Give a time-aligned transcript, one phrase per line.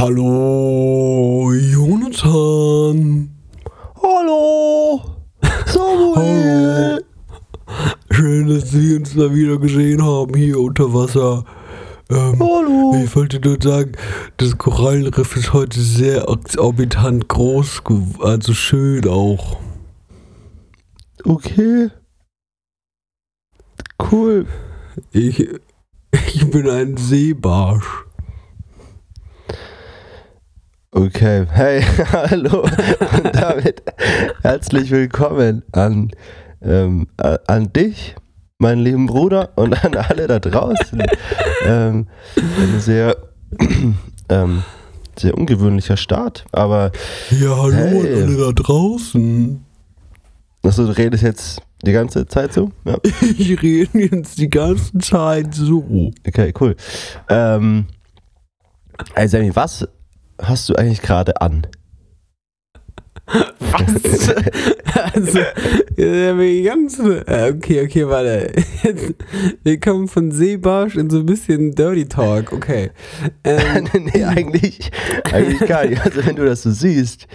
[0.00, 3.30] Hallo, Jonathan.
[4.00, 5.00] Hallo,
[5.66, 7.04] Samuel.
[8.12, 11.44] Schön, dass Sie uns mal wieder gesehen haben hier unter Wasser.
[12.10, 13.02] Ähm, Hallo.
[13.02, 13.90] Ich wollte nur sagen,
[14.36, 17.82] das Korallenriff ist heute sehr exorbitant groß,
[18.20, 19.58] also schön auch.
[21.24, 21.88] Okay.
[24.12, 24.46] Cool.
[25.10, 25.44] Ich,
[26.12, 28.07] ich bin ein Seebarsch.
[31.02, 31.46] Okay.
[31.52, 31.80] Hey,
[32.12, 32.62] hallo.
[32.62, 33.82] Und damit
[34.42, 36.10] herzlich willkommen an,
[36.60, 38.16] ähm, a- an dich,
[38.58, 41.00] meinen lieben Bruder, und an alle da draußen.
[41.64, 43.16] ähm, ein sehr,
[44.28, 44.64] ähm,
[45.16, 46.90] sehr ungewöhnlicher Start, aber
[47.30, 48.22] Ja, hallo Hey.
[48.22, 49.64] an alle da draußen.
[50.64, 52.72] achso, du redest jetzt die ganze Zeit so?
[52.84, 52.96] Ja.
[53.38, 56.10] Ich rede jetzt die ganze Zeit so.
[56.26, 56.74] Okay, cool.
[57.28, 57.86] Ähm,
[59.26, 59.86] Sammy, was
[60.40, 61.66] hast du eigentlich gerade an?
[63.60, 64.34] Was?
[65.14, 65.38] also,
[65.96, 67.26] ja, die ganze.
[67.26, 68.52] äh, Okay, okay, warte.
[68.82, 69.14] Jetzt,
[69.64, 72.52] wir kommen von Seebarsch in so ein bisschen Dirty Talk.
[72.52, 72.90] Okay.
[73.44, 74.90] Ähm, nee, eigentlich,
[75.24, 76.02] eigentlich gar nicht.
[76.02, 77.26] Also wenn du das so siehst,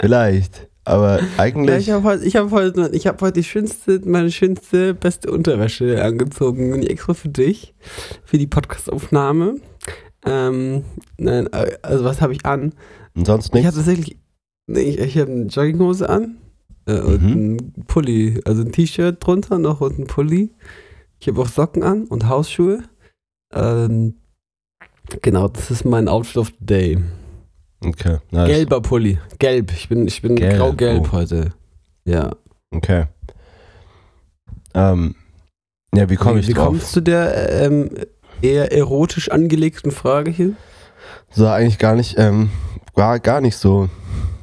[0.00, 0.66] vielleicht.
[0.84, 1.88] Aber ja, eigentlich.
[1.88, 6.02] ich habe heute, ich hab heute, ich hab heute die schönste, meine schönste, beste Unterwäsche
[6.02, 6.72] angezogen.
[6.72, 7.74] Und extra für dich,
[8.24, 9.56] für die Podcastaufnahme.
[10.28, 10.84] Ähm,
[11.16, 12.72] nein, äh, also was habe ich an?
[13.14, 13.76] und sonst Ich habe nichts.
[13.76, 14.18] tatsächlich,
[14.66, 16.36] nee, ich, ich habe eine Jogginghose an
[16.86, 17.32] äh, und Mhm.
[17.56, 20.50] ein Pulli, also ein T-Shirt drunter noch und ein Pulli.
[21.20, 22.82] Ich habe auch Socken an und Hausschuhe.
[23.52, 24.14] Ähm,
[25.22, 26.98] genau, das ist mein Outfit of the Day.
[27.84, 28.18] Okay.
[28.30, 28.48] Nice.
[28.48, 29.72] Gelber Pulli, gelb.
[29.72, 31.12] Ich bin, ich bin Gelb, grau-gelb oh.
[31.12, 31.52] heute.
[32.04, 32.32] Ja.
[32.70, 33.06] Okay.
[34.74, 35.14] Ähm,
[35.94, 36.66] ja, wie komme ich Wie drauf?
[36.68, 37.90] kommst du der ähm,
[38.42, 40.52] eher erotisch angelegten Frage hier?
[41.30, 42.50] So eigentlich gar nicht, ähm,
[42.94, 43.88] war gar nicht so.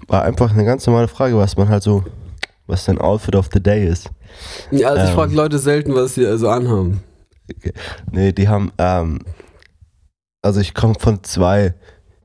[0.08, 2.04] War einfach eine ganz normale Frage, was man halt so,
[2.68, 4.10] was dein Outfit of the Day ist.
[4.72, 5.16] Ja, also ich Ähm.
[5.16, 7.02] frage Leute selten, was sie also anhaben.
[8.12, 9.20] Nee, die haben, ähm,
[10.44, 11.74] also ich komme von zwei,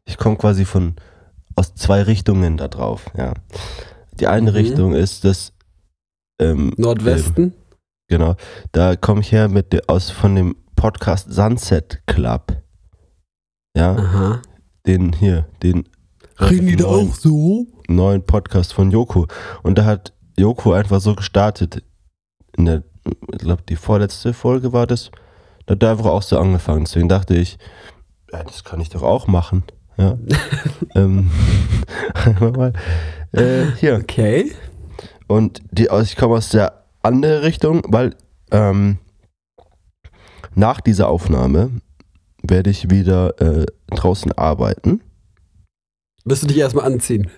[0.04, 0.94] ich komme quasi von,
[1.56, 3.32] aus zwei Richtungen da drauf, ja.
[4.18, 4.56] Die eine Mhm.
[4.56, 5.52] Richtung ist das,
[6.40, 7.54] ähm, Nordwesten?
[8.08, 8.36] genau,
[8.72, 12.56] da komme ich her mit, aus, von dem Podcast Sunset Club.
[13.76, 14.40] Ja, Aha.
[14.86, 15.86] den hier, den
[16.40, 17.66] Reden die da auch so?
[17.86, 19.26] neuen Podcast von Joko.
[19.62, 21.82] Und da hat Joko einfach so gestartet,
[22.56, 22.82] in der,
[23.30, 25.10] ich glaube, die vorletzte Folge war das,
[25.66, 26.84] da hat er einfach auch so angefangen.
[26.86, 27.58] Deswegen dachte ich,
[28.32, 29.64] ja, das kann ich doch auch machen.
[29.98, 30.16] Ja.
[30.94, 31.30] ähm,
[32.40, 32.72] mal,
[33.32, 33.96] äh, hier.
[33.96, 34.50] Okay.
[35.26, 38.16] Und die, aus- ich komme aus der anderen Richtung, weil
[38.50, 38.96] ähm,
[40.54, 41.70] nach dieser Aufnahme
[42.42, 45.00] werde ich wieder äh, draußen arbeiten.
[46.24, 47.30] Wirst du dich erstmal anziehen?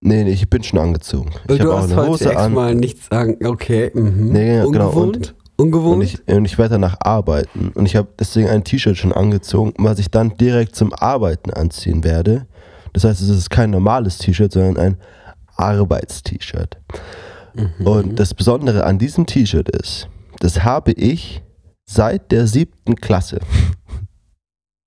[0.00, 1.30] Nee, nee, ich bin schon angezogen.
[1.46, 2.52] Weil ich du habe auch eine heute Hose an.
[2.52, 3.38] mal nichts sagen.
[3.44, 3.92] Okay.
[3.94, 4.32] Mhm.
[4.32, 5.34] Nee, ja, genau, Ungewohnt?
[5.56, 5.96] Ungewohnt?
[5.96, 7.70] Und ich, und ich werde danach arbeiten.
[7.74, 12.02] Und ich habe deswegen ein T-Shirt schon angezogen, was ich dann direkt zum Arbeiten anziehen
[12.02, 12.46] werde.
[12.92, 14.96] Das heißt, es ist kein normales T-Shirt, sondern ein
[15.56, 16.78] Arbeits-T-Shirt.
[17.54, 17.86] Mhm.
[17.86, 20.08] Und das Besondere an diesem T-Shirt ist,
[20.40, 21.42] das habe ich
[21.84, 23.40] seit der siebten Klasse.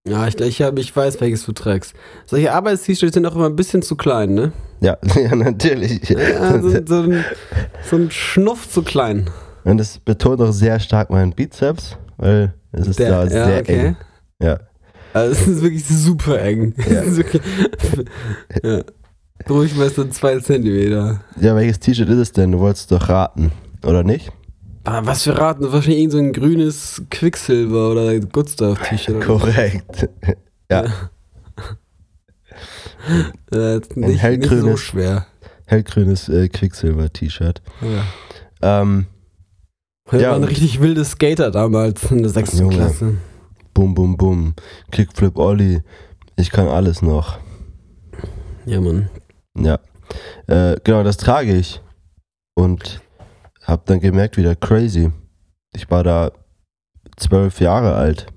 [0.07, 1.93] ja, ich, ich, hab, ich weiß, welches du trägst.
[2.25, 4.51] Solche Arbeits-T-Shirts sind auch immer ein bisschen zu klein, ne?
[4.81, 6.09] Ja, ja natürlich.
[6.09, 7.25] Ja, so, so, ein,
[7.83, 9.29] so ein Schnuff zu klein.
[9.63, 13.97] Und das betont auch sehr stark meinen Bizeps, weil es ist da sehr eng.
[14.41, 14.59] Ja.
[15.13, 16.75] Also es ist wirklich super eng.
[16.77, 17.05] Ja.
[17.15, 17.41] Wirklich,
[18.63, 18.83] ja.
[19.47, 21.21] So zwei Zentimeter.
[21.39, 22.51] ja, welches T-Shirt ist es denn?
[22.51, 23.51] Du wolltest doch raten,
[23.83, 24.31] oder nicht?
[24.85, 25.71] Aber was für Raten?
[25.71, 29.15] Wahrscheinlich irgend so ein grünes Quicksilver oder Good Stuff T-Shirt.
[29.15, 29.37] oder so.
[29.39, 30.09] Korrekt.
[30.71, 30.83] Ja,
[33.51, 35.27] Äh, nicht, nicht so hellgrünes- schwer.
[35.67, 37.61] hellgrünes äh, Quicksilver-T-Shirt.
[38.61, 38.81] Ja.
[38.81, 39.05] Ähm,
[40.11, 42.77] Ja, waren und- richtig wilde Skater damals in der sechsten Junge.
[42.77, 43.17] Klasse.
[43.75, 44.55] bum, bum, bum.
[44.91, 45.83] Kickflip Olli.
[46.35, 47.37] Ich kann alles noch.
[48.65, 49.09] Ja, Mann.
[49.55, 49.79] Ja.
[50.47, 51.81] Äh, genau, das trage ich.
[52.55, 53.01] Und
[53.65, 55.11] hab dann gemerkt, wieder crazy.
[55.75, 56.31] Ich war da
[57.17, 58.27] zwölf Jahre alt.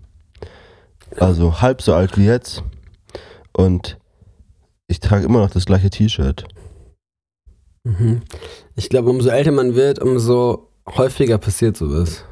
[1.17, 2.63] Also halb so alt wie jetzt.
[3.53, 3.99] Und
[4.89, 6.45] ich trage immer noch das gleiche T-Shirt.
[7.85, 8.23] Mhm.
[8.75, 12.25] Ich glaube, umso älter man wird, umso häufiger passiert sowas.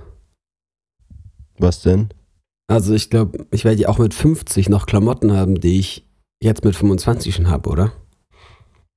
[1.59, 2.09] Was denn?
[2.69, 6.07] Also ich glaube, ich werde ja auch mit 50 noch Klamotten haben, die ich
[6.43, 7.93] jetzt mit 25 schon habe, oder?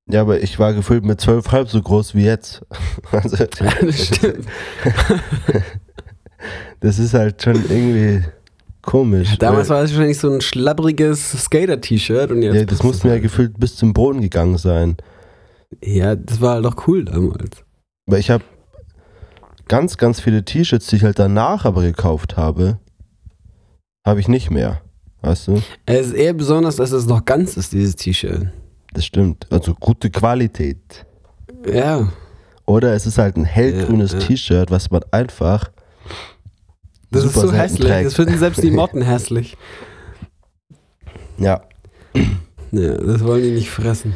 [0.09, 2.61] Ja, aber ich war gefühlt mit zwölf halb so groß wie jetzt.
[3.11, 4.45] Also, Ja, das stimmt.
[6.79, 8.23] das ist halt schon irgendwie
[8.81, 9.31] Komisch.
[9.31, 12.55] Ja, damals war es wahrscheinlich so ein schlabbriges Skater-T-Shirt und jetzt.
[12.55, 14.97] ja, das muss mir ja gefühlt bis zum Boden gegangen sein.
[15.83, 17.63] Ja, das war halt doch cool damals.
[18.05, 18.43] Weil ich habe
[19.67, 22.79] ganz, ganz viele T-Shirts, die ich halt danach aber gekauft habe,
[24.05, 24.81] habe ich nicht mehr.
[25.21, 25.61] Weißt du?
[25.85, 28.47] Es ist eher besonders, dass es noch ganz ist, dieses T-Shirt.
[28.93, 29.47] Das stimmt.
[29.51, 31.05] Also gute Qualität.
[31.71, 32.11] Ja.
[32.65, 34.25] Oder es ist halt ein hellgrünes Ja, ja.
[34.25, 35.71] T-Shirt, was man einfach.
[37.11, 37.87] Das ist so hässlich.
[37.87, 38.05] trägt.
[38.07, 39.57] Das finden selbst die Motten hässlich.
[41.37, 41.61] Ja.
[42.71, 44.13] Ja, das wollen die nicht fressen.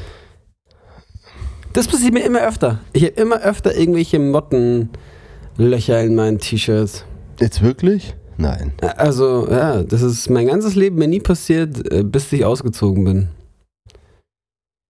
[1.73, 2.79] Das passiert mir immer öfter.
[2.93, 7.05] Ich habe immer öfter irgendwelche Mottenlöcher in meinen T-Shirts.
[7.39, 8.15] Jetzt wirklich?
[8.37, 8.73] Nein.
[8.97, 13.27] Also, ja, das ist mein ganzes Leben mir nie passiert, äh, bis ich ausgezogen bin.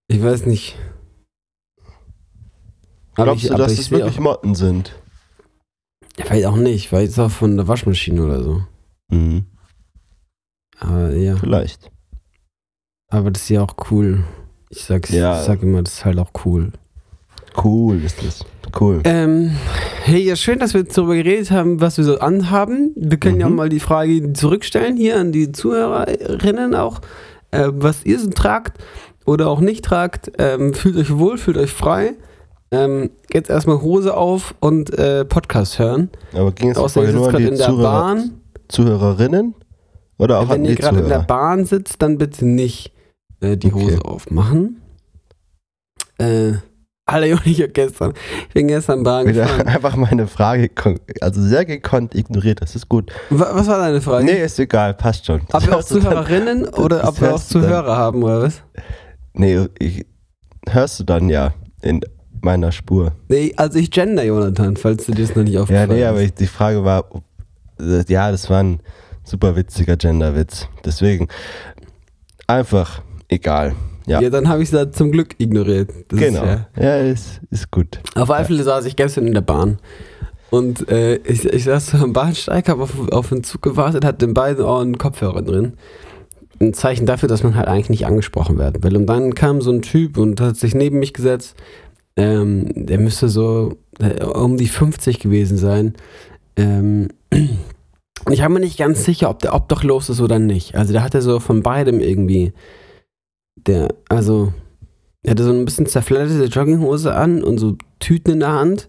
[0.08, 0.76] Ich weiß nicht.
[3.16, 4.94] Aber Glaubst ich, du, dass es seh wirklich auch, Motten sind?
[6.16, 8.62] Vielleicht auch nicht, vielleicht auch von der Waschmaschine oder so.
[9.10, 9.46] Mhm.
[10.80, 11.90] Aber ja, Vielleicht.
[13.08, 14.24] aber das ist ja auch cool.
[14.70, 15.38] Ich sag's, Ja.
[15.40, 16.72] ich sag immer, das ist halt auch cool.
[17.62, 18.44] Cool ist das.
[18.78, 19.00] Cool.
[19.04, 19.52] Ähm,
[20.02, 22.92] hey, ja, schön, dass wir darüber geredet haben, was wir so anhaben.
[22.96, 23.56] Wir können ja auch Mhm.
[23.56, 27.00] mal die Frage zurückstellen hier an die Zuhörerinnen auch,
[27.52, 28.82] äh, was ihr so tragt
[29.24, 30.32] oder auch nicht tragt.
[30.38, 32.14] Ähm, fühlt euch wohl, fühlt euch frei.
[32.70, 36.10] Ähm, jetzt erstmal Hose auf und äh, Podcast hören.
[36.32, 38.30] Aber ging es Außer ihr vorher nur sitzt gerade die in der Zuhörer, Bahn.
[38.68, 39.54] Zuhörerinnen?
[40.18, 41.26] Oder auch Wenn ihr gerade in der Zuhörer?
[41.26, 42.92] Bahn sitzt, dann bitte nicht
[43.40, 43.84] äh, die Okay.
[43.84, 44.80] Hose aufmachen.
[46.18, 46.52] Äh,
[47.06, 48.14] Alter, Junge, ich gestern,
[48.48, 49.66] ich bin gestern Bahn Wieder gefahren.
[49.68, 50.70] einfach meine Frage,
[51.20, 52.62] also sehr gekonnt ignoriert.
[52.62, 53.12] Das ist gut.
[53.30, 54.24] Wa- Was war deine Frage?
[54.24, 55.42] Nee, ist egal, passt schon.
[55.52, 57.62] Ob wir auch du dann- Zuhörerinnen oder ob wir auch du dann.
[57.62, 58.62] Zuhörer haben, oder was?
[59.34, 60.06] Nee, ich,
[60.68, 61.52] hörst du dann ja
[61.82, 62.00] in
[62.40, 63.12] meiner Spur.
[63.28, 66.22] Nee, also ich gender Jonathan, falls du dir das noch nicht Ja, aufgefallen nee, aber
[66.22, 67.04] ich, die Frage war,
[67.80, 68.80] äh, ja, das war ein
[69.24, 70.68] super witziger Genderwitz.
[70.84, 71.28] Deswegen
[72.46, 73.74] einfach egal.
[74.06, 75.90] Ja, Ja, dann habe ich es da zum Glück ignoriert.
[76.08, 76.42] Das genau.
[76.42, 78.00] Ist ja, ja, ist, ist gut.
[78.14, 79.78] auf alle Fälle saß ich gestern in der Bahn.
[80.50, 84.26] Und äh, ich, ich saß so am Bahnsteig, habe auf, auf den Zug gewartet, hatte
[84.26, 85.72] in beiden Ohren Kopfhörer drin.
[86.60, 88.96] Ein Zeichen dafür, dass man halt eigentlich nicht angesprochen werden will.
[88.96, 91.56] Und dann kam so ein Typ und hat sich neben mich gesetzt.
[92.16, 95.94] Ähm, der müsste so äh, um die 50 gewesen sein.
[96.56, 97.08] Ähm,
[98.24, 100.74] und ich war mir nicht ganz sicher, ob der obdachlos ist oder nicht.
[100.74, 102.52] Also der hatte so von beidem irgendwie.
[103.56, 104.52] Der, also,
[105.22, 108.88] er hatte so ein bisschen zerfledderte Jogginghose an und so Tüten in der Hand,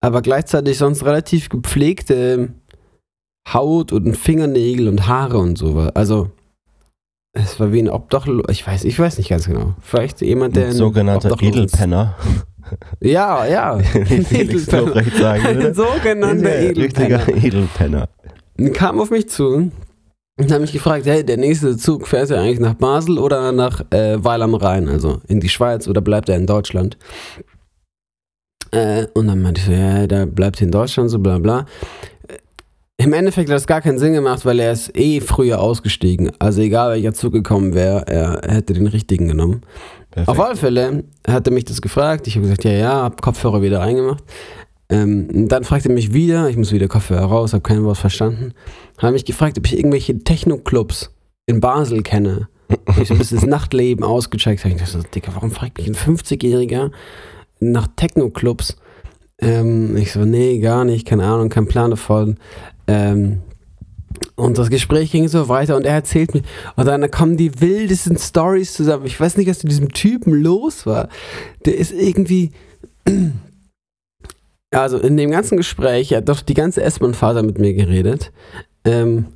[0.00, 2.50] aber gleichzeitig sonst relativ gepflegte
[3.52, 5.78] Haut und Fingernägel und Haare und so.
[5.94, 6.30] Also,
[7.32, 8.44] es war wie ein Obdachlos.
[8.50, 9.74] Ich weiß, ich weiß nicht ganz genau.
[9.80, 10.66] Vielleicht jemand, der.
[10.66, 11.36] Ein sogenannter.
[11.40, 12.16] Edelpenner.
[13.00, 13.78] Ja, ja.
[14.30, 14.86] Edelpenner.
[14.86, 15.74] Lobrecht sagen Ein würde.
[15.74, 17.26] sogenannter ein Edelpenner.
[17.26, 18.08] richtiger Edelpenner.
[18.74, 19.70] Kam auf mich zu
[20.38, 23.80] und hat mich gefragt, hey, der nächste Zug fährt ja eigentlich nach Basel oder nach
[23.90, 26.96] äh, Weil am Rhein, also in die Schweiz oder bleibt er in Deutschland?
[28.70, 31.66] Äh, und dann meinte ich so, ja, der bleibt in Deutschland, so bla bla.
[33.00, 36.32] Im Endeffekt hat das gar keinen Sinn gemacht, weil er ist eh früher ausgestiegen.
[36.38, 39.62] Also egal welcher Zug gekommen wäre, er hätte den richtigen genommen.
[40.10, 40.28] Perfekt.
[40.28, 42.26] Auf alle Fälle hat er mich das gefragt.
[42.26, 44.22] Ich habe gesagt, ja, ja, hab Kopfhörer wieder reingemacht.
[44.90, 48.52] Ähm, dann fragte er mich wieder, ich muss wieder Kopfhörer raus, habe kein Wort verstanden.
[48.98, 51.10] Habe mich gefragt, ob ich irgendwelche Techno-Clubs
[51.46, 52.48] in Basel kenne.
[53.00, 54.62] Ich so ein bisschen das Nachtleben ausgecheckt.
[54.62, 56.90] Hab ich dachte so, Dicker, warum fragt mich ein 50-Jähriger
[57.60, 58.76] nach Techno-Clubs?
[59.40, 62.36] Ähm, ich so, nee, gar nicht, keine Ahnung, kein Plan davon.
[62.90, 63.42] Ähm,
[64.34, 66.42] und das Gespräch ging so weiter und er erzählt mir,
[66.74, 69.06] und dann kommen die wildesten Stories zusammen.
[69.06, 71.08] Ich weiß nicht, was mit diesem Typen los war.
[71.64, 72.50] Der ist irgendwie.
[74.72, 78.30] Also in dem ganzen Gespräch, er hat doch die ganze S-Bahn-Fahrt mit mir geredet.
[78.84, 79.26] Ähm,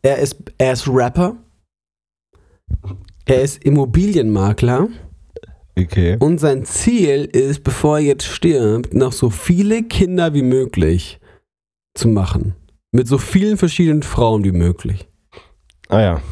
[0.00, 1.36] er, ist, er ist Rapper.
[3.26, 4.88] Er ist Immobilienmakler.
[5.78, 6.16] Okay.
[6.18, 11.20] Und sein Ziel ist, bevor er jetzt stirbt, noch so viele Kinder wie möglich
[11.92, 12.54] zu machen.
[12.92, 15.08] Mit so vielen verschiedenen Frauen wie möglich.
[15.88, 16.22] Ah ja.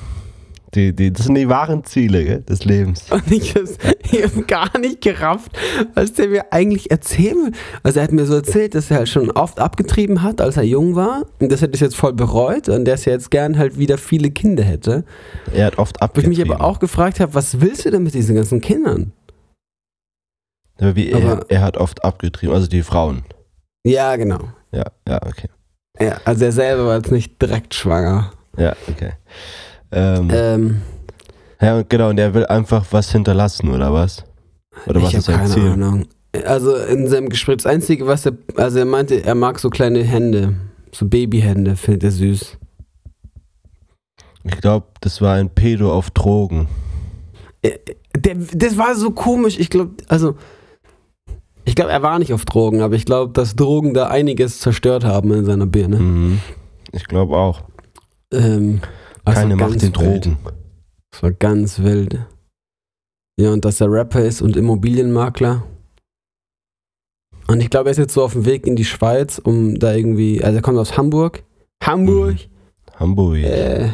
[0.74, 3.06] Die, die, das sind die wahren Ziele gell, des Lebens.
[3.10, 5.52] Und ich, ich habe gar nicht gerafft,
[5.94, 7.52] was der mir eigentlich erzählen will.
[7.82, 10.64] Also er hat mir so erzählt, dass er halt schon oft abgetrieben hat, als er
[10.64, 11.24] jung war.
[11.40, 12.68] Und das hätte ich jetzt voll bereut.
[12.68, 15.04] Und dass er jetzt gern halt wieder viele Kinder hätte.
[15.54, 16.52] Er hat oft Wo ich mich abgetrieben.
[16.52, 19.12] aber auch gefragt habe, was willst du denn mit diesen ganzen Kindern?
[20.80, 23.24] Aber wie er, er hat oft abgetrieben, also die Frauen.
[23.84, 24.50] Ja, genau.
[24.70, 25.48] Ja, ja, okay.
[26.00, 28.31] Ja, also er selber war jetzt nicht direkt schwanger.
[28.57, 29.12] Ja, okay.
[29.93, 30.83] Ähm, Ähm,
[31.61, 34.25] ja, und genau, und er will einfach was hinterlassen, oder was?
[34.87, 35.73] Oder was ich ist habe sein keine Ziel?
[35.73, 36.07] Ahnung.
[36.45, 40.02] Also in seinem Gespräch, das Einzige, was er, also er meinte, er mag so kleine
[40.05, 40.55] Hände,
[40.93, 42.59] so Babyhände, findet er süß.
[44.45, 46.69] Ich glaube, das war ein Pedo auf Drogen.
[47.62, 47.78] Äh,
[48.17, 49.59] Der, das war so komisch.
[49.59, 50.37] Ich glaube, also.
[51.68, 55.04] Ich glaube, er war nicht auf Drogen, aber ich glaube, dass Drogen da einiges zerstört
[55.04, 55.98] haben in seiner Birne.
[55.98, 56.40] Mhm.
[56.92, 57.60] Ich glaube auch.
[58.32, 58.80] Ähm,
[59.26, 59.96] also Keine Macht den wild.
[59.96, 60.38] Drogen.
[61.10, 62.20] Das war ganz wild.
[63.38, 65.62] Ja, und dass er Rapper ist und Immobilienmakler.
[67.48, 69.92] Und ich glaube, er ist jetzt so auf dem Weg in die Schweiz, um da
[69.92, 70.42] irgendwie.
[70.42, 71.42] Also, er kommt aus Hamburg.
[71.84, 72.48] Hamburg!
[72.94, 73.37] Hamburg.
[73.37, 73.90] Äh.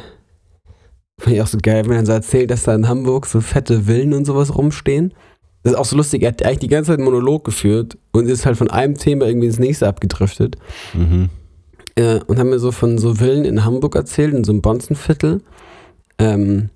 [1.21, 3.83] Fand ich auch so geil, wenn er so erzählt, dass da in Hamburg so fette
[3.83, 5.13] Villen und sowas rumstehen.
[5.65, 6.23] Das ist auch so lustig.
[6.23, 9.27] Er hat eigentlich die ganze Zeit einen Monolog geführt und ist halt von einem Thema
[9.27, 10.57] irgendwie ins nächste abgedriftet.
[10.93, 11.31] Mhm.
[11.97, 15.43] Äh, und haben mir so von so Villen in Hamburg erzählt, in so einem Bonzenviertel.
[16.19, 16.69] Ähm,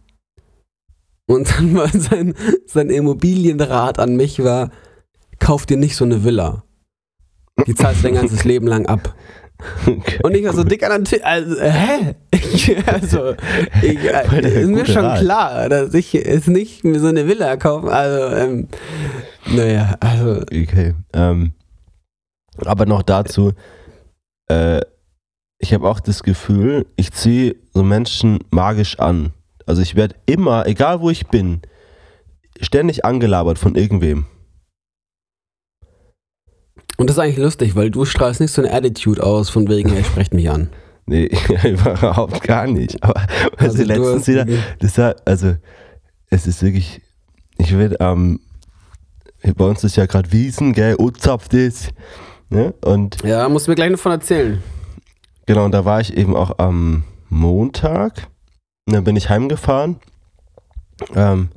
[1.26, 2.34] und dann war sein,
[2.66, 4.70] sein Immobilienrat an mich war,
[5.38, 6.64] kauf dir nicht so eine Villa.
[7.66, 9.14] Die zahlst du dein ganzes Leben lang ab.
[9.86, 12.14] Okay, Und ich war so dick an der Tür, also, äh, hä?
[12.32, 13.34] Ich, also,
[13.82, 15.20] ich, äh, ist mir schon Rat.
[15.20, 18.68] klar, dass ich jetzt nicht mir so eine Villa kaufen, also, ähm,
[19.46, 20.94] naja, also, Okay.
[21.12, 21.52] Ähm,
[22.64, 23.52] aber noch dazu,
[24.48, 24.80] äh,
[25.58, 29.32] ich habe auch das Gefühl, ich ziehe so Menschen magisch an.
[29.66, 31.60] Also ich werde immer, egal wo ich bin,
[32.60, 34.26] ständig angelabert von irgendwem.
[36.98, 39.90] Und das ist eigentlich lustig, weil du strahlst nicht so eine Attitude aus, von wegen,
[39.90, 40.68] hey, sprecht mich an.
[41.06, 41.30] Nee,
[41.64, 43.02] überhaupt gar nicht.
[43.02, 43.22] Aber
[43.56, 44.46] also, du letztens wieder,
[44.80, 45.54] das war, also
[46.28, 47.00] es ist wirklich,
[47.56, 48.40] ich will, ähm,
[49.56, 51.90] bei uns ist ja gerade Wiesen, gell, uzapft ist.
[52.50, 52.74] Ne?
[52.84, 54.62] Und Ja, musst du mir gleich noch von erzählen.
[55.46, 58.28] Genau, und da war ich eben auch am Montag.
[58.86, 59.96] Und dann bin ich heimgefahren.
[61.14, 61.50] Ähm,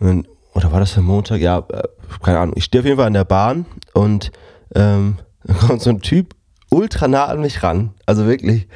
[0.00, 1.40] und dann, oder war das am Montag?
[1.40, 1.82] Ja, äh,
[2.22, 2.54] keine Ahnung.
[2.58, 4.32] Ich stehe auf jeden Fall an der Bahn und
[4.74, 6.34] ähm, dann kommt so ein Typ
[6.70, 7.94] ultra nah an mich ran.
[8.06, 8.68] Also wirklich,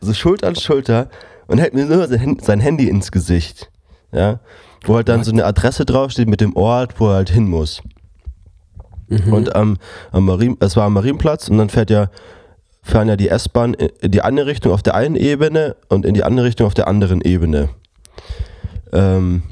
[0.00, 1.08] so Schulter an Schulter
[1.46, 3.70] und hält mir nur sein, Hand- sein Handy ins Gesicht.
[4.12, 4.40] Ja.
[4.84, 7.82] Wo halt dann so eine Adresse draufsteht mit dem Ort, wo er halt hin muss.
[9.08, 9.32] Mhm.
[9.32, 9.76] Und am,
[10.10, 12.10] am Marien, es war am Marienplatz und dann fährt ja,
[12.82, 16.24] fahren ja die S-Bahn in die eine Richtung auf der einen Ebene und in die
[16.24, 17.68] andere Richtung auf der anderen Ebene.
[18.92, 19.42] Ähm,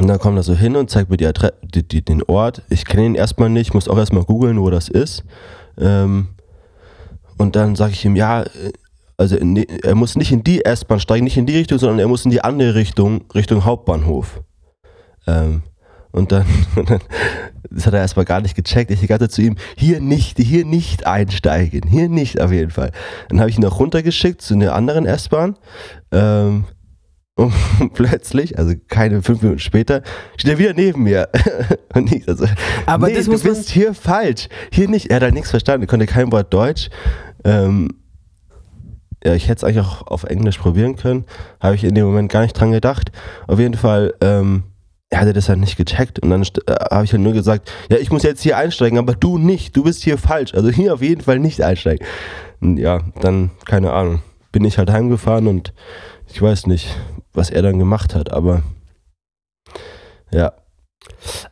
[0.00, 2.62] und dann kommt er so hin und zeigt mir die Adre die, die, den Ort.
[2.70, 5.24] Ich kenne ihn erstmal nicht, muss auch erstmal googeln, wo das ist.
[5.78, 6.28] Ähm,
[7.36, 8.72] und dann sage ich ihm, ja, äh,
[9.18, 12.08] also in, er muss nicht in die S-Bahn steigen, nicht in die Richtung, sondern er
[12.08, 14.40] muss in die andere Richtung, Richtung Hauptbahnhof.
[15.26, 15.62] Ähm,
[16.12, 16.46] und dann,
[17.70, 18.90] das hat er erstmal gar nicht gecheckt.
[18.90, 22.92] Ich sagte zu ihm, hier nicht, hier nicht einsteigen, hier nicht auf jeden Fall.
[23.28, 25.56] Dann habe ich ihn auch runtergeschickt zu einer anderen S-Bahn.
[26.10, 26.64] Ähm,
[27.36, 27.52] und
[27.94, 30.02] plötzlich, also keine fünf Minuten später,
[30.36, 31.28] steht er wieder neben mir.
[31.94, 32.46] und ich also,
[32.86, 34.48] Aber nee, das du muss man- bist hier falsch.
[34.72, 35.10] Hier nicht.
[35.10, 36.90] Er hat halt nichts verstanden, er konnte kein Wort Deutsch.
[37.44, 37.88] Ähm,
[39.24, 41.24] ja, ich hätte es eigentlich auch auf Englisch probieren können.
[41.60, 43.12] Habe ich in dem Moment gar nicht dran gedacht.
[43.46, 44.62] Auf jeden Fall, ähm,
[45.10, 46.18] er hatte das halt nicht gecheckt.
[46.20, 49.14] Und dann äh, habe ich halt nur gesagt, ja, ich muss jetzt hier einsteigen, aber
[49.14, 49.76] du nicht.
[49.76, 50.54] Du bist hier falsch.
[50.54, 52.06] Also hier auf jeden Fall nicht einsteigen.
[52.60, 54.22] Und ja, dann, keine Ahnung,
[54.52, 55.72] bin ich halt heimgefahren und
[56.32, 56.88] ich weiß nicht,
[57.32, 58.62] was er dann gemacht hat, aber
[60.32, 60.52] ja.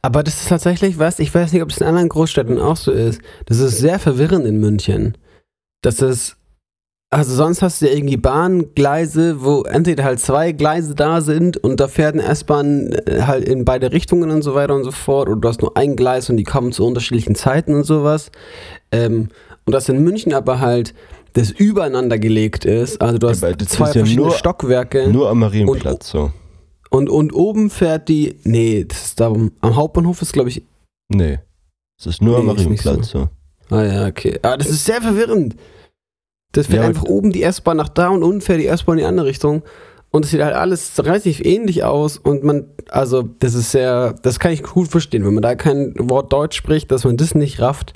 [0.02, 2.92] Aber das ist tatsächlich was, ich weiß nicht, ob es in anderen Großstädten auch so
[2.92, 3.20] ist.
[3.46, 5.16] Das ist sehr verwirrend in München.
[5.82, 6.36] Das ist,
[7.10, 11.80] also sonst hast du ja irgendwie Bahngleise, wo entweder halt zwei Gleise da sind und
[11.80, 15.28] da fährt eine S-Bahn äh, halt in beide Richtungen und so weiter und so fort.
[15.28, 18.30] Oder du hast nur ein Gleis und die kommen zu unterschiedlichen Zeiten und sowas.
[18.92, 19.28] Ähm,
[19.64, 20.94] und das in München aber halt
[21.38, 23.00] das übereinander gelegt ist.
[23.00, 25.08] Also du hast das zwei ja verschiedene nur- Stockwerke.
[25.08, 26.32] Nur am Marienplatz so.
[26.90, 28.36] Und, und oben fährt die.
[28.44, 30.64] Nee, das ist da am Hauptbahnhof ist, glaube ich.
[31.08, 31.38] Nee.
[31.98, 33.28] Es ist nur am Nee, nicht Marienplatz so.
[33.70, 34.38] Ah ja, okay.
[34.42, 35.56] Aber das ist sehr verwirrend.
[36.52, 39.02] Das fährt Ja, einfach oben die S-Bahn nach da und unten fährt die S-Bahn in
[39.02, 39.62] die andere Richtung.
[40.10, 42.16] Und es sieht halt alles relativ ähnlich aus.
[42.16, 45.92] Und man, also, das ist sehr, das kann ich gut verstehen, wenn man da kein
[45.98, 47.92] Wort Deutsch spricht, dass man das nicht rafft,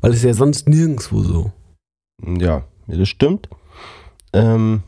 [0.00, 1.50] weil es ja sonst nirgendwo so.
[2.24, 3.48] Ja, ja, das stimmt.
[4.32, 4.82] Ähm,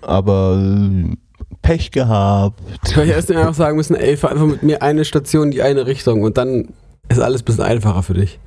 [0.00, 1.16] aber äh,
[1.60, 2.60] Pech gehabt.
[2.84, 5.62] Ich hätte erst einfach sagen müssen, ey, fahr einfach mit mir eine Station in die
[5.62, 6.68] eine Richtung und dann
[7.08, 8.38] ist alles ein bisschen einfacher für dich.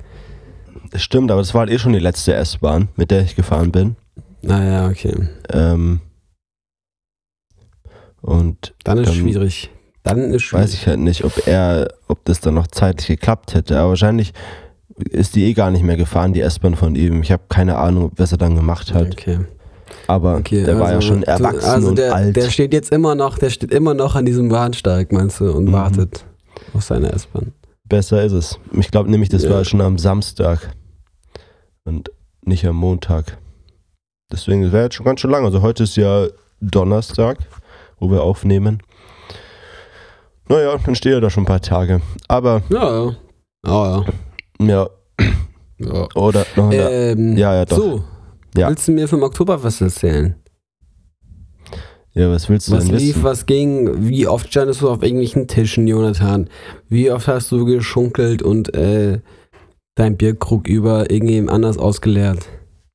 [0.90, 3.72] Das stimmt, aber das war halt eh schon die letzte S-Bahn, mit der ich gefahren
[3.72, 3.96] bin.
[4.42, 5.28] Naja, okay.
[5.50, 6.00] Ähm,
[8.20, 9.70] und Dann ist Dann schwierig.
[10.02, 10.64] Dann ist schwierig.
[10.64, 13.78] weiß ich halt nicht, ob er, ob das dann noch zeitlich geklappt hätte.
[13.78, 14.32] Aber wahrscheinlich
[15.10, 17.22] ist die eh gar nicht mehr gefahren, die S-Bahn von ihm.
[17.22, 19.12] Ich habe keine Ahnung, was er dann gemacht hat.
[19.12, 19.40] Okay.
[20.08, 22.36] Aber Okay, der war ja also schon du- erwachsen also und der, alt.
[22.36, 25.66] Der steht jetzt immer noch, der steht immer noch an diesem Bahnsteig, meinst du, und
[25.66, 25.72] Mhm.
[25.72, 26.24] wartet
[26.74, 27.52] auf seine S-Bahn.
[27.88, 28.58] Besser ist es.
[28.72, 29.50] Ich glaube nämlich, das Ja.
[29.50, 30.70] war schon am Samstag
[31.84, 32.10] und
[32.44, 33.38] nicht am Montag.
[34.32, 35.44] Deswegen wäre jetzt schon ganz schön lang.
[35.44, 36.26] Also heute ist ja
[36.60, 37.38] Donnerstag,
[38.00, 38.82] wo wir aufnehmen.
[40.48, 42.00] Naja, dann stehe ja da schon ein paar Tage.
[42.28, 43.16] Aber Ja, ja.
[43.66, 44.04] Oh, ja.
[44.60, 44.88] Ja,
[45.78, 46.08] ja.
[46.14, 47.76] oder noch eine, Ähm, Ja, ja, doch.
[47.76, 48.04] So,
[48.56, 48.68] Ja.
[48.68, 50.36] willst du mir vom Oktoberfest erzählen?
[52.14, 53.24] Ja, was willst du Was denn lief, wissen?
[53.24, 54.08] was ging?
[54.08, 56.48] Wie oft standest du auf irgendwelchen Tischen, Jonathan?
[56.88, 59.20] Wie oft hast du geschunkelt und äh,
[59.96, 62.46] dein Bierkrug über irgendjemand anders ausgeleert?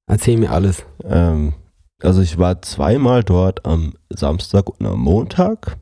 [0.07, 0.83] Erzähl mir alles.
[1.03, 1.53] Ähm,
[2.01, 5.77] also ich war zweimal dort am Samstag und am Montag.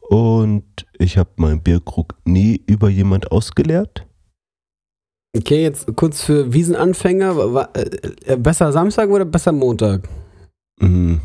[0.00, 0.64] Und
[0.98, 4.06] ich habe meinen Bierkrug nie über jemand ausgeleert.
[5.36, 7.36] Okay, jetzt kurz für Wiesenanfänger.
[7.54, 10.08] wa- äh, besser Samstag oder besser Montag?
[10.80, 11.20] Mhm.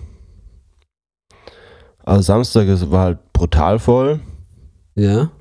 [2.03, 4.19] Also Samstag war halt brutal voll.
[4.95, 5.31] Ja.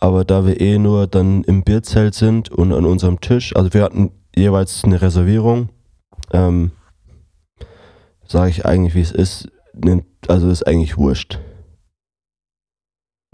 [0.00, 3.82] Aber da wir eh nur dann im Bierzelt sind und an unserem Tisch, also wir
[3.82, 5.68] hatten jeweils eine Reservierung,
[6.32, 6.72] ähm,
[8.26, 9.48] sage ich eigentlich, wie es ist.
[10.28, 11.38] Also ist eigentlich wurscht.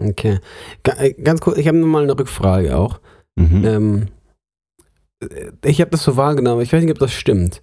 [0.01, 0.39] Okay.
[0.83, 2.99] Äh, Ganz kurz, ich habe nochmal eine Rückfrage auch.
[3.35, 3.65] Mhm.
[3.65, 4.05] Ähm, äh,
[5.65, 7.61] ich habe das so wahrgenommen, ich weiß nicht, ob das stimmt.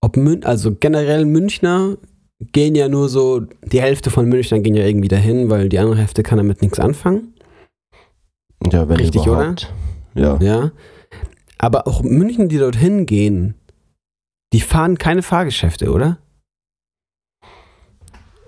[0.00, 1.96] Ob Mün also generell Münchner
[2.52, 5.96] gehen ja nur so, die Hälfte von Münchnern gehen ja irgendwie dahin, weil die andere
[5.96, 7.34] Hälfte kann damit nichts anfangen.
[8.70, 9.72] ja, wenn richtig, überhaupt.
[10.14, 10.38] Ja.
[10.40, 10.72] Ja.
[11.58, 13.54] Aber auch München, die dorthin gehen,
[14.52, 16.18] die fahren keine Fahrgeschäfte, oder?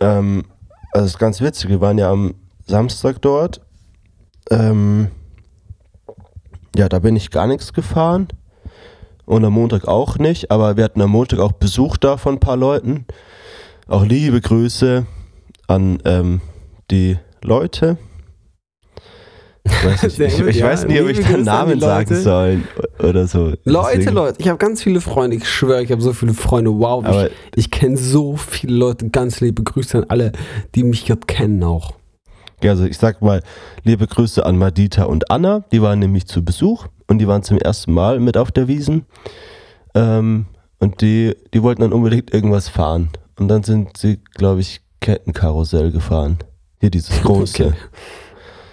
[0.00, 0.44] Ähm,
[0.92, 2.34] also das ist ganz witzig, wir waren ja am
[2.66, 3.60] Samstag dort.
[4.50, 5.10] Ähm,
[6.76, 8.28] ja, da bin ich gar nichts gefahren.
[9.24, 12.40] Und am Montag auch nicht, aber wir hatten am Montag auch Besuch da von ein
[12.40, 13.06] paar Leuten.
[13.88, 15.04] Auch liebe Grüße
[15.66, 16.40] an ähm,
[16.90, 17.98] die Leute.
[19.64, 20.66] Ich weiß, nicht, ich, ich ja.
[20.66, 22.60] weiß nicht, ob ich den Namen sagen soll
[23.00, 23.52] oder so.
[23.64, 26.70] Leute, Deswegen- Leute, ich habe ganz viele Freunde, ich schwöre, ich habe so viele Freunde,
[26.72, 27.04] wow.
[27.04, 30.32] Aber ich ich kenne so viele Leute, ganz liebe Grüße an alle,
[30.76, 31.94] die mich gerade kennen auch.
[32.62, 33.42] Also ich sag mal,
[33.84, 37.58] liebe Grüße an Madita und Anna, die waren nämlich zu Besuch und die waren zum
[37.58, 39.06] ersten Mal mit auf der Wiesen.
[39.94, 40.46] Ähm,
[40.78, 43.10] und die, die wollten dann unbedingt irgendwas fahren.
[43.38, 46.38] Und dann sind sie, glaube ich, Kettenkarussell gefahren.
[46.80, 47.74] Hier dieses große.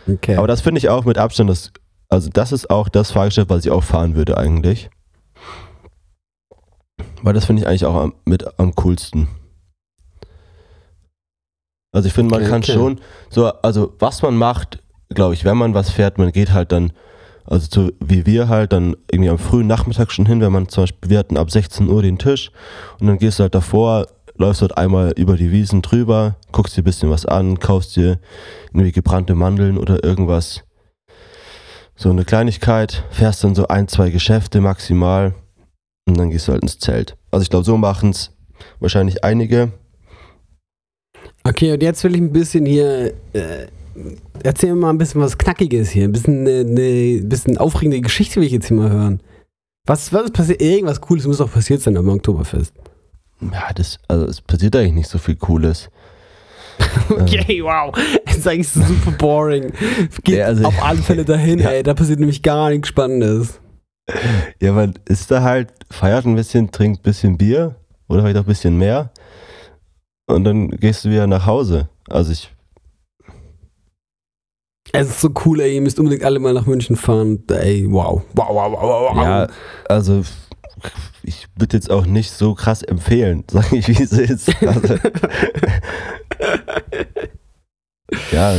[0.05, 0.15] Okay.
[0.15, 0.35] Okay.
[0.35, 1.71] Aber das finde ich auch mit Abstand, das,
[2.09, 4.89] also das ist auch das Fahrgeschäft, was ich auch fahren würde eigentlich.
[7.21, 9.29] Weil das finde ich eigentlich auch am, mit am coolsten.
[11.93, 12.73] Also ich finde, man Okay, kann okay.
[12.73, 14.79] schon so, also was man macht,
[15.09, 16.91] glaube ich, wenn man was fährt, man geht halt dann,
[17.45, 20.83] also so wie wir halt dann irgendwie am frühen Nachmittag schon hin, wenn man zum
[20.83, 22.51] Beispiel, wir hatten ab 16 Uhr den Tisch
[22.99, 26.81] und dann gehst du halt davor, läufst halt einmal über die Wiesen drüber, guckst dir
[26.81, 28.19] ein bisschen was an, kaufst dir
[28.71, 30.63] irgendwie gebrannte Mandeln oder irgendwas.
[31.95, 35.35] So eine Kleinigkeit, fährst dann so ein, zwei Geschäfte maximal
[36.07, 37.15] und dann gehst du halt ins Zelt.
[37.29, 38.31] Also ich glaube, so machen es
[38.79, 39.73] wahrscheinlich einige.
[41.43, 43.13] Okay, und jetzt will ich ein bisschen hier.
[43.33, 43.67] Äh,
[44.43, 46.05] erzähl mir mal ein bisschen was Knackiges hier.
[46.05, 49.21] Ein bisschen eine ne, bisschen aufregende Geschichte will ich jetzt hier mal hören.
[49.85, 50.61] Was, was ist passiert?
[50.61, 52.73] Irgendwas Cooles muss doch passiert sein am Oktoberfest.
[53.41, 55.89] Ja, das, also es passiert eigentlich nicht so viel Cooles.
[57.09, 57.93] Okay, wow.
[58.25, 59.71] Das ist eigentlich super boring.
[60.23, 61.69] Geht Ja, also- auf alle Fälle dahin, Ja.
[61.71, 61.83] ey.
[61.83, 63.59] Da passiert nämlich gar nichts Spannendes.
[64.59, 67.75] Ja, man ist da halt, feiert ein bisschen, trinkt ein bisschen Bier
[68.07, 69.11] oder vielleicht auch ein bisschen mehr
[70.27, 71.89] und dann gehst du wieder nach Hause.
[72.09, 72.51] Also ich,
[74.91, 75.75] Es ist so cool, ey.
[75.75, 77.43] Ihr müsst unbedingt alle mal nach München fahren.
[77.49, 78.21] Ey, wow.
[78.33, 79.15] Wow, wow, wow, wow.
[79.15, 79.23] wow.
[79.23, 79.47] ja,
[79.87, 80.23] also
[81.23, 84.51] ich würde jetzt auch nicht so krass empfehlen, sage ich, wie es ist.
[84.61, 84.95] Also,
[88.31, 88.55] ja,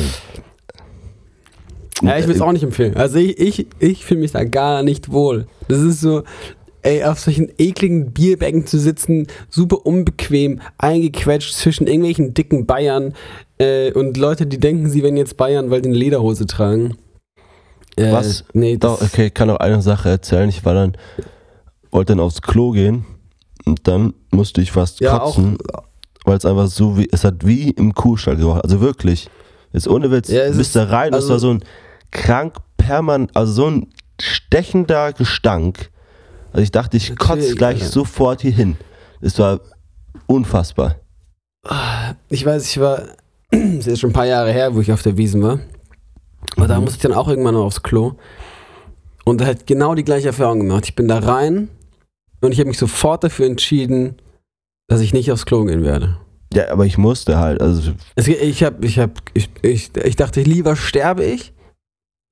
[2.03, 2.97] Ja, ich will es auch nicht empfehlen.
[2.97, 5.47] Also ich, ich, ich fühle mich da gar nicht wohl.
[5.69, 6.23] Das ist so,
[6.85, 13.15] ey, auf solchen ekligen Bierbänken zu sitzen, super unbequem, eingequetscht zwischen irgendwelchen dicken Bayern
[13.59, 16.97] äh, und Leute, die denken, sie wären jetzt Bayern, weil die eine Lederhose tragen.
[17.97, 18.45] Äh, Was?
[18.53, 20.49] Nee, das, Doch, okay, ich kann auch eine Sache erzählen.
[20.49, 20.97] Ich war dann,
[21.91, 23.05] wollte dann aufs Klo gehen
[23.65, 25.59] und dann musste ich fast Ja, kotzen,
[26.25, 28.61] weil es einfach so wie, es hat wie im Kuhstall gerochen.
[28.63, 29.31] Also wirklich,
[29.73, 31.65] jetzt ohne Witz, Ja, es bist ist- da rein, das also- war so ein
[32.11, 33.87] krank permanent, also so ein
[34.21, 35.91] stechender Gestank.
[36.55, 37.93] Also ich dachte, ich kotze gleich Alter.
[37.93, 38.77] sofort hier hin.
[39.21, 39.61] Es war
[40.27, 40.97] unfassbar.
[42.29, 43.03] Ich weiß, ich war,
[43.51, 45.59] das ist schon ein paar Jahre her, wo ich auf der Wiesen war.
[46.57, 46.85] Und da Mhm.
[46.85, 48.13] musste ich dann auch irgendwann noch aufs Klo.
[49.25, 50.85] Und da hat genau die gleiche Erfahrung gemacht.
[50.85, 51.69] Ich bin da rein
[52.41, 54.17] und ich habe mich sofort dafür entschieden,
[54.87, 56.19] dass ich nicht aufs Klo gehen werde.
[56.53, 60.43] Ja, aber ich musste halt, also Es, ich habe, ich habe, ich, ich, ich dachte,
[60.43, 61.54] lieber sterbe ich,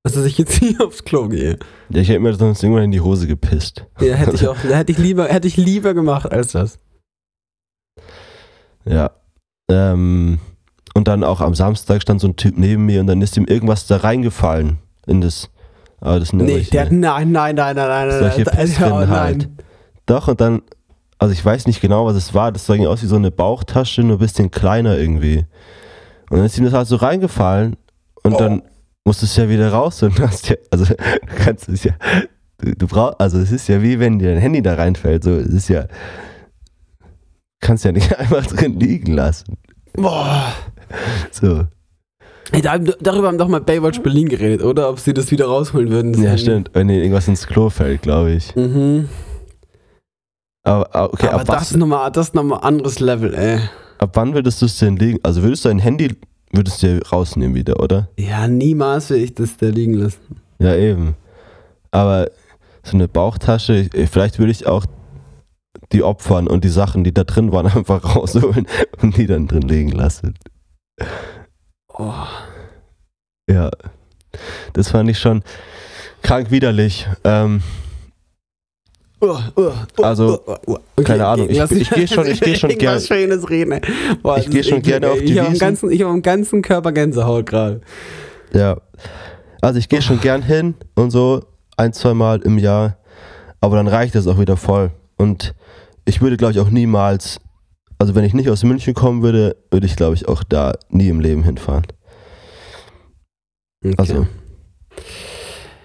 [0.03, 1.57] dass ich jetzt hier aufs Klo gehe.
[1.89, 3.85] Ja, ich hätte mir sonst irgendwann in die Hose gepisst.
[4.01, 6.77] Ja, hätte ich auch, hätte ich lieber, hätte ich lieber gemacht als das.
[8.85, 9.11] Ja.
[9.69, 10.39] Ähm,
[10.93, 13.45] und dann auch am Samstag stand so ein Typ neben mir und dann ist ihm
[13.45, 15.49] irgendwas da reingefallen in das.
[16.01, 18.41] Aber das sind ja Nee, solche- der hat, nein, nein, nein, nein, nein, nein, solche
[18.43, 19.37] nein, Pisspinnen oh, halt.
[19.37, 19.57] nein.
[20.05, 20.61] Doch, und dann,
[21.17, 22.51] also ich weiß nicht genau, was es war.
[22.51, 25.45] Das sah aus wie so eine Bauchtasche, nur ein bisschen kleiner irgendwie.
[26.29, 27.77] Und dann ist ihm das halt so reingefallen
[28.23, 28.37] und Oh.
[28.37, 28.63] dann
[29.05, 30.95] musstest du ja wieder raus und hast ja, also du
[31.43, 31.93] kannst es ja,
[32.57, 35.31] du, du brauchst, also es ist ja wie wenn dir dein Handy da reinfällt, so,
[35.31, 35.87] es ist ja,
[37.61, 39.57] kannst ja nicht einfach drin liegen lassen.
[39.93, 40.53] Boah.
[41.31, 41.67] So.
[42.51, 44.89] Ey, da, darüber haben doch mal Baywatch Berlin geredet, oder?
[44.89, 46.21] Ob sie das wieder rausholen würden.
[46.21, 48.55] Ja, stimmt, wenn dir irgendwas ins Klo fällt, glaube ich.
[48.55, 49.07] Mhm.
[50.63, 53.59] Aber, aber okay, Aber ab, das was, ist nochmal, das ist nochmal anderes Level, ey.
[53.97, 55.19] ab wann würdest du es denn liegen?
[55.23, 56.15] Also würdest du dein Handy,
[56.53, 58.09] würdest du ja rausnehmen wieder, oder?
[58.17, 60.41] Ja, niemals will ich das da liegen lassen.
[60.59, 61.15] Ja, eben.
[61.91, 62.29] Aber
[62.83, 64.85] so eine Bauchtasche, ich- vielleicht würde ich auch
[65.91, 68.67] die opfern und die Sachen, die da drin waren, einfach rausholen
[69.01, 70.35] und die dann drin liegen lassen.
[71.89, 72.13] Oh.
[73.49, 73.69] Ja.
[74.73, 75.43] Das fand ich schon
[76.21, 77.07] krank widerlich.
[77.23, 77.61] Ähm,
[80.01, 80.41] Also,
[81.03, 83.79] keine Ahnung, ich- lass ich geh schon- ich geh schon irgendwas Schönes reden.
[84.21, 85.59] Boah, Ich das geh ist schon gerne auf die ich Wiesn.
[85.59, 87.81] ganzen, Ich habe am ganzen Körper Gänsehaut gerade.
[88.53, 88.77] ja.
[89.61, 91.41] Also ich gehe schon gern hin und so
[91.77, 92.97] ein, zwei Mal im Jahr,
[93.61, 94.91] aber dann reicht das auch wieder voll.
[95.15, 95.55] Und
[96.03, 97.39] ich würde, glaube ich, auch niemals,
[97.97, 101.07] also wenn ich nicht aus München kommen würde, würde ich, glaube ich, auch da nie
[101.07, 101.85] im Leben hinfahren.
[103.85, 103.95] Okay.
[103.97, 104.27] Also,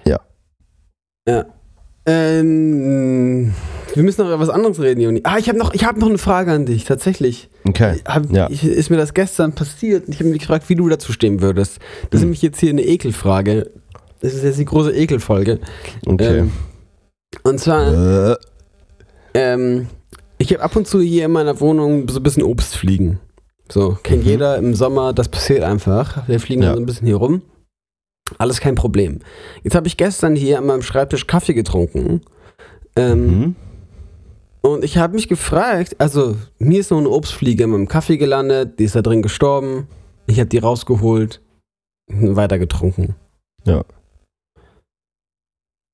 [0.04, 0.18] ja.
[1.28, 1.44] Ja.
[2.08, 3.52] Ähm,
[3.94, 5.20] wir müssen noch über was anderes reden, Juni.
[5.24, 7.48] Ah, ich habe noch, ich hab noch eine Frage an dich, tatsächlich.
[7.68, 8.00] Okay.
[8.06, 8.48] Hab, Ja.
[8.50, 11.40] ich, ist mir das gestern passiert und ich habe mich gefragt, wie du dazu stehen
[11.42, 11.78] würdest.
[12.10, 12.28] Das ist Hm.
[12.28, 13.70] nämlich jetzt hier eine Ekelfrage.
[14.20, 15.58] Das ist jetzt die große Ekelfolge.
[16.06, 16.38] Okay.
[16.40, 16.52] Ähm,
[17.44, 18.36] und zwar, Äh,
[19.34, 19.86] ähm,
[20.38, 23.20] ich habe ab und zu hier in meiner Wohnung so ein bisschen Obst fliegen.
[23.70, 24.28] So, kennt Mhm.
[24.30, 26.26] jeder im Sommer, das passiert einfach.
[26.26, 26.68] Wir fliegen Ja.
[26.68, 27.42] dann so ein bisschen hier rum.
[28.36, 29.20] Alles kein Problem.
[29.62, 32.20] Jetzt habe ich gestern hier an meinem Schreibtisch Kaffee getrunken.
[32.96, 33.56] Ähm, mhm.
[34.60, 38.78] Und ich habe mich gefragt, also mir ist noch eine Obstfliege in meinem Kaffee gelandet,
[38.78, 39.86] die ist da drin gestorben.
[40.26, 41.40] Ich habe die rausgeholt,
[42.08, 43.14] weiter getrunken.
[43.64, 43.84] Ja.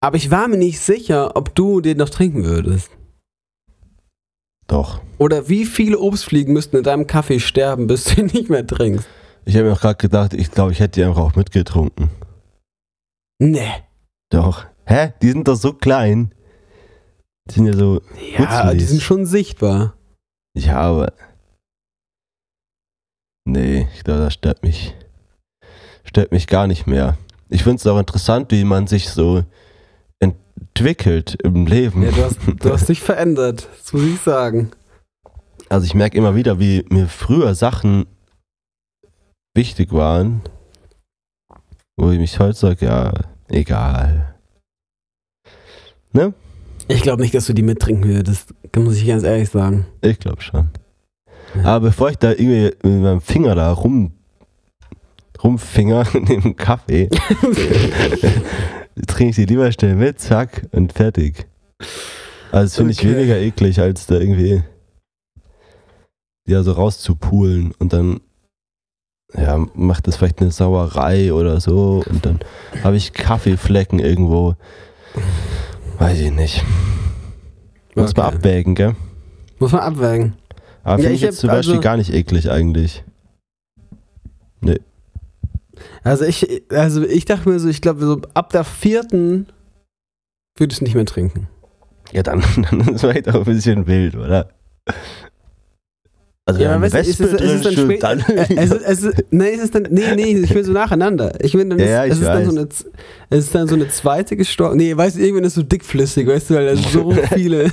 [0.00, 2.90] Aber ich war mir nicht sicher, ob du den noch trinken würdest.
[4.66, 5.00] Doch.
[5.18, 9.06] Oder wie viele Obstfliegen müssten in deinem Kaffee sterben, bis du ihn nicht mehr trinkst?
[9.44, 12.10] Ich habe mir auch gerade gedacht, ich glaube, ich hätte die einfach auch mitgetrunken.
[13.38, 13.72] Nee.
[14.30, 14.64] Doch.
[14.86, 15.12] Hä?
[15.20, 16.34] Die sind doch so klein.
[17.50, 18.00] Die sind ja so.
[18.38, 19.94] Ja, die sind schon sichtbar.
[20.56, 21.12] Ja, aber.
[23.46, 24.94] Nee, ich glaube, das stört mich.
[26.04, 27.18] Stört mich gar nicht mehr.
[27.50, 29.44] Ich finde es auch interessant, wie man sich so
[30.20, 32.02] entwickelt im Leben.
[32.02, 34.70] Ja, du hast, du hast dich verändert, das muss ich sagen.
[35.68, 38.06] Also ich merke immer wieder, wie mir früher Sachen
[39.54, 40.42] wichtig waren,
[41.96, 43.12] wo ich mich heute sage, ja,
[43.48, 44.34] egal.
[46.12, 46.34] Ne?
[46.88, 48.54] Ich glaube nicht, dass du die mittrinken würdest.
[48.76, 49.86] Muss ich ganz ehrlich sagen.
[50.00, 50.70] Ich glaube schon.
[51.54, 51.76] Ja.
[51.76, 54.12] Aber bevor ich da irgendwie mit meinem Finger da rum
[55.42, 57.08] rumfinger in dem Kaffee,
[59.06, 61.46] trinke ich die lieber schnell mit, zack, und fertig.
[62.50, 63.14] Also das finde ich Okay.
[63.16, 64.62] weniger eklig, als da irgendwie
[66.48, 68.20] ja so rauszupulen und dann
[69.36, 72.40] ja, macht das vielleicht eine Sauerei oder so und dann
[72.82, 74.54] habe ich Kaffeeflecken irgendwo.
[75.98, 76.64] Weiß ich nicht.
[77.94, 78.36] Muss man Okay.
[78.36, 78.96] abwägen, gell?
[79.58, 80.34] Muss man abwägen.
[80.82, 83.04] Aber Ja, finde ich ich jetzt zum Beispiel also- gar nicht eklig eigentlich.
[86.04, 89.46] Also ich, also ich dachte mir so, ich glaube, so ab der vierten
[90.56, 91.48] würde ich es nicht mehr trinken.
[92.12, 94.50] Ja, dann, dann ist es vielleicht auch ein bisschen wild, oder?
[96.46, 98.20] Also, Ja, eine weißt ist Wespe es, ist es dann drin spät, steht, dann.
[98.20, 101.32] äh, es, ist, es, ist, nee, es ist dann, nee, nee, ich will so nacheinander.
[101.42, 102.58] Ich will dann, Ja, ja, es ist dann so weiß.
[102.58, 102.68] eine,
[103.30, 104.76] es ist dann so eine zweite gestorben.
[104.76, 107.72] Nee, weißt du, irgendwann ist so dickflüssig, weißt du, weil da so viele,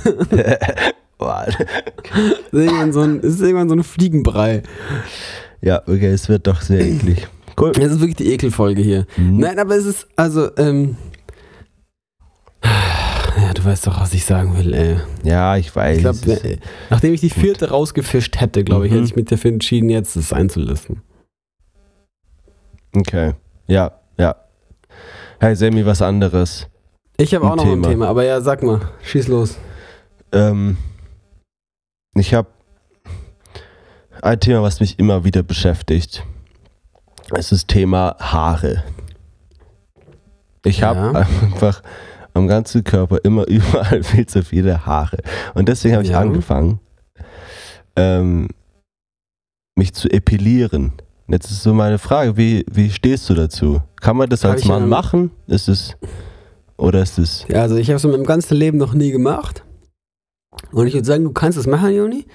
[2.52, 4.62] irgendwann so ein, es ist irgendwann so ein Fliegenbrei.
[5.60, 7.28] ja, okay, es wird doch sehr eklig.
[7.60, 7.72] Cool.
[7.72, 9.06] Das ist wirklich die Ekelfolge hier.
[9.18, 9.36] Mhm.
[9.38, 10.96] Nein, aber es ist, also, ähm,
[13.52, 14.96] ja, du weißt doch, was ich sagen will, ey.
[15.24, 15.98] Ja, ich weiß.
[15.98, 18.96] Ich ist- nachdem ich die vierte rausgefischt hätte, glaube ich, Mhm.
[18.96, 21.02] hätte ich mich dafür entschieden, jetzt das einzulassen.
[22.96, 23.34] okay.
[23.66, 24.36] Ja, ja.
[25.40, 26.66] Hey, Sammy, was anderes.
[27.18, 27.88] Ich habe auch noch ein Thema.
[27.88, 29.56] Thema, aber ja, sag mal, schieß los.
[30.32, 30.76] Ähm,
[32.14, 32.48] ich habe
[34.22, 36.24] ein Thema, was mich immer wieder beschäftigt.
[37.32, 38.84] Es ist das Thema Haare.
[40.64, 41.12] Ich habe Ja.
[41.12, 41.82] einfach
[42.34, 45.18] am ganzen Körper immer überall viel zu viele Haare.
[45.54, 46.20] Und deswegen habe ich Ja.
[46.20, 46.80] angefangen,
[47.96, 48.48] ähm,
[49.76, 50.92] mich zu epilieren.
[51.28, 53.80] Jetzt ist so meine Frage, wie, wie stehst du dazu?
[54.00, 55.30] Kann man das Hab als Mann ja- machen?
[55.46, 55.96] Ist es
[56.76, 59.64] oder ist es Ja, also ich habe es in meinem ganzen Leben noch nie gemacht.
[60.70, 62.26] Und ich würde sagen, du kannst es machen, Joni.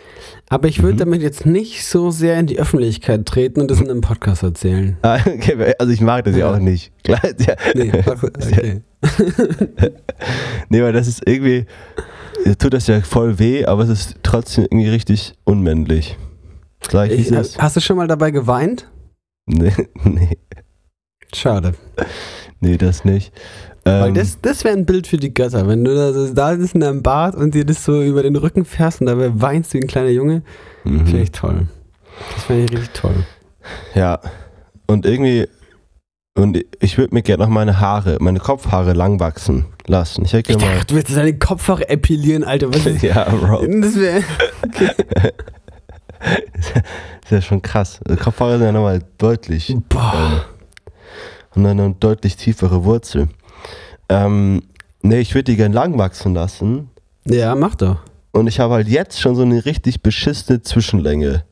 [0.49, 0.97] Aber ich würde Mhm.
[0.99, 4.97] damit jetzt nicht so sehr in die Öffentlichkeit treten und das in einem Podcast erzählen.
[5.01, 6.53] Ah, okay, also ich mag das ja, Ja.
[6.55, 6.91] auch nicht.
[7.03, 7.55] Klar, ja.
[7.75, 8.81] Nee, okay.
[10.69, 11.65] Nee, weil das ist irgendwie,
[12.59, 16.17] tut das ja voll weh, aber es ist trotzdem irgendwie richtig unmännlich.
[16.89, 17.61] Sag ich, es ist?
[17.61, 18.89] hast du schon mal dabei geweint?
[19.49, 19.71] Nee,
[20.03, 20.37] nee,
[21.33, 21.73] Schade.
[22.59, 23.31] nee, das nicht.
[23.87, 25.67] Weil Ähm, das, das wäre ein Bild für die Götter.
[25.67, 28.35] Wenn du da, so, da bist in deinem Bad und dir das so über den
[28.35, 30.43] Rücken fährst und dabei weinst wie ein kleiner Junge,
[30.83, 31.05] mhm.
[31.05, 31.67] finde ich toll.
[32.35, 33.25] Das finde ich richtig toll.
[33.93, 34.19] Ja,
[34.87, 35.47] und irgendwie,
[36.35, 40.25] und ich würde mir gerne noch meine Haare, meine Kopfhaare lang wachsen lassen.
[40.25, 42.73] Ich hätte Ich dachte, du willst deine Kopfhaare epilieren, Alter.
[42.73, 42.91] Was mal.
[42.95, 43.65] ist ja, Bro.
[43.81, 43.95] das?
[43.95, 44.23] Wäre.
[47.23, 47.99] ist ja schon krass.
[48.07, 49.75] Also Kopfhaare sind ja nochmal deutlich.
[49.89, 50.45] Boah.
[51.55, 53.27] und dann eine deutlich tiefere Wurzel.
[54.09, 54.63] Ähm,
[55.01, 56.89] nee, ich würde die gern lang wachsen lassen.
[57.25, 57.97] Ja, mach doch.
[58.31, 61.43] Und ich habe halt jetzt schon so eine richtig beschissene Zwischenlänge.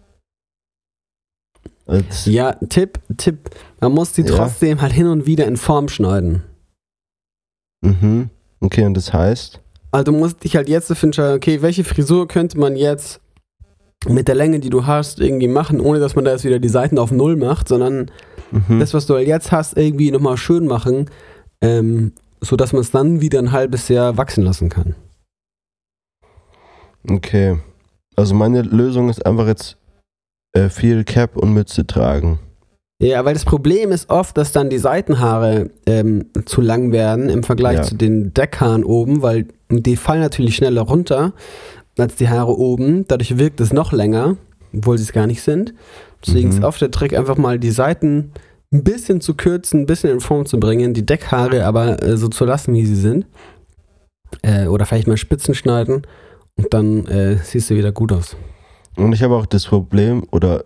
[1.87, 3.49] Als, Ja, Tipp, Tipp.
[3.79, 4.35] Man muss die Ja.
[4.35, 6.43] trotzdem halt hin und wieder in Form schneiden.
[7.81, 8.29] mhm.
[8.61, 9.59] Okay, und das heißt?
[9.91, 13.19] Also du musst dich halt jetzt dafür entscheiden, okay, welche Frisur könnte man jetzt
[14.07, 16.69] mit der Länge, die du hast, irgendwie machen, ohne dass man da jetzt wieder die
[16.69, 18.09] Seiten auf Null macht, sondern
[18.51, 18.79] Mhm.
[18.79, 21.09] das, was du halt jetzt hast, irgendwie nochmal schön machen,
[21.61, 24.95] ähm, sodass man es dann wieder ein halbes Jahr wachsen lassen kann.
[27.09, 27.57] Okay.
[28.15, 29.77] Also meine Lösung ist einfach jetzt
[30.53, 32.39] äh, viel Cap und Mütze tragen.
[33.01, 37.43] Ja, weil das Problem ist oft, dass dann die Seitenhaare ähm, zu lang werden im
[37.43, 37.83] Vergleich Ja.
[37.83, 41.33] zu den Deckhaaren oben, weil die fallen natürlich schneller runter
[41.97, 43.05] als die Haare oben.
[43.07, 44.37] Dadurch wirkt es noch länger,
[44.73, 45.73] obwohl sie es gar nicht sind.
[46.25, 46.55] Deswegen Mhm.
[46.57, 48.31] ist oft der Trick, einfach mal die Seiten
[48.71, 52.27] ein bisschen zu kürzen, ein bisschen in Form zu bringen, die Deckhaare aber äh, so
[52.27, 53.25] zu lassen, wie sie sind.
[54.41, 56.01] Äh, oder vielleicht mal Spitzen schneiden
[56.57, 58.35] und dann äh, siehst du wieder gut aus.
[58.95, 60.65] Und ich habe auch das Problem, oder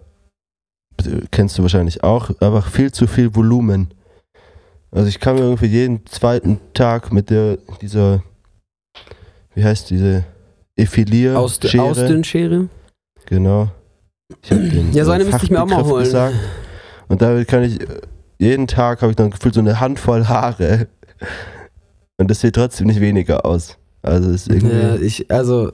[1.03, 3.93] äh, kennst du wahrscheinlich auch, einfach viel zu viel Volumen.
[4.91, 8.23] Also ich kann mir irgendwie jeden zweiten Tag mit der, dieser,
[9.53, 10.25] wie heißt diese,
[10.79, 11.83] Effilier Aus, Schere.
[11.83, 12.69] Ausdünnschere?
[13.25, 13.69] Genau.
[14.93, 16.03] Ja, so eine müsste ich mir auch mal holen.
[16.03, 16.35] Gesagt.
[17.09, 17.85] Und damit kann ich, äh,
[18.37, 20.87] jeden Tag habe ich dann gefühlt so eine Handvoll Haare.
[22.17, 23.77] Und das sieht trotzdem nicht weniger aus.
[24.01, 25.73] Also ist irgendwie, Ja, ich, also,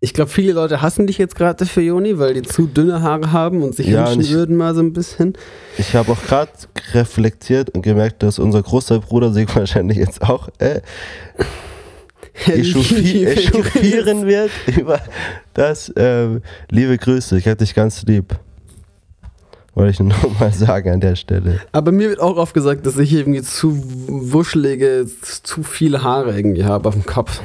[0.00, 3.32] ich glaube, viele Leute hassen dich jetzt gerade dafür, Joni, weil die zu dünne Haare
[3.32, 5.32] haben und sich Ja, wünschen ich- würden mal so ein bisschen.
[5.78, 6.50] Ich habe auch gerade
[6.92, 10.80] reflektiert und gemerkt, dass unser großer Bruder sich wahrscheinlich jetzt auch äh,
[12.46, 15.00] echauffi echauffieren wird über
[15.54, 15.92] das.
[15.96, 18.36] Ähm, liebe Grüße, ich hatte dich ganz lieb.
[19.74, 21.60] Wollte ich nur noch mal sagen an der Stelle.
[21.72, 23.76] Aber mir wird auch oft gesagt, dass ich irgendwie zu
[24.08, 25.06] wuschelige,
[25.42, 27.40] zu viele Haare irgendwie habe auf dem Kopf.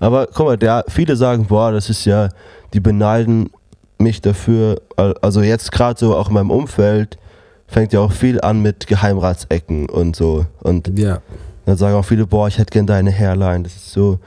[0.00, 2.28] Aber guck mal, der, viele sagen, boah, das ist ja,
[2.72, 3.50] die beneiden
[3.98, 4.80] mich dafür.
[4.96, 7.18] Al- Also jetzt gerade so auch in meinem Umfeld
[7.66, 10.46] fängt ja auch viel an mit Geheimratsecken und so.
[10.60, 11.20] Und Ja.
[11.64, 13.62] Dann sagen auch viele, boah, ich hätte gern deine Hairline.
[13.62, 14.18] Das ist so,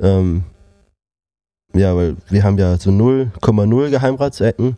[0.00, 0.44] ähm,
[1.74, 4.76] ja, weil wir haben ja so 0,0 Geheimratsecken.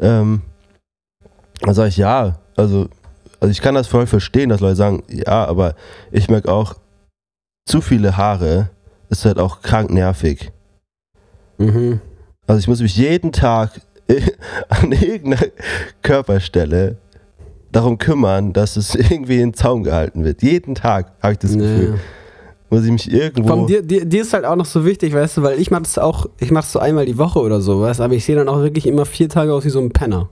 [0.00, 0.42] Ähm,
[1.60, 2.88] dann sage ich, ja, also,
[3.40, 5.74] also ich kann das voll verstehen, dass Leute sagen, ja, aber
[6.10, 6.74] ich merke auch,
[7.66, 8.70] zu viele Haare
[9.08, 10.52] ist halt auch krank nervig.
[11.58, 12.00] Mhm.
[12.46, 13.80] Also ich muss mich jeden Tag
[14.68, 15.50] an irgendeiner
[16.02, 16.96] Körperstelle
[17.72, 20.42] darum kümmern, dass es irgendwie in Zaum gehalten wird.
[20.42, 21.90] Jeden Tag habe ich das Gefühl.
[21.92, 21.98] Nee.
[22.68, 23.48] Muss ich mich irgendwo.
[23.48, 25.80] Komm, dir, dir, dir ist halt auch noch so wichtig, weißt du, weil ich mach
[25.80, 28.24] das auch, ich mach das so einmal die Woche oder so, weißt du, aber ich
[28.24, 30.28] sehe dann auch wirklich immer vier Tage aus wie so ein Penner.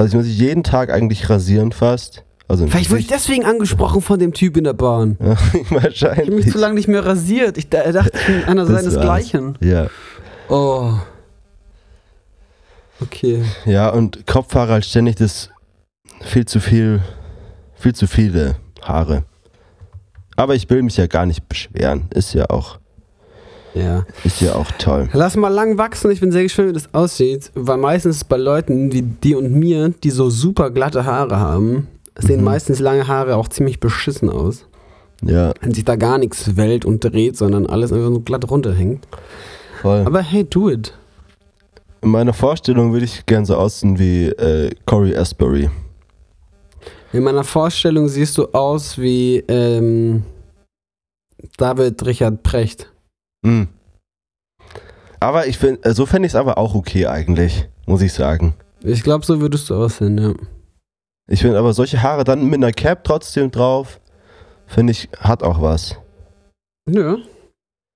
[0.00, 2.24] Also ich muss mich jeden Tag eigentlich rasieren fast.
[2.48, 5.16] Also Vielleicht wurde ich deswegen angesprochen von dem Typ in der Bahn.
[5.20, 6.50] Ja, Ich habe mich wahrscheinlich.
[6.52, 7.56] zu lange nicht mehr rasiert.
[7.58, 9.56] Ich da- dachte, ich bin einer seinesgleichen.
[9.60, 9.86] Ja.
[10.48, 10.94] Oh.
[13.00, 13.44] Okay.
[13.66, 15.50] ja, und Kopfhaare halt ständig das
[16.22, 17.00] viel zu viel,
[17.76, 19.24] viel zu viele Haare.
[20.36, 22.08] Aber ich will mich ja gar nicht beschweren.
[22.12, 22.79] Ist ja auch,
[23.74, 24.04] Ja.
[24.24, 25.08] ist ja auch toll.
[25.12, 26.10] Lass mal lang wachsen.
[26.10, 27.50] Ich bin sehr gespannt, wie das aussieht.
[27.54, 31.86] Weil meistens ist bei Leuten wie die und mir, die so super glatte Haare haben,
[32.18, 32.44] sehen Mhm.
[32.44, 34.66] meistens lange Haare auch ziemlich beschissen aus.
[35.22, 39.06] Ja, Wenn sich da gar nichts wellt und dreht, sondern alles einfach so glatt runterhängt.
[39.82, 40.02] voll.
[40.06, 40.94] Aber hey, do it.
[42.02, 45.68] In meiner Vorstellung würde ich gern so aussehen wie äh, Corey Asbury.
[47.12, 50.22] In meiner Vorstellung siehst du aus wie ähm,
[51.56, 52.90] David Richard Precht.
[53.44, 53.68] Hm.
[55.18, 58.54] Aber ich find, äh, so fände ich es aber auch okay eigentlich, muss ich sagen.
[58.82, 60.32] Ich glaube, so würdest du aussehen, ja.
[61.28, 64.00] Ich finde aber solche Haare dann mit einer Cap trotzdem drauf,
[64.66, 65.96] finde ich, hat auch was.
[66.88, 67.18] Ja.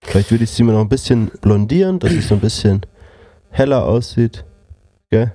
[0.04, 2.84] Vielleicht würde ich sie mir noch ein bisschen blondieren, dass es so ein bisschen
[3.50, 4.44] heller aussieht.
[5.10, 5.32] Gell?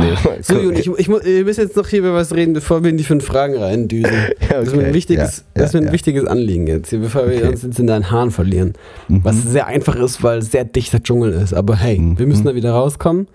[0.00, 2.90] Nee, So, Juni, ich, ich, wir müssen jetzt noch hier über was reden, bevor wir
[2.90, 4.10] in die fünf Fragen reindüsen.
[4.50, 4.94] Ja, Das ist mir ein okay.
[4.94, 7.48] wichtiges, Ja, das ist mir ein ja, wichtiges Anliegen jetzt, hier, bevor wir Okay.
[7.48, 8.72] uns jetzt in deinen Haaren verlieren.
[9.08, 9.18] ja.
[9.22, 9.48] Was Mhm.
[9.50, 11.52] sehr einfach ist, weil es sehr dichter Dschungel ist.
[11.54, 12.18] Aber hey, Mhm.
[12.18, 13.28] wir müssen da wieder rauskommen.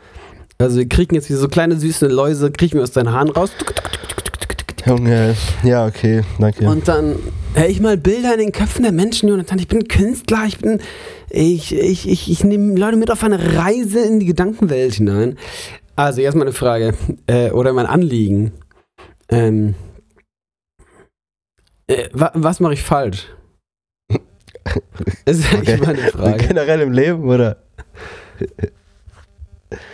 [0.58, 3.52] Also wir kriegen jetzt wie so kleine süße Läuse, kriegen wir aus deinen Haaren raus.
[4.86, 6.67] Junge, ja, okay, danke.
[6.67, 7.15] Und dann,
[7.54, 9.60] hey, ich mal Bilder in den Köpfen der Menschen, Jonathan.
[9.60, 10.80] Ich bin Künstler, ich bin,
[11.30, 15.38] ich, ich, ich, ich nehme Leute mit auf eine Reise in die Gedankenwelt hinein.
[15.98, 16.94] Also, erstmal eine Frage,
[17.26, 18.52] äh, oder mein Anliegen.
[19.30, 19.74] Ähm,
[21.88, 23.28] äh, wa was mache ich falsch?
[25.26, 25.86] Das ist eigentlich Okay.
[25.86, 26.48] meine Frage.
[26.48, 27.58] Generell im Leben, oder?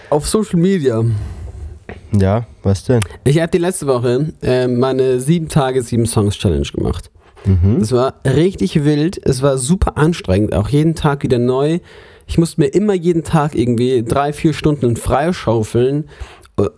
[0.10, 1.04] Auf Social Media.
[2.12, 3.00] Ja, was denn?
[3.24, 7.10] Ich habe die letzte Woche äh, meine 7 Tage, 7 Songs Challenge gemacht.
[7.46, 7.78] Mhm.
[7.82, 11.80] Es war richtig wild, es war super anstrengend, auch jeden Tag wieder neu.
[12.28, 16.10] Ich musste mir immer jeden Tag irgendwie drei, vier Stunden freischaufeln.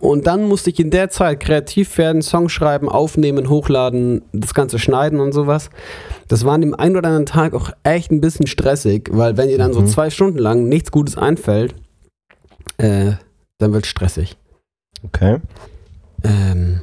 [0.00, 4.78] Und dann musste ich in der Zeit kreativ werden, Song schreiben, aufnehmen, hochladen, das Ganze
[4.78, 5.68] schneiden und sowas.
[6.28, 9.48] Das war an dem einen oder anderen Tag auch echt ein bisschen stressig, weil wenn
[9.48, 9.86] dir dann so Mhm.
[9.86, 11.74] zwei Stunden lang nichts Gutes einfällt,
[12.78, 13.12] äh,
[13.58, 14.36] dann wird stressig.
[15.04, 15.40] Okay.
[16.24, 16.80] Ähm,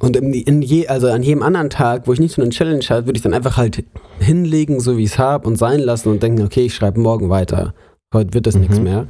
[0.00, 3.06] und in, je, also an jedem anderen Tag, wo ich nicht so eine Challenge hatte,
[3.06, 3.84] würde ich dann einfach halt
[4.20, 7.30] hinlegen, so wie ich es habe und sein lassen und denken, okay, ich schreibe morgen
[7.30, 7.74] weiter.
[8.12, 8.60] Heute wird das Mhm.
[8.62, 9.06] nichts mehr.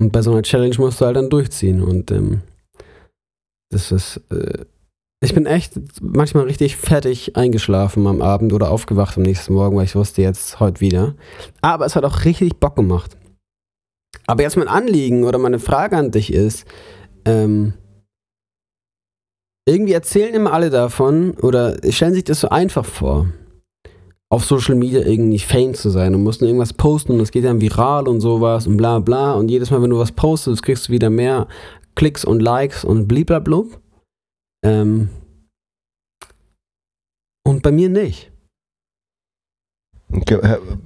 [0.00, 1.82] Und bei so einer Challenge musst du halt dann durchziehen.
[1.82, 2.42] Und ähm,
[3.70, 4.20] das ist.
[4.30, 4.64] Äh,
[5.22, 9.84] ich bin echt manchmal richtig fertig eingeschlafen am Abend oder aufgewacht am nächsten Morgen, weil
[9.84, 11.14] ich wusste jetzt heute wieder.
[11.60, 13.18] Aber es hat auch richtig Bock gemacht.
[14.26, 16.64] Aber jetzt mein Anliegen oder meine Frage an dich ist,
[17.26, 17.74] ähm,
[19.66, 23.28] irgendwie erzählen immer alle davon oder stellen sich das so einfach vor,
[24.32, 27.60] auf Social Media irgendwie Fame zu sein und mussten irgendwas posten und es geht dann
[27.60, 30.92] viral und sowas und bla bla und jedes Mal, wenn du was postest, kriegst du
[30.92, 31.48] wieder mehr
[31.94, 33.80] Klicks und Likes und bliblablub.
[34.64, 35.08] Ähm,
[37.44, 38.30] und bei mir nicht.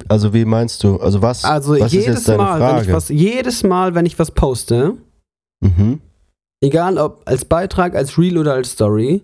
[0.09, 0.97] Also wie meinst du?
[0.97, 2.93] Also was, Also was ist jedes jetzt deine Mal, wenn ich Frage?
[2.93, 4.97] was, jedes Mal, wenn ich was poste,
[5.61, 6.01] mhm.
[6.65, 9.23] Egal ob als Beitrag, als Reel oder als Story,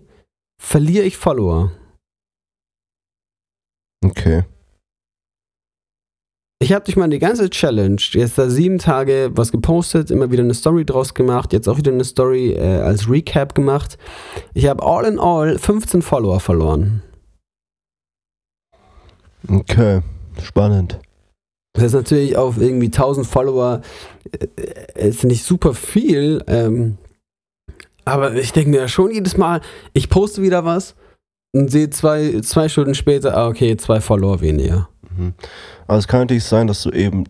[0.61, 1.71] verliere ich Follower.
[4.05, 4.43] Okay.
[6.61, 10.53] Ich habe durch meine ganze Challenge jetzt da sieben Tage was gepostet, immer wieder eine
[10.53, 13.97] Story draus gemacht, jetzt auch wieder eine Story äh, als Recap gemacht.
[14.53, 17.01] Ich habe all in all 15 Follower verloren.
[19.49, 20.01] Okay.
[20.43, 20.99] Spannend.
[21.73, 23.81] Das ist natürlich auf irgendwie 1000 Follower
[24.31, 26.97] äh, ist nicht super viel, ähm,
[28.05, 29.61] aber ich denke mir schon jedes Mal,
[29.93, 30.95] ich poste wieder was
[31.53, 34.89] und sehe zwei, zwei Stunden später, ah, okay, zwei Follower weniger.
[35.15, 35.33] Mhm.
[35.87, 37.25] Aber es kann natürlich sein, dass du eben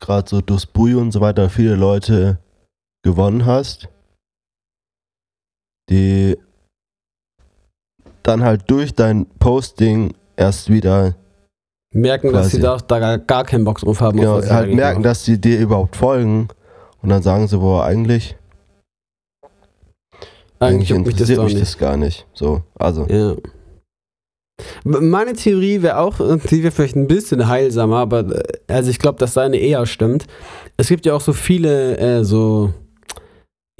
[0.00, 2.38] gerade so durchs Bui und so weiter viele Leute
[3.02, 3.88] gewonnen hast,
[5.88, 6.36] die
[8.22, 11.16] dann halt durch dein Posting erst wieder
[11.92, 14.16] Merken, dass sie da, da gar, keinen Bock drauf haben.
[14.16, 15.08] genau, halt merken, mache.
[15.08, 16.48] dass sie dir überhaupt folgen
[17.02, 18.36] und dann sagen sie, boah, eigentlich,
[20.60, 22.26] eigentlich eigentlich juckt mich das interessiert mich das gar nicht.
[22.34, 23.06] So, also.
[23.08, 23.34] Ja.
[24.84, 29.18] Meine Theorie wäre auch, die wäre vielleicht ein bisschen heilsamer, aber äh, also ich glaube,
[29.18, 30.26] dass seine eher stimmt.
[30.76, 32.72] Es gibt ja auch so viele äh, so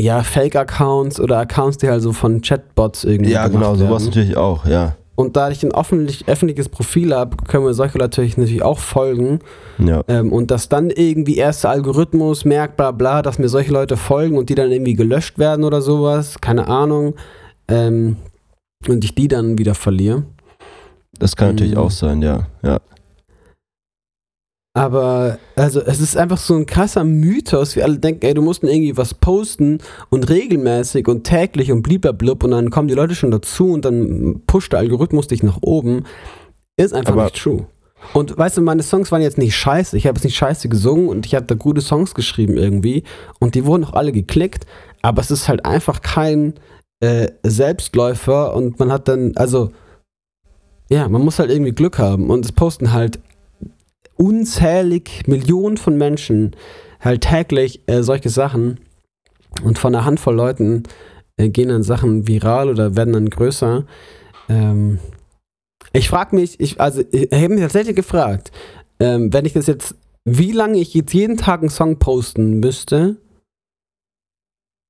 [0.00, 4.64] ja Fake-Accounts oder Accounts, die halt so von Chatbots irgendwie Ja, genau, sowas natürlich auch,
[4.64, 4.96] ja.
[5.20, 9.40] Und da ich ein öffentlich, öffentliches Profil habe, können wir solche natürlich natürlich auch folgen.
[9.76, 10.02] Ja.
[10.08, 13.98] Ähm, und dass dann irgendwie erst der Algorithmus merkt, bla bla, dass mir solche Leute
[13.98, 17.16] folgen und die dann irgendwie gelöscht werden oder sowas, keine Ahnung.
[17.68, 18.16] Ähm,
[18.88, 20.22] und ich die dann wieder verliere.
[21.18, 21.80] Das kann natürlich Mhm.
[21.80, 22.46] auch sein, ja.
[22.62, 22.78] Ja.
[24.72, 28.62] Aber, also, es ist einfach so ein krasser Mythos, wie alle denken, ey, du musst
[28.62, 29.78] irgendwie was posten
[30.10, 34.42] und regelmäßig und täglich und bliblablub und dann kommen die Leute schon dazu und dann
[34.46, 36.04] pusht der Algorithmus dich nach oben.
[36.76, 37.66] Ist einfach Aber- nicht true.
[38.14, 39.94] Und weißt du, meine Songs waren jetzt nicht scheiße.
[39.94, 43.02] Ich habe jetzt nicht scheiße gesungen und ich habe da gute Songs geschrieben irgendwie
[43.40, 44.64] und die wurden auch alle geklickt,
[45.02, 46.54] aber es ist halt einfach kein
[47.00, 49.70] äh, Selbstläufer und man hat dann, also,
[50.88, 53.18] ja, man muss halt irgendwie Glück haben und es posten halt
[54.20, 56.54] unzählig Millionen von Menschen
[57.00, 58.80] halt täglich äh, solche Sachen
[59.62, 60.82] und von einer Handvoll Leuten
[61.38, 63.86] äh, gehen dann Sachen viral oder werden dann größer.
[64.50, 64.98] Ähm,
[65.94, 68.52] ich frage mich, ich, also ich habe mich tatsächlich gefragt,
[69.00, 69.94] ähm, wenn ich das jetzt,
[70.26, 73.16] wie lange ich jetzt jeden Tag einen Song posten müsste,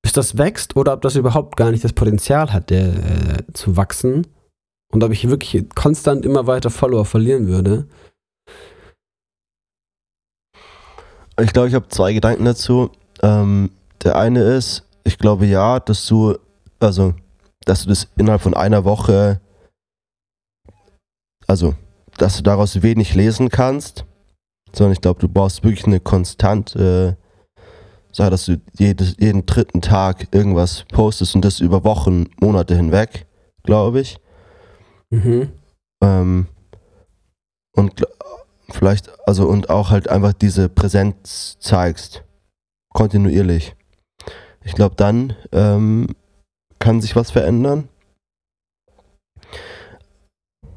[0.02, 3.76] bis das wächst oder ob das überhaupt gar nicht das Potenzial hat, der, äh, zu
[3.76, 4.26] wachsen
[4.92, 7.86] und ob ich wirklich konstant immer weiter Follower verlieren würde.
[11.42, 12.90] Ich glaube, ich habe zwei Gedanken dazu.
[13.22, 13.70] Ähm,
[14.02, 16.36] der eine ist, ich glaube ja, dass du,
[16.78, 17.14] also,
[17.64, 19.40] dass du das innerhalb von einer Woche,
[21.46, 21.74] also,
[22.18, 24.04] dass du daraus wenig lesen kannst,
[24.72, 27.16] sondern ich glaube, du brauchst wirklich eine konstante
[28.12, 33.26] Sache, dass du jedes, jeden dritten Tag irgendwas postest und das über Wochen, Monate hinweg,
[33.62, 34.18] glaube ich.
[35.10, 35.50] Mhm.
[36.02, 36.46] Ähm,
[38.80, 42.24] vielleicht, also und auch halt einfach diese Präsenz zeigst.
[42.94, 43.76] Kontinuierlich.
[44.64, 46.08] Ich glaube, dann ähm,
[46.78, 47.88] kann sich was verändern.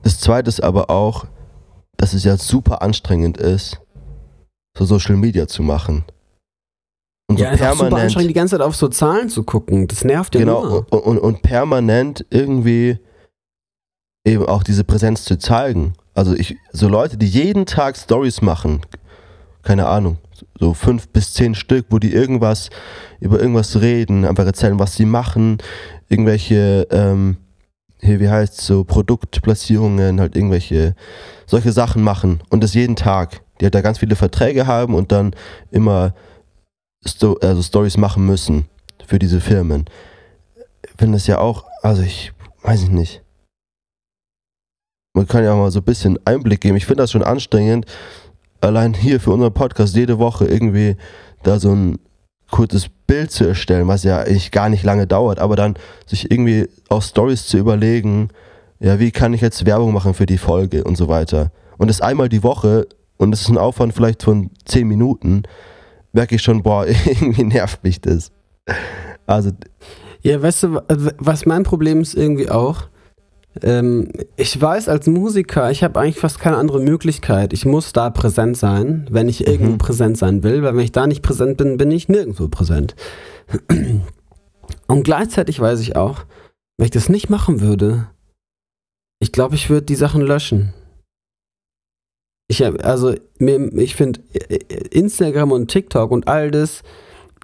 [0.02, 1.26] Das zweite ist aber auch,
[1.96, 3.80] dass es ja super anstrengend ist,
[4.78, 6.04] so Social Media zu machen.
[7.30, 8.04] Und Ja, so ist auch super permanent.
[8.04, 9.88] anstrengend, die ganze Zeit auf so Zahlen zu gucken.
[9.88, 13.00] Das nervt ja Genau, und, und, und permanent irgendwie
[14.28, 15.94] eben auch diese Präsenz zu zeigen.
[16.14, 18.82] Also ich, so Leute, die jeden Tag Stories machen,
[19.64, 20.18] keine Ahnung,
[20.60, 22.70] so fünf bis zehn Stück, wo die irgendwas
[23.20, 25.58] über irgendwas reden, einfach erzählen, was sie machen,
[26.10, 27.38] irgendwelche, ähm,
[28.00, 30.96] hier, wie heißt so Produktplatzierungen, halt irgendwelche
[31.46, 33.42] solche Sachen machen und das jeden Tag.
[33.60, 35.36] Die halt da ganz viele Verträge haben und dann
[35.72, 36.14] immer
[37.06, 38.66] Sto also Stories machen müssen
[39.06, 39.86] für diese Firmen.
[40.98, 42.34] Finde es ja auch, also ich
[42.64, 43.23] weiß ich nicht.
[45.16, 46.76] Man kann ja auch mal so ein bisschen Einblick geben.
[46.76, 47.86] Ich finde das schon anstrengend,
[48.62, 50.96] allein hier für unseren Podcast jede Woche irgendwie
[51.44, 52.00] da so ein
[52.50, 55.76] kurzes Bild zu erstellen, was ja eigentlich gar nicht lange dauert, aber dann
[56.08, 58.30] sich irgendwie auch Stories zu überlegen,
[58.80, 61.52] ja, wie kann ich jetzt Werbung machen für die Folge und so weiter.
[61.78, 62.88] Und das einmal die Woche
[63.18, 65.44] und das ist ein Aufwand vielleicht von 10 Minuten,
[66.12, 68.32] merke ich schon, boah, irgendwie nervt mich das.
[69.28, 69.52] Also,
[70.22, 70.84] Ja, weißt du, wa-
[71.20, 72.84] was mein Problem ist irgendwie auch?
[73.62, 77.54] Ähm, ich weiß als Musiker, ich habe eigentlich fast keine andere Möglichkeit.
[77.54, 79.78] Ich muss da präsent sein, wenn ich irgendwo Mhm.
[79.78, 82.96] präsent sein will, weil wenn ich da nicht präsent bin, bin ich nirgendwo präsent.
[84.88, 86.26] Und gleichzeitig weiß ich auch,
[86.78, 88.10] wenn ich das nicht machen würde,
[89.20, 90.74] ich glaube, ich würde die Sachen löschen.
[92.48, 94.20] Ich also, ich finde
[94.92, 96.82] Instagram und TikTok und all das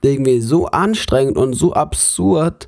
[0.02, 2.68] irgendwie so anstrengend und so absurd.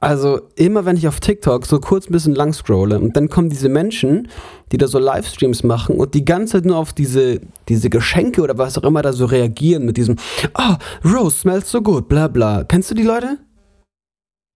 [0.00, 3.48] Also immer wenn ich auf TikTok so kurz ein bisschen lang scrolle und dann kommen
[3.48, 4.28] diese Menschen,
[4.72, 8.58] die da so Livestreams machen und die ganze Zeit nur auf diese, diese Geschenke oder
[8.58, 10.16] was auch immer da so reagieren mit diesem
[10.54, 12.64] Ah, Rose smells so gut, bla bla.
[12.64, 13.38] Kennst du die Leute?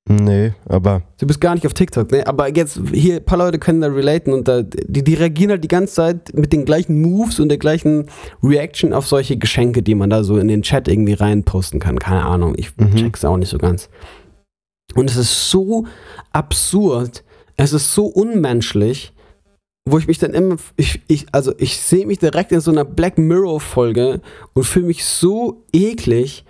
[0.08, 2.26] nee, aber Du bist gar nicht auf TikTok, ne?
[2.26, 5.62] Aber jetzt hier, ein paar Leute können da relaten und da, die, die reagieren halt
[5.62, 8.06] die ganze Zeit mit den gleichen Moves und der gleichen
[8.42, 12.00] Reaction auf solche Geschenke, die man da so in den Chat irgendwie reinposten kann.
[12.00, 12.96] Keine Ahnung, ich Mhm.
[12.96, 13.88] check's auch nicht so ganz.
[14.94, 15.86] Und es ist so
[16.32, 17.24] absurd,
[17.56, 19.12] es ist so unmenschlich,
[19.88, 22.84] wo ich mich dann immer, ich, ich, also ich sehe mich direkt in so einer
[22.84, 24.20] Black Mirror Folge
[24.54, 26.44] und fühle mich so eklig,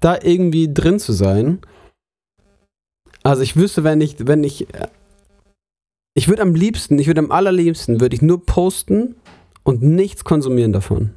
[0.00, 1.60] da irgendwie drin zu sein.
[3.22, 4.66] Also ich wüsste, wenn ich, wenn ich,
[6.14, 9.14] ich würde am liebsten, ich würde am allerliebsten, würde ich nur posten
[9.62, 11.14] und nichts konsumieren davon.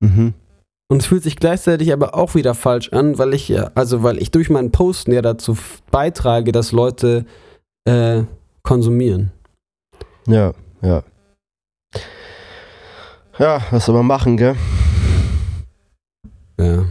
[0.00, 0.34] mhm.
[0.90, 4.18] Und es fühlt sich gleichzeitig aber auch wieder falsch an, weil ich ja, also weil
[4.18, 5.56] ich durch meinen Posten ja dazu
[5.90, 7.26] beitrage, dass Leute
[7.84, 8.22] äh,
[8.62, 9.30] konsumieren.
[10.26, 11.02] ja, ja.
[13.38, 14.56] Ja, was soll man machen, gell?
[16.58, 16.86] Ja.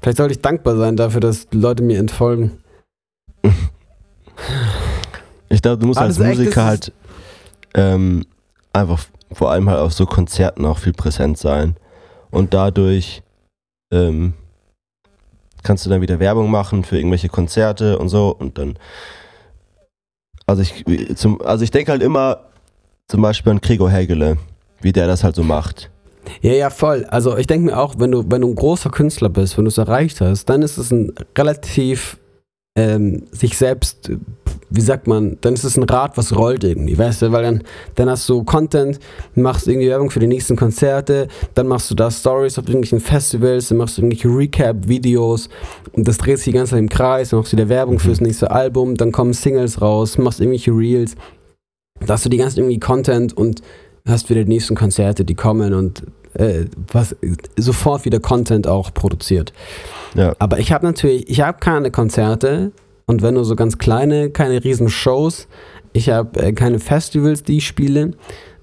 [0.00, 2.58] Vielleicht sollte ich dankbar sein dafür, dass Leute mir entfolgen.
[5.48, 6.92] Ich glaube, du musst Alles als Musiker halt
[7.74, 8.24] ähm,
[8.72, 11.76] einfach vor allem halt auf so Konzerten auch viel präsent sein.
[12.30, 13.22] Und dadurch
[13.92, 14.34] ähm,
[15.62, 18.78] kannst du dann wieder Werbung machen für irgendwelche Konzerte und so und dann.
[20.46, 20.84] Also ich,
[21.16, 22.44] zum, also ich denke halt immer
[23.06, 24.38] zum Beispiel an Gregor Hegele,
[24.80, 25.90] wie der das halt so macht.
[26.40, 27.04] Ja, ja, voll.
[27.06, 29.70] Also ich denke mir auch, wenn du, wenn du ein großer Künstler bist, wenn du
[29.70, 32.18] es erreicht hast, dann ist es ein relativ
[32.76, 34.10] ähm, sich selbst,
[34.70, 37.62] wie sagt man, dann ist es ein Rad, was rollt irgendwie, weißt du, weil dann,
[37.94, 38.98] dann hast du Content,
[39.34, 43.68] machst irgendwie Werbung für die nächsten Konzerte, dann machst du da Stories auf irgendwelchen Festivals,
[43.68, 45.48] dann machst du irgendwelche Recap-Videos
[45.92, 48.00] und das dreht sich die ganze Zeit im Kreis, dann machst du wieder Werbung Mhm.
[48.00, 51.14] fürs nächste Album, dann kommen Singles raus, machst irgendwelche Reels,
[52.06, 53.62] da hast du die ganze irgendwie Content und
[54.06, 56.02] hast wieder die nächsten Konzerte, die kommen und
[56.34, 57.16] äh, was
[57.56, 59.52] sofort wieder Content auch produziert.
[60.14, 60.34] Ja.
[60.38, 62.72] Aber ich habe natürlich, ich habe keine Konzerte
[63.08, 65.48] und wenn nur so ganz kleine, keine riesen Shows.
[65.94, 68.12] Ich habe äh, keine Festivals, die ich spiele.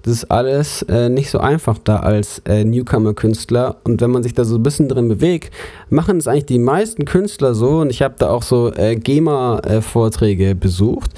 [0.02, 3.76] Das ist alles äh, nicht so einfach da als äh, Newcomer-Künstler.
[3.82, 5.52] Und wenn man sich da so ein bisschen drin bewegt,
[5.90, 7.80] machen es eigentlich die meisten Künstler so.
[7.80, 11.10] Und ich habe da auch so äh, GEMA-Vorträge besucht,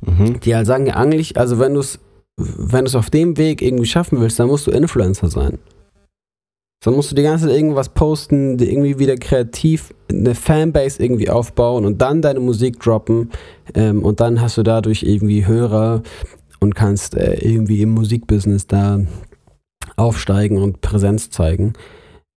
[0.00, 0.38] Mhm.
[0.40, 1.98] die halt sagen, ja, eigentlich, also wenn du es
[2.36, 5.58] wenn auf dem Weg irgendwie schaffen willst, dann musst du Influencer sein.
[6.84, 11.84] Dann musst du die ganze Zeit irgendwas posten, irgendwie wieder kreativ eine Fanbase irgendwie aufbauen
[11.84, 13.30] und dann deine Musik droppen.
[13.74, 16.02] Ähm, und dann hast du dadurch irgendwie Hörer
[16.60, 19.00] und kannst äh, irgendwie im Musikbusiness da
[19.96, 21.74] aufsteigen und Präsenz zeigen,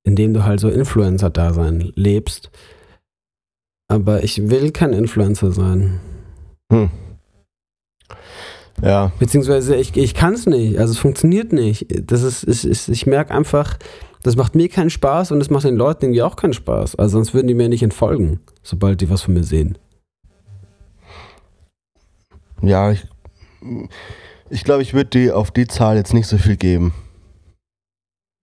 [0.04, 2.52] indem du halt so Influencer-Dasein lebst.
[3.88, 6.00] Aber ich will kein Influencer sein.
[6.72, 6.90] Hm.
[8.82, 10.80] Ja, Beziehungsweise ich, ich kann es nicht.
[10.80, 11.88] Also es funktioniert nicht.
[12.10, 13.78] Das ist, ist, ist ich merke einfach,
[14.24, 16.96] das macht mir keinen Spaß und es macht den Leuten irgendwie auch keinen Spaß.
[16.96, 19.78] Also sonst würden die mir nicht entfolgen, sobald die was von mir sehen.
[22.62, 23.06] ja, ich,
[24.50, 26.94] ich glaube, ich würde dir auf die Zahl jetzt nicht so viel geben.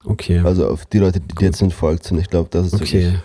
[0.04, 0.40] Okay.
[0.44, 2.18] Also auf die Leute, die dir jetzt entfolgt sind.
[2.18, 2.84] Ich glaube, das ist Okay.
[3.04, 3.20] wirklich,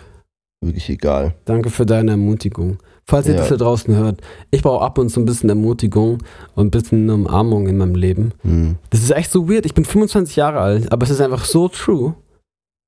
[0.60, 1.34] wirklich egal.
[1.44, 2.78] Danke für deine Ermutigung.
[3.06, 3.40] Falls ihr Ja.
[3.40, 6.22] das da draußen hört, ich brauche ab und zu ein bisschen Ermutigung
[6.54, 8.32] und ein bisschen Umarmung in meinem Leben.
[8.42, 8.76] Hm.
[8.90, 9.66] Das ist echt so weird.
[9.66, 12.14] Ich bin 25 Jahre alt, aber es ist einfach so true.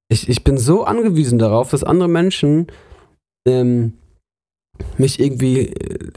[0.09, 2.69] Ich, ich bin so angewiesen darauf, dass andere Menschen
[3.47, 3.95] ähm,
[4.99, 6.13] mich irgendwie äh,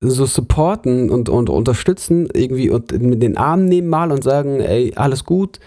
[0.00, 4.92] so supporten und, und unterstützen, irgendwie und mit den Armen nehmen mal und sagen, ey,
[4.96, 5.60] alles gut,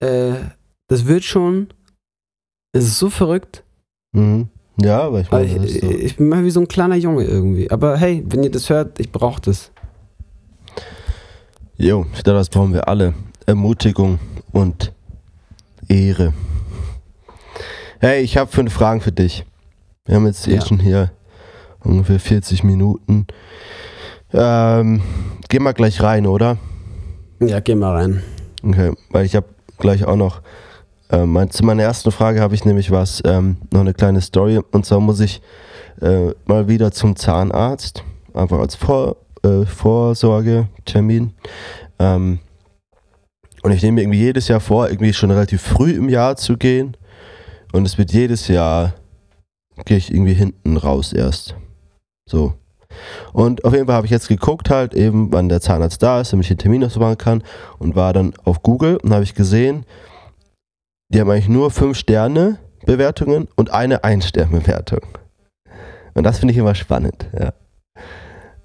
[0.00, 0.34] äh,
[0.88, 1.68] das wird schon.
[2.72, 3.64] Es ist so verrückt.
[4.12, 4.48] Mhm.
[4.80, 5.90] Ja, aber ich Aber meine, das ich, so.
[5.90, 7.70] ich bin mal wie so ein kleiner Junge irgendwie.
[7.70, 9.70] Aber hey, wenn ihr das hört, ich brauche das.
[11.76, 13.14] Jo, ich glaube, das brauchen wir alle.
[13.46, 14.18] Ermutigung
[14.52, 14.92] und
[15.88, 16.32] Ehre.
[18.06, 19.46] Hey, ich habe fünf Fragen für dich.
[20.04, 20.60] Wir haben jetzt eh Ja.
[20.60, 21.10] schon hier
[21.82, 23.26] ungefähr 40 Minuten.
[24.30, 25.00] Ähm,
[25.48, 26.58] geh mal gleich rein, oder?
[27.40, 28.22] Ja, geh mal rein.
[28.62, 29.46] Okay, weil ich habe
[29.78, 30.42] gleich auch noch,
[31.10, 34.60] mein, zu meiner ersten Frage habe ich nämlich was, ähm, noch eine kleine Story.
[34.70, 35.40] Und zwar muss ich
[36.02, 41.32] äh, mal wieder zum Zahnarzt, einfach als Vor, äh, Vorsorgetermin.
[41.98, 42.38] Ähm,
[43.62, 46.58] und ich nehme mir irgendwie jedes Jahr vor, irgendwie schon relativ früh im Jahr zu
[46.58, 46.98] gehen.
[47.74, 48.94] Und es wird jedes Jahr,
[49.84, 51.56] gehe ich irgendwie hinten raus erst.
[52.24, 52.54] So.
[53.32, 56.32] Und auf jeden Fall habe ich jetzt geguckt halt eben, wann der Zahnarzt da ist,
[56.32, 57.42] damit ich den Termin noch so machen kann
[57.80, 59.86] und war dann auf Google und habe ich gesehen,
[61.08, 65.00] die haben eigentlich nur 5 Sterne Bewertungen und eine Ein-Stern-Bewertung.
[66.14, 67.54] Und das finde ich immer spannend, ja.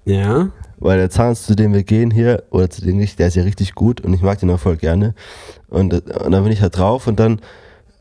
[0.04, 0.52] Ja.
[0.78, 3.42] Weil der Zahnarzt, zu dem wir gehen hier, oder zu dem ich, der ist ja
[3.42, 5.16] richtig gut und ich mag den auch voll gerne.
[5.68, 7.40] Und, und dann bin ich halt drauf und dann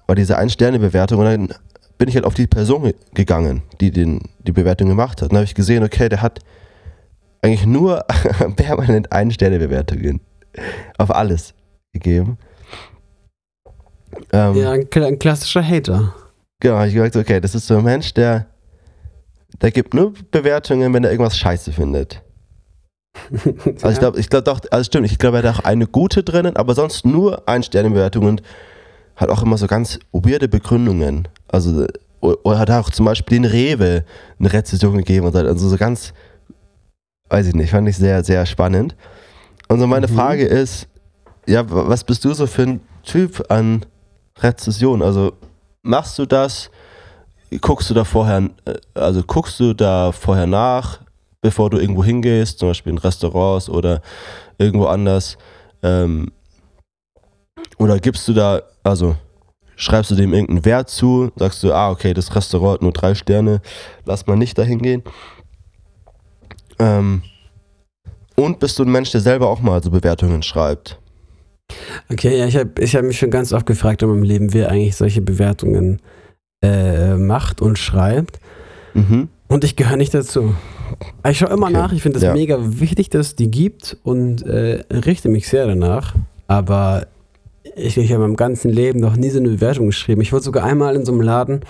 [0.09, 1.47] war diese Ein-Sterne-Bewertung und dann
[1.97, 5.29] bin ich halt auf die Person ge- gegangen, die den, die Bewertung gemacht hat.
[5.29, 6.39] Und dann habe ich gesehen, okay, der hat
[7.41, 8.03] eigentlich nur
[8.55, 10.19] permanent Ein-Sterne-Bewertungen
[10.97, 11.53] auf alles
[11.93, 12.37] gegeben.
[14.33, 16.15] Ähm, Ja, ein, ein klassischer Hater.
[16.59, 18.47] Genau, ich gesagt, okay, das ist so ein Mensch, der,
[19.61, 22.21] der gibt nur Bewertungen, wenn er irgendwas scheiße findet.
[23.65, 26.23] Also ich glaube, ich glaube doch, also stimmt, ich glaube, er hat auch eine gute
[26.23, 28.41] drinnen, aber sonst nur ein Sterne-Bewertungen und
[29.19, 31.27] hat auch immer so ganz weirde Begründungen.
[31.49, 31.85] Also,
[32.21, 34.05] oder hat auch zum Beispiel den Rewe
[34.39, 36.13] eine Rezension gegeben und so, also so ganz,
[37.29, 38.95] weiß ich nicht, fand ich sehr, sehr spannend.
[39.67, 40.15] Und so meine Mhm.
[40.15, 40.87] Frage ist,
[41.45, 43.85] ja, was bist du so für ein Typ an
[44.39, 45.01] Rezession?
[45.01, 45.33] Also,
[45.81, 46.71] machst du das?
[47.61, 51.01] Guckst du da vorher, äh, also guckst du da vorher nach,
[51.41, 54.01] bevor du irgendwo hingehst, zum Beispiel in Restaurants oder
[54.57, 55.37] irgendwo anders?
[55.83, 56.31] Ähm,
[57.79, 59.15] oder gibst du da, also
[59.75, 63.15] schreibst du dem irgendeinen Wert zu, sagst du, ah, okay, das Restaurant hat nur drei
[63.15, 63.61] Sterne,
[64.05, 65.03] lass mal nicht dahin gehen.
[66.77, 67.23] Ähm,
[68.35, 70.99] und bist du ein Mensch, der selber auch mal so Bewertungen schreibt?
[72.11, 74.69] Okay, ja, ich habe ich hab mich schon ganz oft gefragt in meinem Leben, wer
[74.69, 76.01] eigentlich solche Bewertungen
[76.61, 78.39] äh, macht und schreibt.
[78.93, 79.29] Mhm.
[79.47, 80.55] Und ich gehöre nicht dazu.
[81.27, 82.33] Ich schaue immer Okay, nach, ich finde es ja.
[82.33, 86.15] mega wichtig, dass es die gibt und äh, richte mich sehr danach.
[86.47, 87.07] Aber
[87.79, 90.21] ich, ich habe in meinem ganzen Leben noch nie so eine Bewertung geschrieben.
[90.21, 91.61] Ich wurde sogar einmal in so einem Laden,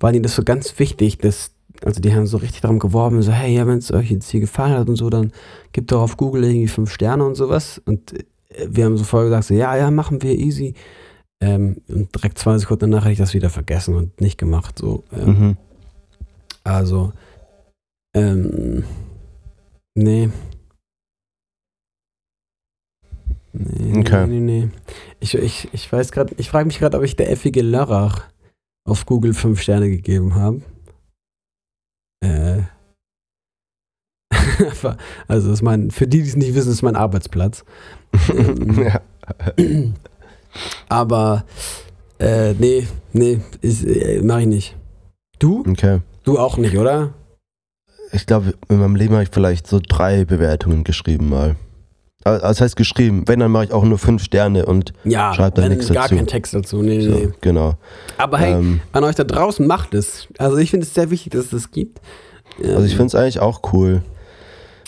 [0.00, 1.52] war denen das so ganz wichtig, dass,
[1.84, 4.40] also die haben so richtig darum geworben, so, hey, ja, wenn es euch jetzt hier
[4.40, 5.32] gefallen hat und so, dann
[5.72, 7.80] gebt doch auf Google irgendwie fünf Sterne und sowas.
[7.84, 8.24] Und äh,
[8.68, 10.74] wir haben so voll gesagt, so, ja, ja, machen wir easy.
[11.40, 14.78] Ähm, und direkt zwei Sekunden danach hatte ich das wieder vergessen und nicht gemacht.
[14.78, 15.56] So, ähm, Mhm.
[16.64, 17.12] also,
[18.14, 18.82] ähm,
[19.94, 20.30] nee.
[23.52, 24.26] Nee, Okay.
[24.26, 24.68] Nee, nee, nee.
[25.20, 28.26] Ich, ich, ich weiß gerade, ich frage mich gerade, ob ich der effige Lörrach
[28.84, 30.62] auf Google 5 Sterne gegeben habe.
[32.20, 32.62] Äh.
[35.28, 37.64] also, ist mein, für die, die es nicht wissen, ist mein Arbeitsplatz.
[38.34, 39.00] Ähm, ja.
[40.88, 41.44] Aber,
[42.18, 44.76] äh, nee, nee, äh, mach ich nicht.
[45.38, 45.62] Du?
[45.68, 46.00] Okay.
[46.24, 47.12] Du auch nicht, oder?
[48.12, 51.56] Ich glaube, in meinem Leben habe ich vielleicht so drei Bewertungen geschrieben mal.
[52.24, 55.54] Also, Das heißt geschrieben, wenn, dann mache ich auch nur fünf Sterne und Ja, Schreib
[55.54, 56.16] da nichts gar dazu.
[56.16, 56.82] keinen Text dazu.
[56.82, 57.28] Nee, nee, so, nee.
[57.40, 57.74] genau.
[58.18, 60.26] Aber hey, Ähm, an euch da draußen macht es.
[60.38, 62.00] Also ich finde es sehr wichtig, dass es das gibt.
[62.62, 64.02] also ich Ähm, finde es eigentlich auch cool.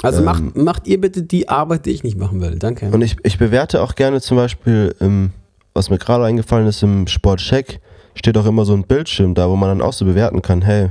[0.03, 2.59] Also ähm, macht, macht ihr bitte die Arbeit, die ich nicht machen will.
[2.59, 2.87] Danke.
[2.91, 5.31] Und ich, ich bewerte auch gerne zum Beispiel, im,
[5.75, 7.81] was mir gerade eingefallen ist, im Sportcheck
[8.15, 10.91] steht auch immer so ein Bildschirm da, wo man dann auch so bewerten kann, hey,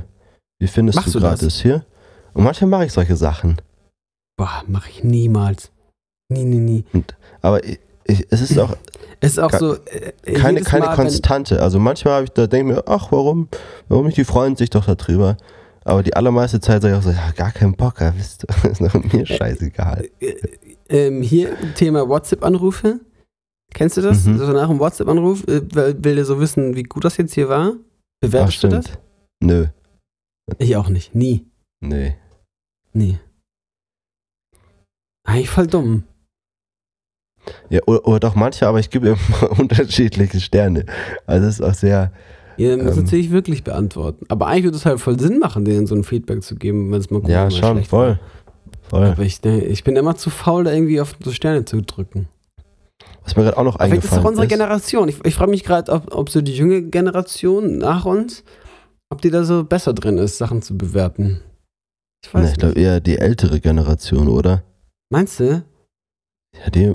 [0.58, 1.40] wie findest Machst du gerade das?
[1.54, 1.84] das hier?
[2.32, 3.60] Und manchmal mache ich solche Sachen.
[4.36, 5.70] Boah, mache ich niemals.
[6.30, 6.84] Nie, nie, nie.
[7.42, 8.74] Aber ich, ich, es ist auch
[9.20, 9.74] Es ist auch so.
[9.74, 11.60] Äh, keine, keine Mal, Konstante.
[11.62, 13.48] Also manchmal habe ich da denke mir, ach, warum,
[13.88, 14.16] warum nicht?
[14.16, 15.36] Die freuen sich doch darüber.
[15.84, 18.70] Aber die allermeiste Zeit sage ich auch so, ja, gar keinen Bock, ja, wisst ihr,
[18.70, 20.08] ist mir scheißegal.
[20.88, 23.00] Ähm, hier Thema WhatsApp-Anrufe.
[23.72, 24.24] Kennst du das?
[24.24, 24.38] Mhm.
[24.38, 25.62] So nach einem WhatsApp-Anruf äh,
[26.02, 27.74] will der so wissen, wie gut das jetzt hier war?
[27.74, 27.80] Ach,
[28.20, 28.86] Bewertest du das?
[29.42, 29.66] Nö,
[30.58, 31.14] Ich auch nicht.
[31.14, 31.46] Nie.
[31.80, 32.16] nee.
[32.92, 33.18] Nie.
[35.24, 36.04] Eigentlich voll dumm.
[37.68, 40.84] Ja, oder, oder doch manche, aber ich gebe immer unterschiedliche Sterne.
[41.26, 42.12] Also das ist auch sehr,
[42.56, 43.04] Ihr müsst Ähm.
[43.04, 44.26] natürlich wirklich beantworten.
[44.28, 47.00] Aber eigentlich würde es halt voll Sinn machen, denen so ein Feedback zu geben, wenn
[47.00, 48.18] es mal gut ja, oder mal schon, voll.
[48.82, 49.06] Voll.
[49.06, 52.28] Aber ich, ne, ich bin immer zu faul, da irgendwie auf so Sterne zu drücken.
[53.24, 54.50] Was mir gerade auch noch Aber vielleicht ist eingefallen doch unsere ist.
[54.50, 55.08] Generation.
[55.08, 58.44] Ich, ich frage mich gerade, ob, ob so die junge Generation nach uns,
[59.10, 61.40] ob die da so besser drin ist, Sachen zu bewerten.
[62.24, 64.64] Ich weiß Ne, ich glaube eher die ältere Generation, oder?
[65.10, 65.64] Meinst du?
[66.62, 66.94] Ja, die,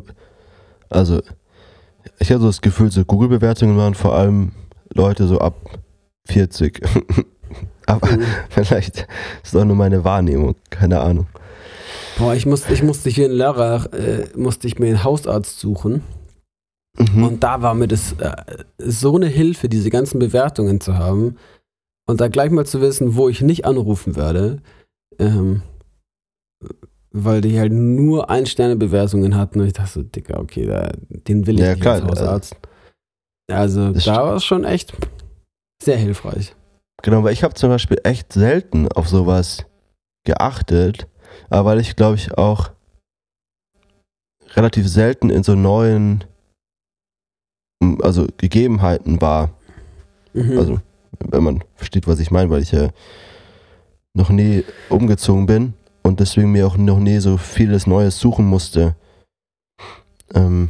[0.90, 1.22] also,
[2.20, 4.52] ich habe so das Gefühl, so Google-Bewertungen waren vor allem
[4.94, 5.56] Leute so ab
[6.28, 6.82] 40.
[7.86, 8.08] Aber
[8.50, 9.08] vielleicht
[9.44, 11.28] ist das auch nur meine Wahrnehmung, keine Ahnung.
[12.18, 16.02] Boah, ich musste, ich musste hier in Lörrach, äh, musste ich mir einen Hausarzt suchen.
[16.98, 17.24] Mhm.
[17.24, 18.34] Und da war mir das äh,
[18.78, 21.38] so eine Hilfe, diese ganzen Bewertungen zu haben.
[22.08, 24.62] Und da gleich mal zu wissen, wo ich nicht anrufen werde.
[25.20, 25.62] Ähm,
[27.18, 29.61] weil die halt nur Ein-Sterne-Bewertungen hatten.
[29.61, 32.55] Und ich dachte so, Dicker, okay, da, den will ich Ja, nicht klar, als Hausarzt.
[33.49, 34.93] Also da war es schon echt
[35.82, 36.53] sehr hilfreich.
[37.03, 39.66] Genau, weil ich habe zum Beispiel echt selten auf sowas
[40.26, 41.07] geachtet,
[41.49, 42.72] aber weil ich glaube ich auch
[44.55, 46.24] relativ selten in so neuen,
[48.01, 49.53] also Gegebenheiten war.
[50.34, 50.57] Mhm.
[50.57, 50.80] Also,
[51.20, 52.89] wenn man versteht, was ich meine, weil ich ja
[54.13, 55.74] noch nie umgezogen bin
[56.06, 58.95] und deswegen mir auch noch nie so vieles Neues suchen musste.
[60.36, 60.70] Ähm,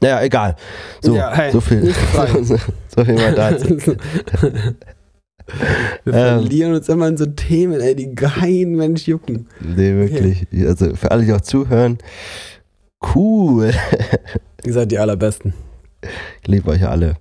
[0.00, 0.54] naja, egal.
[1.00, 1.92] So, Ja, hey, so viel.
[2.44, 3.76] so, viel mal dazu.
[6.04, 6.38] Wir Ähm.
[6.38, 9.48] verlieren uns immer in so Themen, ey, die keinen Mensch jucken.
[9.60, 10.46] Nee, wirklich.
[10.64, 11.98] Also für alle, die auch zuhören,
[13.16, 13.72] cool.
[14.64, 15.52] Ihr seid die allerbesten.
[16.42, 17.16] Ich liebe euch alle.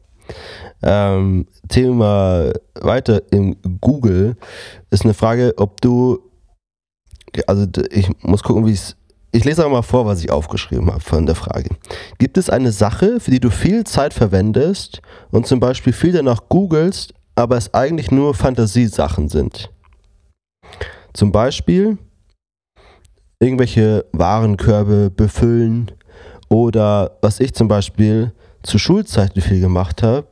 [0.84, 4.36] Ähm, Thema weiter im Google
[4.90, 6.20] ist eine Frage, ob du,
[7.48, 8.96] also ich muss gucken, wie es,
[9.32, 11.70] ich lese auch mal vor, was ich aufgeschrieben habe von der Frage.
[12.18, 16.50] Gibt es eine Sache, für die du viel Zeit verwendest und zum Beispiel viel danach
[16.50, 19.72] googelst, aber es eigentlich nur Fantasiesachen sind?
[21.14, 21.98] Zum Beispiel
[23.40, 25.92] irgendwelche Warenkörbe befüllen
[26.50, 30.28] oder was ich zum Beispiel zu Schulzeiten viel gemacht habe,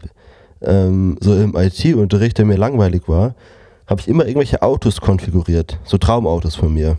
[0.61, 3.35] ähm, so im IT-Unterricht, der mir langweilig war,
[3.87, 6.97] habe ich immer irgendwelche Autos konfiguriert, so Traumautos von mir.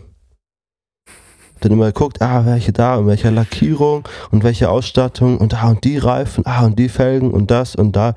[1.61, 5.83] Dann immer geguckt, ah, welche da und welche Lackierung und welche Ausstattung und ah und
[5.83, 8.15] die Reifen, ah und die Felgen und das und da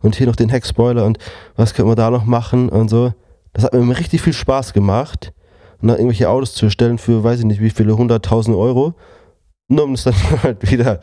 [0.00, 1.18] und hier noch den Heckspoiler und
[1.56, 3.12] was können wir da noch machen und so.
[3.52, 5.32] Das hat mir immer richtig viel Spaß gemacht.
[5.80, 8.94] Und dann irgendwelche Autos zu erstellen für, weiß ich nicht, wie viele, hunderttausend Euro.
[9.68, 11.00] Nur um es dann halt wieder,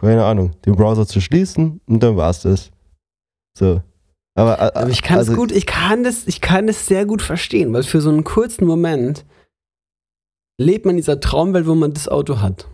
[0.00, 2.70] keine Ahnung, den Browser zu schließen und dann war's das.
[3.58, 3.82] So.
[4.34, 7.04] Aber, äh, Aber ich kann es also, gut, ich kann das, ich kann das sehr
[7.04, 9.24] gut verstehen, weil für so einen kurzen Moment
[10.58, 12.66] lebt man in dieser Traumwelt, wo man das Auto hat.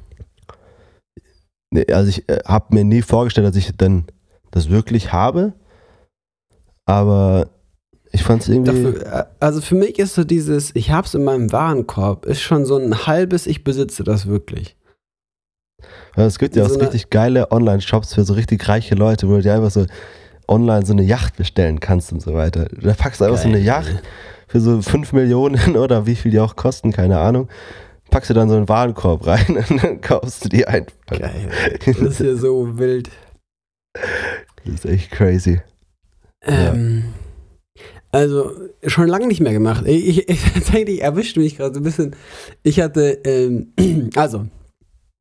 [1.70, 4.06] Nee, also ich äh, habe mir nie vorgestellt, dass ich dann
[4.50, 5.52] das wirklich habe.
[6.86, 7.50] Aber
[8.12, 8.82] ich fand es irgendwie.
[8.82, 12.64] Dafür, äh, also für mich ist so dieses, ich hab's in meinem Warenkorb, ist schon
[12.64, 14.76] so ein halbes, ich besitze das wirklich.
[16.16, 19.38] Ja, es gibt ja auch so richtig geile Online-Shops für so richtig reiche Leute, wo
[19.38, 19.86] dir einfach so
[20.48, 22.66] online so eine Yacht bestellen kannst und so weiter.
[22.80, 23.66] Da packst du einfach so eine Geil.
[23.66, 24.02] Yacht
[24.46, 27.48] für so 5 Millionen oder wie viel die auch kosten, keine Ahnung.
[28.10, 30.92] packst du dann so einen Warenkorb rein und dann kaufst du die einfach.
[31.06, 31.50] Geil.
[31.84, 33.10] Das ist ja so wild.
[34.64, 35.60] Das ist echt crazy.
[36.42, 37.04] Ähm,
[38.10, 38.52] also,
[38.86, 39.84] schon lange nicht mehr gemacht.
[39.86, 42.16] Ich, ich, tatsächlich erwischt mich gerade so ein bisschen.
[42.62, 43.72] Ich hatte, ähm,
[44.14, 44.46] also,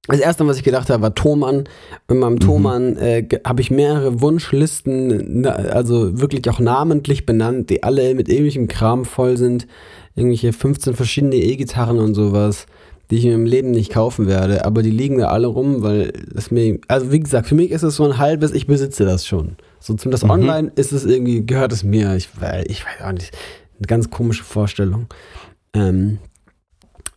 [0.07, 1.65] das erste, was ich gedacht habe, war Thomann.
[2.07, 2.39] Mit meinem Mhm.
[2.39, 8.67] Thomann äh, habe ich mehrere Wunschlisten, also wirklich auch namentlich benannt, die alle mit ähnlichem
[8.67, 9.67] Kram voll sind.
[10.15, 12.65] Irgendwelche 15 verschiedene E-Gitarren und sowas,
[13.11, 14.65] die ich mir im Leben nicht kaufen werde.
[14.65, 17.83] Aber die liegen da alle rum, weil es mir, also wie gesagt, für mich ist
[17.83, 19.57] es so ein halbes, ich besitze das schon.
[19.79, 20.29] So zum das Mhm.
[20.31, 22.15] Online ist es irgendwie, gehört es mir.
[22.15, 23.31] Ich, weil, ich weiß auch nicht.
[23.79, 25.05] Eine ganz komische Vorstellung.
[25.73, 26.26] Ähm, äh,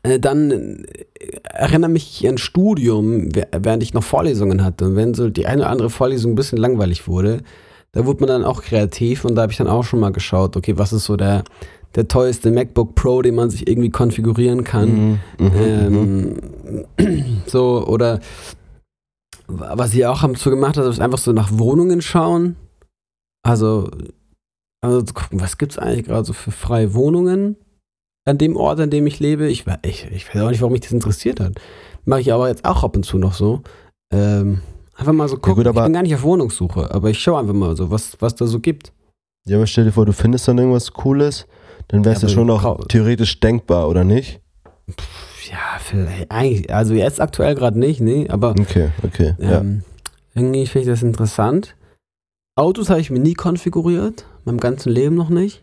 [0.03, 0.85] dann äh,
[1.45, 4.87] erinnere mich an Studium, während ich noch Vorlesungen hatte.
[4.87, 7.43] Und wenn so die eine oder andere Vorlesung ein bisschen langweilig wurde,
[7.93, 10.57] da wurde man dann auch kreativ und da habe ich dann auch schon mal geschaut,
[10.57, 11.45] okay, was ist so der,
[11.97, 14.89] der teuerste MacBook Pro, den man sich irgendwie konfigurieren kann.
[14.89, 15.49] Mhm, mhm,
[15.89, 16.37] mhm.
[16.99, 18.21] Ähm, so, oder
[19.49, 22.57] was ich auch so gemacht habe, ist einfach so nach Wohnungen schauen.
[23.43, 23.91] Also,
[24.81, 27.57] also zu gucken, was gibt es eigentlich gerade so für freie Wohnungen
[28.31, 29.49] an dem Ort, an dem ich lebe.
[29.49, 31.53] Ich, ich, ich weiß auch nicht, warum mich das interessiert hat.
[32.05, 33.61] Mache ich aber jetzt auch ab und zu noch so.
[34.13, 34.61] Ähm,
[34.97, 35.55] einfach mal so gucken.
[35.57, 38.17] gut, aber- ich bin gar nicht auf Wohnungssuche, aber ich schaue einfach mal so, was,
[38.21, 38.93] was da so gibt.
[39.47, 41.47] Ja, aber stell dir vor, du findest dann irgendwas Cooles,
[41.89, 44.41] dann wär's Ja, ja, aber schon noch theoretisch denkbar, oder nicht?
[45.51, 49.35] Ja, vielleicht, eigentlich, also jetzt aktuell gerade nicht, nee, aber Okay, okay.
[49.39, 49.61] ja.
[49.61, 49.83] Ähm,
[50.35, 51.75] Irgendwie finde ich das interessant.
[52.57, 55.63] Autos habe ich mir nie konfiguriert, meinem ganzen Leben noch nicht.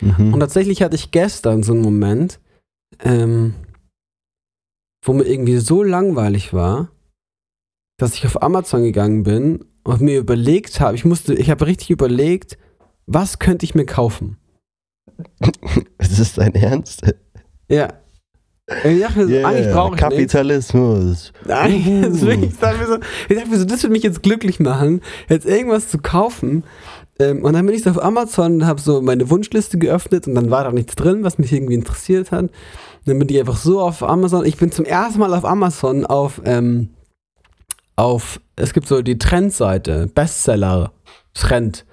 [0.00, 0.34] Mhm.
[0.34, 2.40] Und tatsächlich hatte ich gestern so einen Moment,
[3.00, 3.54] ähm,
[5.04, 6.90] wo mir irgendwie so langweilig war,
[7.98, 11.90] dass ich auf Amazon gegangen bin und mir überlegt habe, ich musste, ich habe richtig
[11.90, 12.58] überlegt,
[13.06, 14.36] was könnte ich mir kaufen?
[15.98, 17.02] Ist das dein Ernst?
[17.68, 17.94] Ja.
[18.84, 20.02] Ich dachte mir so, Yeah, eigentlich brauche ich nichts.
[20.02, 21.32] Kapitalismus.
[21.46, 22.20] Nein, Uh.
[22.20, 25.00] will ich, dachte mir so, ich dachte mir so, das würde mich jetzt glücklich machen,
[25.28, 26.64] jetzt irgendwas zu kaufen.
[27.18, 30.50] Ähm, und dann bin ich so auf Amazon habe so meine Wunschliste geöffnet und dann
[30.50, 32.44] war da nichts drin, was mich irgendwie interessiert hat.
[32.44, 32.52] Und
[33.06, 34.46] dann bin ich einfach so auf Amazon.
[34.46, 36.90] Ich bin zum ersten Mal auf Amazon auf, ähm,
[37.96, 40.92] auf, es gibt so die Trendseite, Bestseller,
[41.34, 41.84] Trend.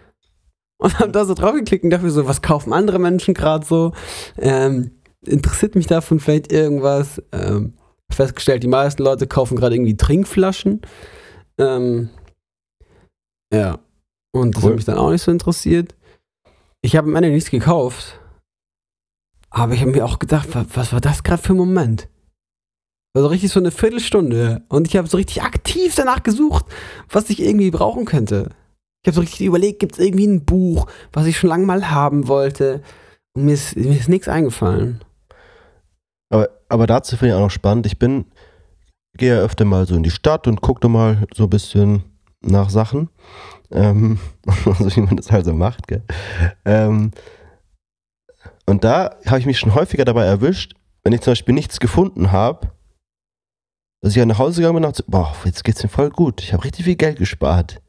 [0.77, 3.65] Und habe da so drauf geklickt und dachte mir so, was kaufen andere Menschen gerade
[3.65, 3.93] so?
[4.37, 4.91] Ähm,
[5.25, 7.21] interessiert mich davon vielleicht irgendwas?
[7.31, 7.73] Ähm,
[8.11, 10.81] festgestellt, die meisten Leute kaufen gerade irgendwie Trinkflaschen.
[11.57, 12.09] Ähm,
[13.53, 13.79] ja.
[14.35, 14.71] Und das Cool.
[14.71, 15.95] hat mich dann auch nicht so interessiert.
[16.81, 18.19] Ich habe am Ende nichts gekauft.
[19.49, 22.09] Aber ich habe mir auch gedacht, was, was war das gerade für ein Moment?
[23.15, 24.63] Also richtig so eine Viertelstunde.
[24.67, 26.65] Und ich habe so richtig aktiv danach gesucht,
[27.09, 28.49] was ich irgendwie brauchen könnte.
[29.01, 31.89] Ich habe so richtig überlegt, gibt es irgendwie ein Buch, was ich schon lange mal
[31.89, 32.83] haben wollte.
[33.37, 35.01] Und mir ist, mir ist nichts eingefallen.
[36.29, 37.85] Aber, aber dazu finde ich auch noch spannend.
[37.85, 38.25] Ich bin,
[39.17, 42.03] gehe ja öfter mal so in die Stadt und gucke mal so ein bisschen
[42.41, 43.09] nach Sachen.
[43.71, 44.19] Ähm,
[44.65, 46.03] so wie man das halt so macht, gell?
[46.65, 47.11] Ähm,
[48.65, 52.31] und da habe ich mich schon häufiger dabei erwischt, wenn ich zum Beispiel nichts gefunden
[52.31, 52.71] habe,
[54.01, 56.41] dass ich nach Hause gegangen bin und dachte, boah, jetzt geht's mir voll gut.
[56.41, 57.81] Ich habe richtig viel Geld gespart.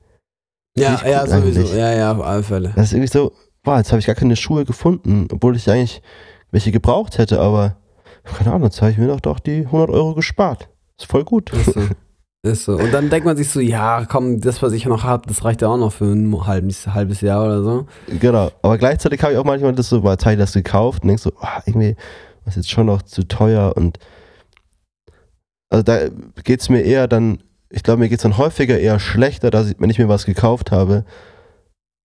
[0.76, 1.60] Ja, ja, sowieso.
[1.60, 1.74] eigentlich.
[1.74, 2.72] Ja, ja, auf alle Fälle.
[2.76, 6.02] Das ist irgendwie so, boah, jetzt habe ich gar keine Schuhe gefunden, obwohl ich eigentlich
[6.50, 7.76] welche gebraucht hätte, aber
[8.24, 10.68] keine Ahnung, jetzt habe ich mir doch, doch die 100 Euro gespart.
[10.98, 11.52] Ist voll gut.
[11.52, 11.80] Ist so.
[12.46, 12.76] Ist so.
[12.76, 15.62] Und dann denkt man sich so, ja, komm, das, was ich noch habe, das reicht
[15.62, 17.86] ja auch noch für ein halbes, halbes Jahr oder so.
[18.20, 18.52] Genau.
[18.62, 21.24] Aber gleichzeitig habe ich auch manchmal das so, jetzt habe ich das gekauft und denkst
[21.24, 21.96] so, ah, irgendwie,
[22.44, 23.98] was ist jetzt schon noch zu teuer und
[25.70, 26.08] also da
[26.44, 29.70] geht es mir eher dann, ich glaube, mir geht es dann häufiger eher schlechter, dass
[29.70, 31.04] ich, wenn ich mir was gekauft habe.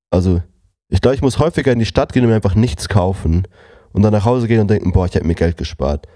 [0.10, 0.42] Also,
[0.90, 3.48] ich glaube, ich muss häufiger in die Stadt gehen und mir einfach nichts kaufen
[3.94, 6.08] und dann nach Hause gehen und denken, boah, ich habe mir Geld gespart.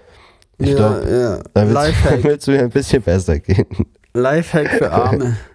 [0.58, 1.42] Ich ja, glaube, ja.
[1.54, 3.66] dann wird es mir ein bisschen besser gehen.
[4.16, 5.36] Lifehack für Arme.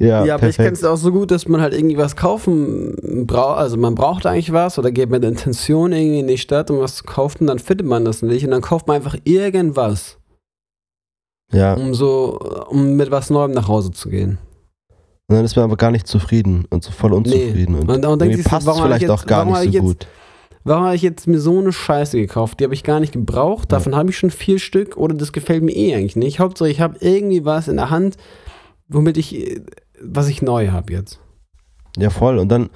[0.00, 0.76] Ja, Ja, aber ich kenne perfekt.
[0.78, 3.58] es auch so gut, dass man halt irgendwie was kaufen braucht.
[3.58, 6.78] Also man braucht eigentlich was oder geht mit der Intention irgendwie in die Stadt, um
[6.78, 10.18] was zu kaufen, dann findet man das nicht und dann kauft man einfach irgendwas,
[11.52, 14.38] Ja, um so, um mit was Neuem nach Hause zu gehen.
[15.28, 17.74] und dann ist man aber gar nicht zufrieden und so voll unzufrieden.
[17.74, 20.06] Und, Und- und denkt passt es vielleicht jetzt- auch gar nicht ich so jetzt- gut.
[20.64, 22.60] Warum habe ich jetzt mir so eine Scheiße gekauft?
[22.60, 23.72] Die habe ich gar nicht gebraucht.
[23.72, 26.40] Davon habe ich schon vier Stück oder das gefällt mir eh eigentlich nicht.
[26.40, 28.16] Hauptsache, ich habe irgendwie was in der Hand,
[28.88, 29.60] womit ich, äh,
[30.02, 31.20] was ich neu habe jetzt.
[31.96, 32.38] Ja, voll.
[32.38, 32.70] Und dann,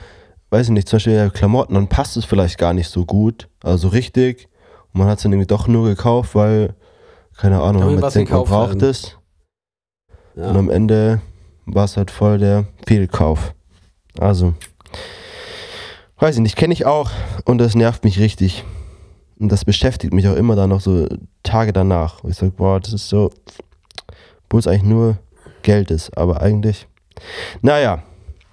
[0.51, 3.49] weiß ich nicht, zum Beispiel Klamotten, dann passt es vielleicht gar nicht so gut.
[3.63, 4.49] Also richtig.
[4.93, 6.75] Und man hat es dann irgendwie doch nur gekauft, weil,
[7.37, 8.89] keine Ahnung, man denkt, man braucht werden.
[8.91, 9.17] es.
[10.35, 10.55] Und Ja.
[10.55, 11.21] am Ende
[11.67, 13.55] war es halt voll der Fehlkauf.
[14.19, 14.55] Also,
[16.23, 17.11] weiß ich nicht, kenne ich auch.
[17.45, 18.65] Und das nervt mich richtig.
[19.39, 21.07] und das beschäftigt mich auch immer dann noch so
[21.43, 22.23] Tage danach.
[22.23, 23.31] Wo ich sage, boah, das ist so,
[24.45, 25.19] obwohl es eigentlich nur
[25.63, 26.87] Geld ist, aber eigentlich,
[27.61, 28.03] naja,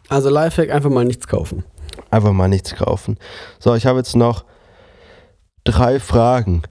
[0.09, 1.63] Also Lifehack, einfach mal nichts kaufen.
[2.09, 3.17] einfach mal nichts kaufen.
[3.59, 4.45] So, ich habe jetzt noch
[5.63, 6.63] drei Fragen.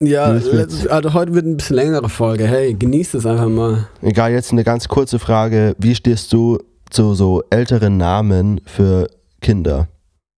[0.00, 2.46] Ja, letzt- also heute wird ein bisschen längere Folge.
[2.46, 3.88] Hey, genießt es einfach mal.
[4.02, 5.74] Egal, jetzt eine ganz kurze Frage.
[5.78, 6.58] Wie stehst du
[6.90, 9.08] zu so älteren Namen für
[9.40, 9.88] Kinder?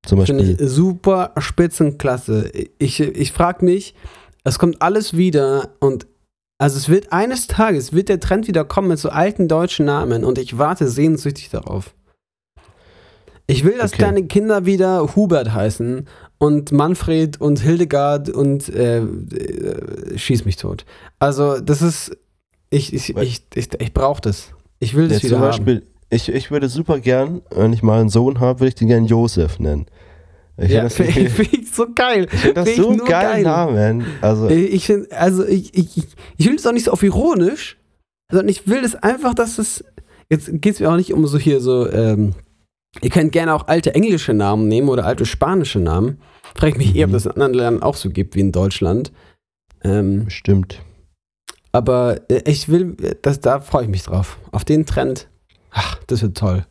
[0.07, 0.67] Zum Finde Beispiel.
[0.67, 2.51] ich super spitzenklasse.
[2.79, 3.95] Ich, ich frage mich,
[4.45, 6.07] es kommt alles wieder und
[6.61, 10.25] also es wird eines Tages, wird der Trend wieder kommen mit so alten deutschen Namen
[10.25, 11.95] und ich warte sehnsüchtig darauf.
[13.47, 14.03] Ich will, dass Okay.
[14.03, 16.07] kleine Kinder wieder Hubert heißen
[16.39, 20.85] und Manfred und Hildegard und äh, äh, schieß mich tot.
[21.19, 22.17] Also das ist,
[22.71, 24.49] ich, ich, ich, ich, ich brauche das.
[24.81, 25.83] Ich will das Ja, wieder zum haben.
[26.11, 29.05] Ich, ich würde super gern, wenn ich mal einen Sohn habe, würde ich den gern
[29.07, 29.87] Josef nennen.
[30.57, 32.27] Ich Ja, finde das, finde ich, find ich so geil.
[32.33, 33.43] ich find das find so ein nur geiler geil.
[33.43, 34.07] Namen.
[34.23, 36.07] Also, Ich, finde, also ich, ich,
[36.37, 37.77] ich, will das auch nicht so auf ironisch,
[38.31, 39.85] sondern ich will das einfach, dass es.
[40.31, 42.35] Jetzt geht es mir auch nicht um so hier so, ähm,
[43.01, 46.19] ihr könnt gerne auch alte englische Namen nehmen oder alte spanische Namen.
[46.55, 47.15] Frage ich mich eher, ob Mhm.
[47.15, 49.13] das in anderen Ländern auch so gibt wie in Deutschland.
[49.85, 50.83] Ähm, bestimmt.
[51.73, 54.39] aber äh, ich will, äh, das, da freue ich mich drauf.
[54.53, 55.29] Auf den Trend.
[55.81, 56.67] Ach, das wird toll.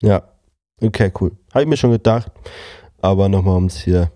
[0.00, 0.22] Ja.
[0.80, 1.32] Okay, cool.
[1.52, 2.32] Habe ich mir schon gedacht.
[3.02, 4.10] Aber nochmal, um es hier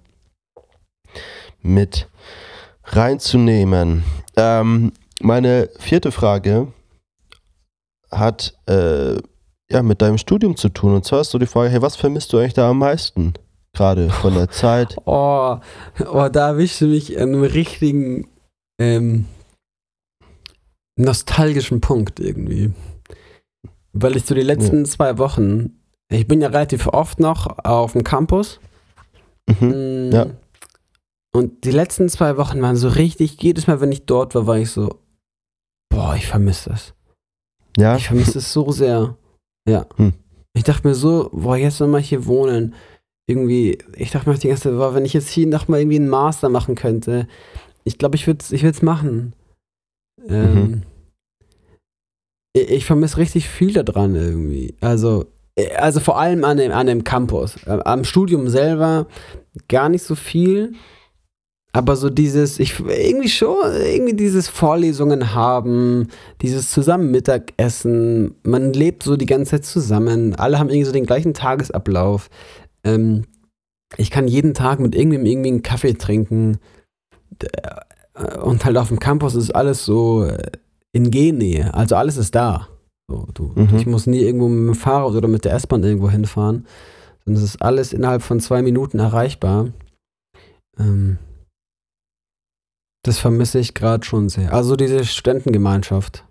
[1.61, 2.09] mit
[2.85, 4.03] reinzunehmen.
[4.37, 6.73] Ähm, meine vierte Frage
[8.11, 9.17] hat äh,
[9.71, 10.95] ja mit deinem Studium zu tun.
[10.95, 13.35] Und zwar ist so die Frage, hey, was vermisst du eigentlich da am meisten?
[13.75, 14.97] Gerade von der Zeit.
[15.05, 15.59] Oh,
[16.01, 18.29] oh da erwischst du mich an einem richtigen
[18.81, 19.27] ähm,
[20.97, 22.73] nostalgischen Punkt irgendwie.
[23.95, 25.79] Weil ich so die letzten zwei Wochen,
[26.11, 28.61] ich bin ja relativ oft noch auf dem Campus.
[29.49, 29.69] Mhm.
[29.69, 30.27] Mm, Ja.
[31.35, 34.59] Und die letzten zwei Wochen waren so richtig, jedes Mal, wenn ich dort war, war
[34.59, 35.01] ich so,
[35.91, 36.95] boah, ich vermisse das.
[37.77, 39.17] Ja, Ich vermisse es so sehr.
[39.69, 39.87] Ja.
[39.97, 40.13] Hm.
[40.57, 42.75] Ich dachte mir so, boah, jetzt nochmal hier wohnen.
[43.29, 45.97] Irgendwie, ich dachte mir auch die ganze Zeit, boah, wenn ich jetzt hier nochmal irgendwie
[45.97, 47.27] einen Master machen könnte,
[47.83, 49.33] ich glaube, ich würde es ich würd's machen.
[50.29, 50.83] Ähm, Mhm.
[52.55, 54.75] Ich, vermisse richtig viel daran irgendwie.
[54.81, 55.27] Also,
[55.57, 57.57] äh, also vor allem an dem, an dem Campus.
[57.67, 59.07] Am Studium selber
[59.69, 60.73] gar nicht so viel.
[61.73, 66.07] Aber so dieses, ich irgendwie schon, irgendwie dieses Vorlesungen haben,
[66.41, 71.07] dieses zusammen Mittagessen, man lebt so die ganze Zeit zusammen, alle haben irgendwie so den
[71.07, 72.31] gleichen Tagesablauf.
[72.85, 73.25] Ähm,
[73.97, 76.59] ich kann jeden Tag mit irgendwem irgendwie einen Kaffee trinken.
[77.43, 80.53] Äh, Und halt auf dem Campus ist alles so äh,
[80.95, 82.69] in Gennähe, also alles ist da.
[83.11, 83.77] So, du, Mhm.
[83.77, 86.67] Ich muss nie irgendwo mit dem Fahrrad oder mit der S-Bahn irgendwo hinfahren,
[87.25, 89.69] sondern es ist alles innerhalb von zwei Minuten erreichbar.
[90.79, 91.19] Ähm,
[93.03, 94.53] das vermisse ich gerade schon sehr.
[94.53, 96.25] Also diese Studentengemeinschaft.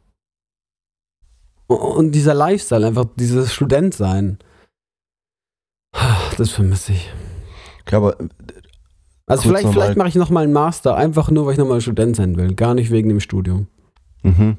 [1.68, 4.40] Und dieser Lifestyle, einfach dieses Studentsein.
[6.38, 7.12] Das vermisse ich.
[7.82, 8.30] okay, aber Also
[9.28, 12.38] Kurz vielleicht, vielleicht mache ich nochmal einen Master, einfach nur, weil ich nochmal Student sein
[12.38, 12.56] will.
[12.56, 13.68] Gar nicht wegen dem Studium.
[14.24, 14.58] Mhm.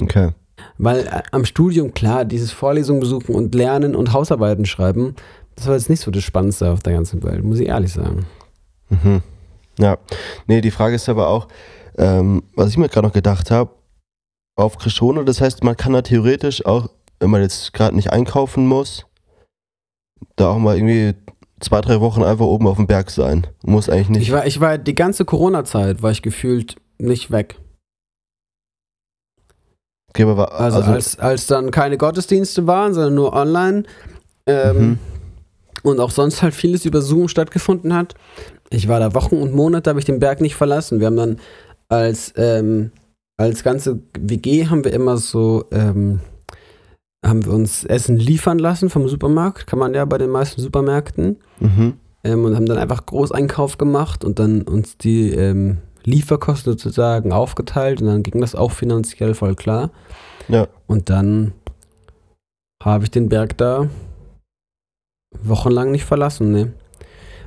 [0.00, 0.30] okay.
[0.78, 5.16] Weil äh, am Studium, klar, dieses Vorlesungen besuchen und lernen und Hausarbeiten schreiben,
[5.56, 8.26] das war jetzt nicht so das Spannendste auf der ganzen Welt, muss ich ehrlich sagen.
[8.90, 9.22] Mhm.
[9.78, 9.98] Ja.
[10.46, 11.48] Nee, die Frage ist aber auch,
[11.98, 13.70] ähm, was ich mir gerade noch gedacht habe,
[14.56, 18.66] auf Krishona, das heißt, man kann da theoretisch auch, wenn man jetzt gerade nicht einkaufen
[18.66, 19.06] muss,
[20.36, 21.14] da auch mal irgendwie
[21.60, 23.46] zwei, drei Wochen einfach oben auf dem Berg sein.
[23.64, 24.22] Muss eigentlich nicht.
[24.22, 27.56] Ich war, ich war die ganze Corona-Zeit, war ich gefühlt nicht weg.
[30.12, 33.84] Okay, aber war, Also, also, als, als dann keine Gottesdienste waren, sondern nur online
[34.46, 34.98] ähm, Mhm.
[35.82, 38.14] und auch sonst halt vieles über Zoom stattgefunden hat.
[38.70, 41.00] Ich war da Wochen und Monate, habe ich den Berg nicht verlassen.
[41.00, 41.38] Wir haben dann
[41.88, 42.90] als, ähm,
[43.38, 46.20] als ganze WG haben wir immer so, ähm,
[47.24, 51.36] haben wir uns Essen liefern lassen vom Supermarkt, kann man ja bei den meisten Supermärkten.
[51.60, 51.94] mhm.
[52.24, 58.00] Ähm, und haben dann einfach Großeinkauf gemacht und dann uns die ähm, Lieferkosten sozusagen aufgeteilt
[58.00, 59.90] und dann ging das auch finanziell voll klar.
[60.48, 60.68] Ja.
[60.86, 61.52] Und dann
[62.82, 63.88] habe ich den Berg da
[65.42, 66.72] wochenlang nicht verlassen, ne.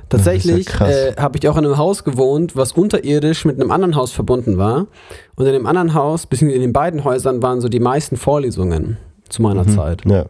[0.08, 3.96] Tatsächlich Ja, äh, habe ich auch in einem Haus gewohnt, was unterirdisch mit einem anderen
[3.96, 4.86] Haus verbunden war.
[5.34, 8.98] Und in dem anderen Haus, beziehungsweise in den beiden Häusern, waren so die meisten Vorlesungen
[9.28, 9.70] zu meiner mhm.
[9.70, 10.02] Zeit.
[10.06, 10.26] Ja.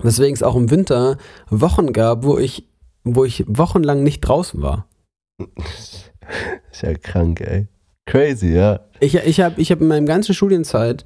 [0.00, 1.16] Weswegen es auch im Winter
[1.48, 2.68] Wochen gab, wo ich,
[3.02, 4.86] wo ich wochenlang nicht draußen war.
[6.78, 7.66] Ist ja krank, ey.
[8.06, 8.78] Crazy, ja.
[9.00, 11.04] Ich, ich habe ich hab in meiner ganzen Studienzeit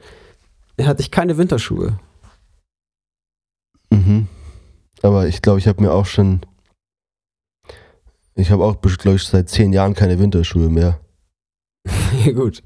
[0.79, 1.99] hatte ich keine Winterschuhe.
[3.89, 4.29] Mhm.
[5.01, 6.43] Aber ich glaube, ich habe mir auch schon.
[8.35, 11.01] Ich habe auch, glaube ich, seit zehn Jahren keine Winterschuhe mehr.
[12.27, 12.62] ja, gut.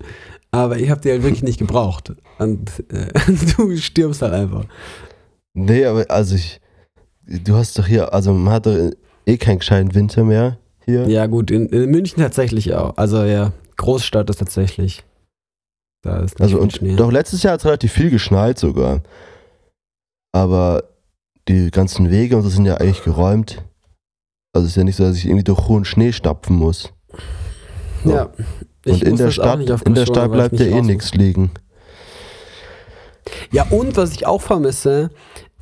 [0.51, 2.13] Aber ich habe die halt wirklich nicht gebraucht.
[2.39, 3.13] Und äh,
[3.57, 4.65] du stirbst halt einfach.
[5.55, 6.61] Nee, aber also ich,
[7.23, 8.91] du hast doch hier, also man hat doch
[9.27, 11.09] eh keinen gescheiten Winter mehr hier.
[11.09, 12.97] Ja, gut, in, in München tatsächlich auch.
[12.97, 15.05] Also ja, Großstadt ist tatsächlich.
[16.03, 16.97] Da ist also und Schnee.
[16.97, 19.03] Doch letztes Jahr hat es relativ viel geschneit sogar.
[20.33, 20.85] Aber
[21.49, 23.65] die ganzen Wege und so sind ja eigentlich geräumt.
[24.53, 26.93] Also es ist ja nicht so, dass ich irgendwie durch hohen Schnee stapfen muss.
[28.05, 28.13] So.
[28.13, 28.31] Ja.
[28.87, 31.51] Und in der Stadt, in der Stadt bleibt ja eh nichts liegen.
[33.51, 35.11] Ja, und was ich auch vermisse,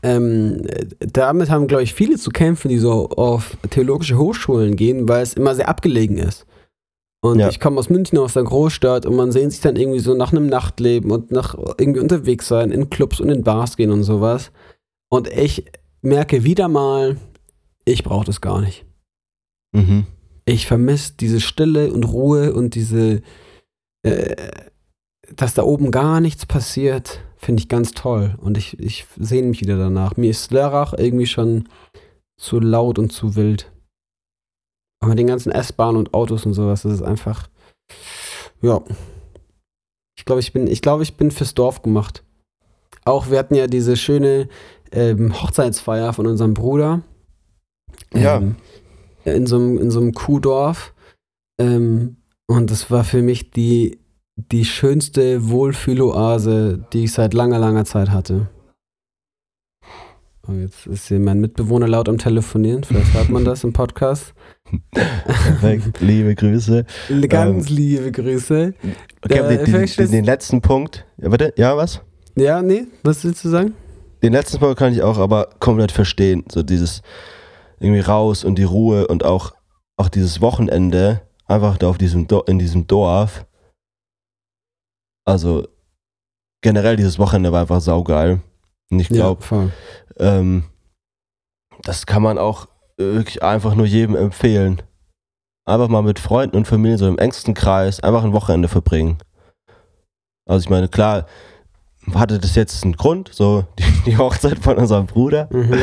[0.05, 0.67] ähm,
[0.99, 5.33] damit haben, glaube ich, viele zu kämpfen, die so auf theologische Hochschulen gehen, weil es
[5.33, 6.45] immer sehr abgelegen ist.
[7.23, 7.49] Und ja.
[7.49, 10.31] ich komme aus München, aus der Großstadt, und man sehnt sich dann irgendwie so nach
[10.31, 14.53] einem Nachtleben und nach irgendwie unterwegs sein, in Clubs und in Bars gehen und sowas.
[15.09, 15.65] Und ich
[16.03, 17.17] merke wieder mal,
[17.87, 18.85] ich brauche das gar nicht.
[19.73, 20.05] Mhm.
[20.45, 23.23] Ich vermisse diese Stille und Ruhe und diese,
[24.03, 24.37] äh,
[25.35, 28.35] dass da oben gar nichts passiert, finde ich ganz toll.
[28.39, 30.17] Und ich, ich sehne mich wieder danach.
[30.17, 31.69] Mir ist Lörrach irgendwie schon
[32.37, 33.71] zu laut und zu wild.
[35.01, 37.49] Aber mit den ganzen S-Bahnen und Autos und sowas, das ist einfach,
[38.63, 38.83] ja.
[40.17, 42.25] Ich glaube, ich bin, ich glaube, ich bin fürs Dorf gemacht.
[43.05, 44.49] Auch wir hatten ja diese schöne
[44.91, 47.03] ähm, Hochzeitsfeier von unserem Bruder.
[48.15, 48.39] Ja.
[48.39, 48.57] Ähm,
[49.25, 50.95] in so einem, in so einem Kuhdorf.
[51.61, 52.17] Ähm,
[52.47, 53.99] und das war für mich die,
[54.37, 58.49] die schönste Wohlfühloase, die ich seit langer, langer Zeit hatte.
[60.47, 62.85] Oh, jetzt ist hier mein Mitbewohner laut am Telefonieren.
[62.85, 64.35] Vielleicht hört man das im Podcast.
[64.93, 66.85] Perfekt, liebe Grüße.
[67.29, 68.75] Ganz ähm, liebe Grüße.
[69.25, 71.07] Okay, äh, den, den, den, letzten Punkt.
[71.17, 72.03] Ja, warte, ja, was?
[72.37, 73.73] Ja, nee, was willst du sagen?
[74.23, 76.45] Den letzten Punkt kann ich auch aber komplett verstehen.
[76.51, 77.01] So dieses
[77.81, 79.53] irgendwie raus und die Ruhe und auch,
[79.97, 83.47] auch dieses Wochenende einfach da auf diesem in diesem Dorf.
[85.25, 85.67] Also
[86.63, 88.41] generell dieses Wochenende war einfach saugeil.
[88.91, 89.69] Und ich glaube, ja,
[90.19, 90.65] ähm,
[91.83, 94.83] das kann man auch wirklich einfach nur jedem empfehlen.
[95.67, 99.19] Einfach mal mit Freunden und Familien so im engsten Kreis einfach ein Wochenende verbringen.
[100.47, 101.27] Also ich meine, klar,
[102.15, 105.79] hatte das jetzt einen Grund, so die, die Hochzeit von unserem Bruder mhm.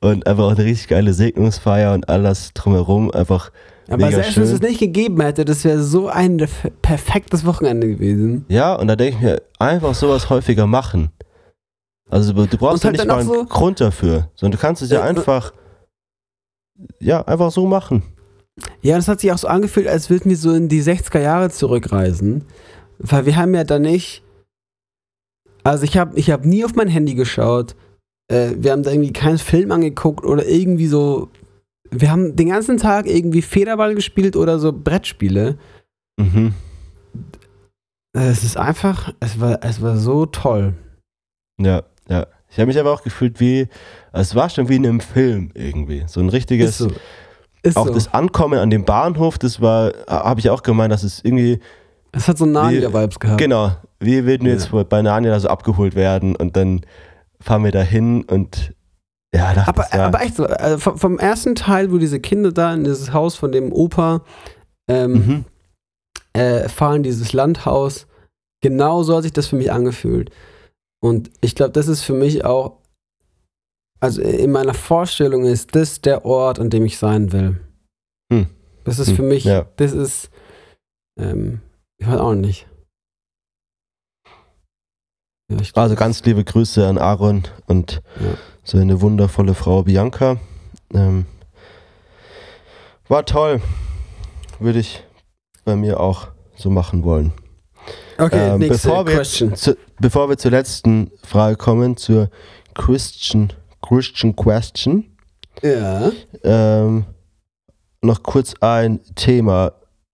[0.00, 3.50] und einfach auch eine richtig geile Segnungsfeier und alles drumherum einfach
[3.90, 6.46] aber selbst wenn es es nicht gegeben hätte, das wäre so ein
[6.80, 8.44] perfektes Wochenende gewesen.
[8.48, 11.10] Ja, und da denke ich mir, einfach sowas häufiger machen.
[12.08, 14.90] Also du brauchst halt ja nicht mal einen so Grund dafür, sondern du kannst es
[14.90, 15.52] ja, ja einfach,
[17.00, 18.02] ja, einfach so machen.
[18.82, 21.50] Ja, das hat sich auch so angefühlt, als würden wir so in die 60er Jahre
[21.50, 22.44] zurückreisen.
[22.98, 24.22] Weil wir haben ja da nicht,
[25.62, 27.74] also ich habe ich hab nie auf mein Handy geschaut.
[28.28, 31.28] Äh, wir haben da irgendwie keinen Film angeguckt oder irgendwie so.
[31.90, 35.58] Wir haben den ganzen Tag irgendwie Federball gespielt oder so Brettspiele.
[36.18, 36.54] Mhm.
[38.12, 40.74] Es ist einfach, es war, es war so toll.
[41.60, 41.82] Ja.
[42.08, 43.68] Ja, ich habe mich aber auch gefühlt wie,
[44.12, 46.04] es war schon wie in einem Film irgendwie.
[46.08, 46.90] So ein richtiges, Ist so.
[47.62, 47.94] Ist auch so.
[47.94, 51.60] das Ankommen an dem Bahnhof, das war, habe ich auch gemeint, dass es irgendwie.
[52.12, 53.38] Es hat so Narnia-Vibes gehabt.
[53.38, 54.54] Genau, wir würden ja.
[54.54, 56.80] jetzt bei Narnia so abgeholt werden und dann
[57.40, 58.74] fahren wir da hin und
[59.34, 60.06] ja, dachte, aber, ja.
[60.06, 63.36] aber echt so, also vom, vom, ersten Teil, wo diese Kinder da in dieses Haus
[63.36, 64.24] von dem Opa
[64.88, 65.44] ähm, mhm.
[66.32, 68.06] äh, fahren, dieses Landhaus,
[68.60, 70.30] genau so hat sich das für mich angefühlt.
[71.00, 72.78] Und ich glaube, das ist für mich auch,
[74.00, 77.60] also in meiner Vorstellung ist das der Ort, an dem ich sein will.
[78.32, 78.48] Hm.
[78.84, 79.16] Das ist hm.
[79.16, 79.66] für mich, ja.
[79.76, 80.30] das ist,
[81.18, 81.60] ähm,
[81.98, 82.66] ich weiß auch nicht.
[85.50, 88.36] Ja, also ganz liebe Grüße an Aaron und ja.
[88.70, 90.36] Seine wundervolle Frau Bianca.
[90.94, 91.26] Ähm,
[93.08, 93.60] war toll.
[94.60, 95.02] Würde ich
[95.64, 97.32] bei mir auch so machen wollen.
[98.16, 102.30] Okay, ähm, bevor, wir zu, bevor wir zur letzten Frage kommen, zur
[102.74, 103.52] Christian,
[103.82, 105.16] Christian Question.
[105.62, 106.12] Ja.
[106.44, 107.06] Ähm,
[108.02, 109.72] noch kurz ein Thema,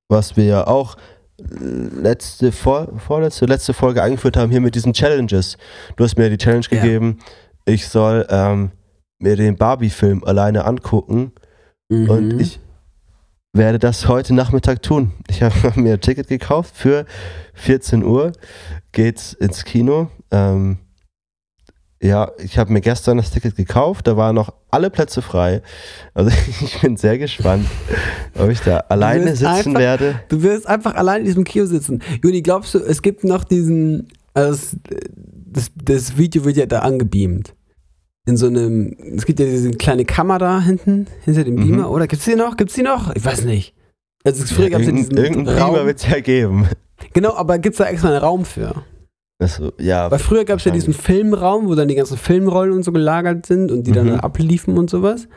[0.08, 0.96] was wir ja auch
[1.38, 5.58] letzte, vor, vorletzte, letzte Folge eingeführt haben, hier mit diesen Challenges.
[5.96, 6.80] Du hast mir die Challenge ja.
[6.80, 7.18] gegeben,
[7.66, 8.70] ich soll ähm,
[9.18, 11.32] mir den Barbie-Film alleine angucken.
[11.88, 12.10] Mhm.
[12.10, 12.60] Und ich
[13.52, 15.12] werde das heute Nachmittag tun.
[15.28, 17.04] Ich habe mir ein Ticket gekauft für
[17.54, 18.32] 14 Uhr.
[18.92, 20.08] Geht's ins Kino.
[20.30, 20.78] Ähm,
[22.02, 24.06] ja, ich habe mir gestern das Ticket gekauft.
[24.06, 25.62] Da waren noch alle Plätze frei.
[26.14, 26.30] Also
[26.62, 27.66] ich bin sehr gespannt,
[28.34, 30.20] ob ich da alleine sitzen einfach, werde.
[30.28, 32.02] Du wirst einfach allein in diesem Kino sitzen.
[32.22, 34.08] Juni, glaubst du, es gibt noch diesen.
[34.34, 34.76] Also
[35.56, 37.55] das, das Video wird ja da angebeamt.
[38.26, 41.60] In so einem, es gibt ja diese kleine Kamera hinten, hinter dem Mhm.
[41.66, 42.56] Beamer, oder gibt's die noch?
[42.56, 43.14] Gibt's die noch?
[43.14, 43.74] Ich weiß nicht.
[44.24, 45.86] Also früher gab's ja diesen irgendein Beamer Raum.
[45.86, 46.66] wird es ja geben.
[47.12, 48.82] Genau, aber gibt's da extra einen Raum für?
[49.38, 52.90] Also, ja, Weil früher gab's ja diesen Filmraum, wo dann die ganzen Filmrollen und so
[52.90, 54.20] gelagert sind und die dann Mhm.
[54.20, 55.28] abliefen und sowas.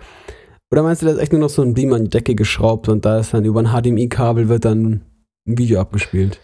[0.72, 2.88] Oder meinst du, da ist echt nur noch so ein Beamer an die Decke geschraubt
[2.90, 5.02] und da ist dann über ein HDMI-Kabel wird dann
[5.48, 6.40] ein Video abgespielt?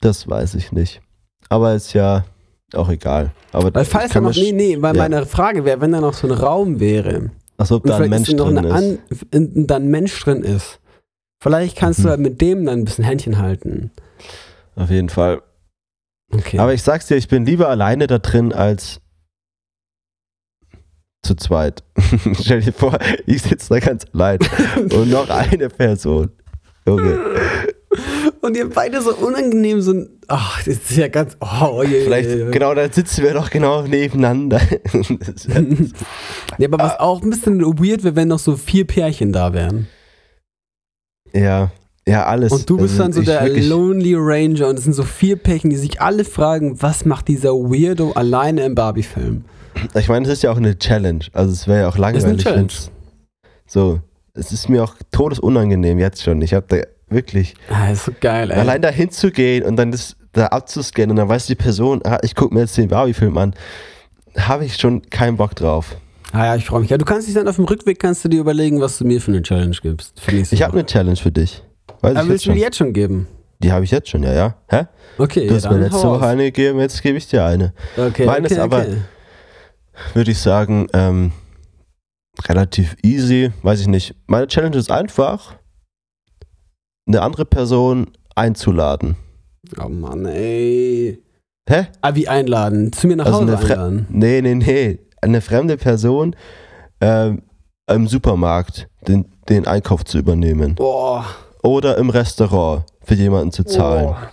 [0.00, 1.00] das weiß ich nicht.
[1.48, 2.24] Aber ist ja
[2.74, 3.32] auch egal.
[3.52, 5.02] Aber Weil falls da noch, nee, nee, weil ja.
[5.02, 8.10] meine Frage wäre, wenn da noch so ein Raum wäre Ach so, ob da ein
[8.10, 8.72] Mensch drin ist.
[8.72, 8.98] An,
[9.30, 10.80] in, da ein Mensch drin ist,
[11.42, 12.02] vielleicht kannst Mhm.
[12.04, 13.90] du halt mit dem dann ein bisschen Händchen halten.
[14.74, 15.42] Auf jeden Fall.
[16.32, 16.58] Okay.
[16.58, 19.00] Aber ich sag's dir, ich bin lieber alleine da drin als
[21.24, 21.84] zu zweit.
[22.40, 24.38] Stell dir vor, ich sitze da ganz allein
[24.76, 26.30] und noch eine Person.
[26.86, 27.18] Junge.
[28.42, 32.28] Und ihr beide so unangenehm so ein, ach, das ist ja ganz, oh, je, Vielleicht,
[32.28, 32.50] je, je.
[32.50, 34.60] genau, dann sitzen wir doch genau nebeneinander.
[36.58, 39.88] Ja, aber was auch ein bisschen weird wäre, wenn noch so vier Pärchen da wären.
[41.32, 41.70] ja,
[42.06, 42.50] ja, alles.
[42.50, 45.70] Und du bist Also dann so der Lonely Ranger und es sind so vier Pärchen,
[45.70, 49.44] die sich alle fragen, was macht dieser Weirdo alleine im Barbie-Film?
[49.94, 51.24] Ich meine, es ist ja auch eine Challenge.
[51.32, 52.42] Also es wäre ja auch Das ist eine langweilig.
[52.44, 52.72] Challenge.
[53.66, 54.00] So,
[54.34, 56.42] es ist mir auch todesunangenehm jetzt schon.
[56.42, 56.76] Ich habe da
[57.12, 58.58] wirklich Ah, ist so geil, ey.
[58.58, 62.34] allein da hinzugehen und dann das da abzuscannen und dann weiß die Person, ah, ich
[62.34, 63.54] gucke mir jetzt den Barbie-Film an,
[64.38, 65.96] habe ich schon keinen Bock drauf.
[66.32, 66.88] Ah ja, ich freue mich.
[66.90, 69.20] Ja, du kannst dich dann auf dem Rückweg kannst du dir überlegen, was du mir
[69.20, 70.14] für eine Challenge gibst.
[70.50, 71.62] Ich habe eine Challenge für dich.
[72.00, 73.26] Weiß Aber willst du mir die jetzt schon geben?
[73.62, 74.54] Die habe ich jetzt schon, ja, ja.
[74.70, 74.86] Hä?
[75.18, 77.74] Okay, Du hast mir letzte Woche eine gegeben, jetzt gebe ich dir eine.
[77.96, 78.96] Okay, Meine okay, ist aber- okay.
[80.14, 81.32] Würde ich sagen, ähm,
[82.48, 84.14] relativ easy, weiß ich nicht.
[84.26, 85.54] Meine Challenge ist einfach,
[87.06, 89.16] eine andere Person einzuladen.
[89.80, 91.22] Oh Mann, ey.
[91.68, 91.86] Hä?
[92.00, 92.92] Ah, wie einladen?
[92.92, 94.06] Zu mir nach Also Hause einladen.
[94.10, 94.98] Nee, nee, nee.
[95.20, 96.34] Eine fremde Person
[97.00, 97.42] ähm,
[97.88, 100.74] im Supermarkt den, den Einkauf zu übernehmen.
[100.74, 101.26] Boah.
[101.62, 104.06] Oder im Restaurant für jemanden zu zahlen.
[104.06, 104.32] Boah.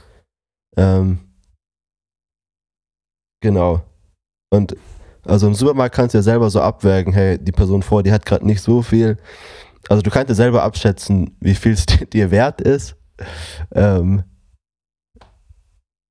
[0.77, 1.19] Ähm,
[3.41, 3.81] genau.
[4.51, 4.75] Und
[5.25, 8.25] also im Supermarkt kannst du ja selber so abwägen, hey, die Person vor dir hat
[8.25, 9.17] gerade nicht so viel.
[9.87, 12.95] Also du kannst ja selber abschätzen, wie viel es dir wert ist.
[13.71, 14.23] Ähm,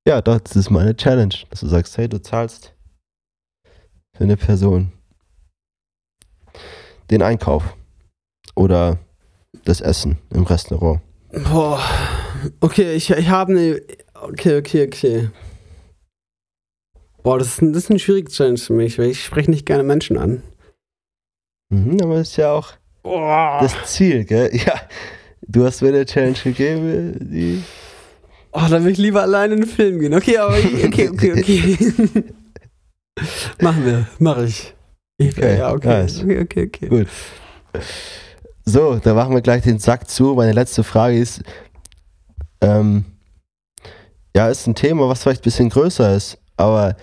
[0.07, 2.73] ja, das ist meine Challenge, dass du sagst, hey, du zahlst
[4.15, 4.91] für eine Person
[7.09, 7.75] den Einkauf
[8.55, 8.99] oder
[9.65, 11.01] das Essen im Restaurant.
[11.31, 11.81] Boah.
[12.59, 13.81] Okay, ich, ich habe eine.
[14.13, 15.29] Okay, okay, okay.
[17.21, 19.65] Boah, das ist, ein, das ist eine schwierige Challenge für mich, weil ich spreche nicht
[19.65, 20.41] gerne Menschen an.
[21.69, 22.73] Mhm, aber ist ja auch
[23.03, 23.59] Boah.
[23.61, 24.49] das Ziel, gell?
[24.65, 24.81] Ja,
[25.41, 27.63] du hast mir eine Challenge gegeben, die.
[28.51, 30.13] Oh, da will ich lieber alleine in den Film gehen.
[30.13, 31.77] Okay, aber okay, okay, okay.
[33.61, 34.73] Machen wir, mache ich.
[35.17, 35.87] ich Okay, ja, okay.
[35.87, 36.23] nice.
[36.23, 36.87] okay, okay, okay.
[36.87, 37.07] Gut.
[38.65, 40.35] So, da machen wir gleich den Sack zu.
[40.35, 41.41] Meine letzte Frage ist:
[42.61, 43.05] ähm,
[44.35, 46.95] Ja, ist ein Thema, was vielleicht ein bisschen größer ist, aber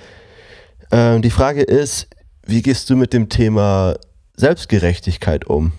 [0.91, 2.09] ähm, die Frage ist:
[2.47, 3.97] Wie gehst du mit dem Thema
[4.37, 5.73] Selbstgerechtigkeit um?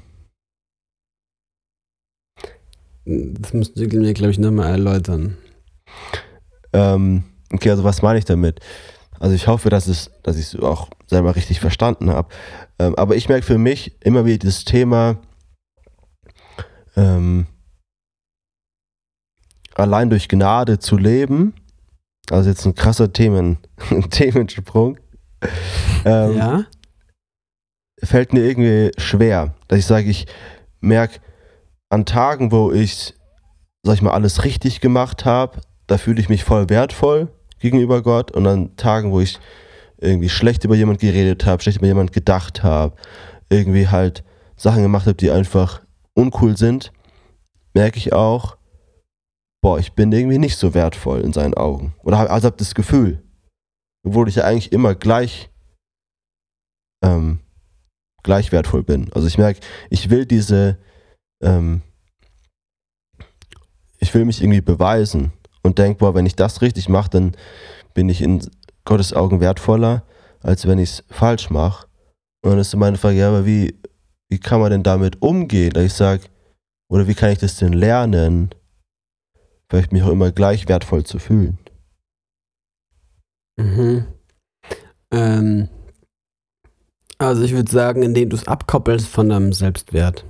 [3.08, 5.38] Das müssten Sie mir, glaube ich, nochmal erläutern.
[6.74, 8.60] Ähm, okay, also was meine ich damit?
[9.20, 12.28] Also ich hoffe, dass, es, dass ich es auch selber richtig verstanden habe.
[12.80, 15.20] Ähm, aber ich merke für mich immer wieder das Thema,
[16.98, 17.48] ähm,
[19.74, 21.54] allein durch Gnade zu leben.
[22.30, 23.58] Also jetzt ein krasser Themen,
[24.10, 25.00] Themensprung.
[26.04, 26.66] Ähm, ja?
[28.04, 30.28] fällt mir irgendwie schwer, dass ich sage, ich
[30.82, 31.20] merke
[31.90, 33.14] an Tagen, wo ich,
[33.84, 38.32] sag ich mal, alles richtig gemacht habe, da fühle ich mich voll wertvoll gegenüber Gott
[38.32, 39.40] und an Tagen, wo ich
[40.00, 42.96] irgendwie schlecht über jemand geredet habe, schlecht über jemand gedacht habe,
[43.50, 44.24] irgendwie halt
[44.56, 45.82] Sachen gemacht habe, die einfach
[46.14, 46.92] uncool sind,
[47.74, 48.58] merke ich auch,
[49.62, 51.96] boah, ich bin irgendwie nicht so wertvoll in seinen Augen.
[52.04, 53.24] Oder hab, also habe das Gefühl,
[54.06, 55.50] obwohl ich ja eigentlich immer gleich
[57.04, 57.40] ähm,
[58.24, 59.12] gleich wertvoll bin.
[59.14, 60.78] Also ich merke, ich will diese,
[61.42, 61.82] ähm,
[64.00, 65.34] ich will mich irgendwie beweisen
[65.64, 67.36] und denke, boah, wenn ich das richtig mache, dann
[67.94, 68.42] bin ich in
[68.86, 70.04] Gottes Augen wertvoller,
[70.42, 71.88] als wenn ich es falsch mache.
[72.42, 73.76] Und dann ist meine Frage, ja, aber wie,
[74.30, 75.72] wie kann man denn damit umgehen?
[75.72, 76.24] Dass ich sage,
[76.90, 78.54] oder wie kann ich das denn lernen,
[79.70, 81.58] vielleicht mich auch immer gleich wertvoll zu fühlen?
[83.58, 84.06] Mhm.
[85.12, 85.70] Ähm,
[87.18, 90.24] also ich würde sagen, indem du es abkoppelst von deinem Selbstwert.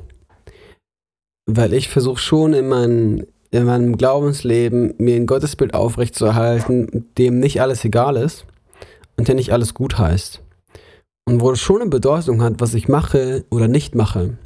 [1.48, 7.62] Weil ich versuche schon in, mein, in meinem Glaubensleben mir ein Gottesbild aufrechtzuerhalten, dem nicht
[7.62, 8.46] alles egal ist
[9.18, 10.42] und der nicht alles gut heißt.
[11.28, 14.38] und wo es schon eine Bedeutung hat, was ich mache oder nicht mache.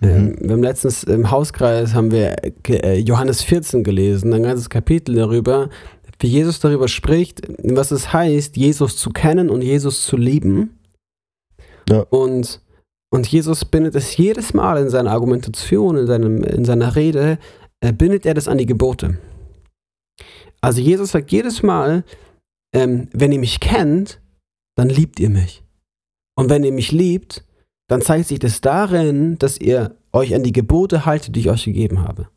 [0.00, 0.08] Mhm.
[0.08, 2.36] Ähm, wir haben letztens im Hauskreis haben wir
[2.68, 5.68] äh, Johannes 14 gelesen, ein ganzes Kapitel darüber,
[6.20, 10.78] wie Jesus darüber spricht, was es heißt, Jesus zu kennen und Jesus zu lieben.
[11.88, 12.00] Ja.
[12.10, 12.60] Und,
[13.12, 17.38] und Jesus bindet es jedes Mal in seiner Argumentation, in, seinem, in seiner Rede,
[17.80, 19.18] äh, bindet er das an die Gebote.
[20.60, 22.04] Also Jesus sagt jedes Mal,
[22.74, 24.20] ähm, wenn ihr mich kennt,
[24.76, 25.64] dann liebt ihr mich.
[26.36, 27.44] Und wenn ihr mich liebt,
[27.88, 31.64] dann zeigt sich das darin, dass ihr euch an die Gebote haltet, die ich euch
[31.64, 32.28] gegeben habe.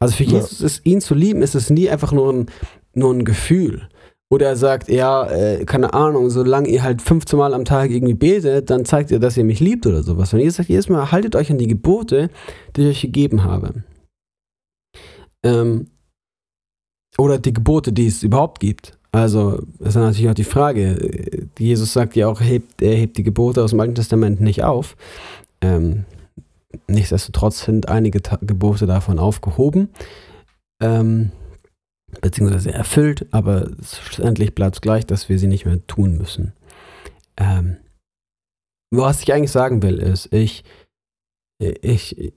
[0.00, 0.24] Also für.
[0.24, 2.46] Jesus ist ihn zu lieben, ist es nie einfach nur ein,
[2.94, 3.88] nur ein Gefühl.
[4.30, 8.14] Oder er sagt, ja, äh, keine Ahnung, solange ihr halt 15 Mal am Tag irgendwie
[8.14, 10.32] betet, dann zeigt ihr, dass ihr mich liebt oder sowas.
[10.34, 12.28] Und Jesus sagt jedes Mal, haltet euch an die Gebote,
[12.76, 13.84] die ich euch gegeben habe.
[15.42, 15.86] Ähm,
[17.16, 18.98] oder die Gebote, die es überhaupt gibt.
[19.12, 21.48] Also, das ist natürlich auch die Frage.
[21.58, 24.62] Jesus sagt ja auch, er hebt, er hebt die Gebote aus dem Alten Testament nicht
[24.62, 24.96] auf.
[25.62, 26.04] Ähm,
[26.86, 29.88] nichtsdestotrotz sind einige Ta Gebote davon aufgehoben,
[30.82, 31.32] ähm,
[32.20, 36.52] beziehungsweise erfüllt, aber schlussendlich bleibt es gleich, dass wir sie nicht mehr tun müssen.
[37.36, 37.76] Ähm,
[38.90, 40.64] was ich eigentlich sagen will, ist, ich,
[41.58, 42.32] ich,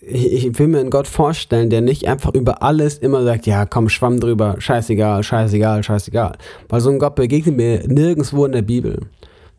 [0.00, 3.88] ich, will mir einen Gott vorstellen, der nicht einfach über alles immer sagt, ja, komm,
[3.88, 6.36] schwamm drüber, scheißegal, scheißegal, scheißegal.
[6.68, 9.06] Weil so ein Gott begegnet mir nirgendwo in der Bibel.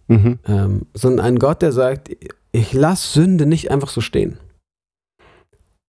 [0.08, 0.40] Mhm.
[0.48, 2.12] Ähm, sondern ein Gott, der sagt,
[2.52, 4.38] ich lasse Sünde nicht einfach so stehen.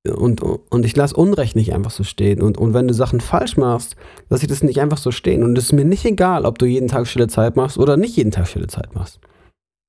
[0.08, 2.40] Und, und ich lasse Unrecht nicht einfach so stehen.
[2.40, 3.96] Und, und wenn du Sachen falsch machst,
[4.30, 5.42] lasse ich das nicht einfach so stehen.
[5.42, 8.16] Und es ist mir nicht egal, ob du jeden Tag stille Zeit machst oder nicht
[8.16, 9.20] jeden Tag stille Zeit machst.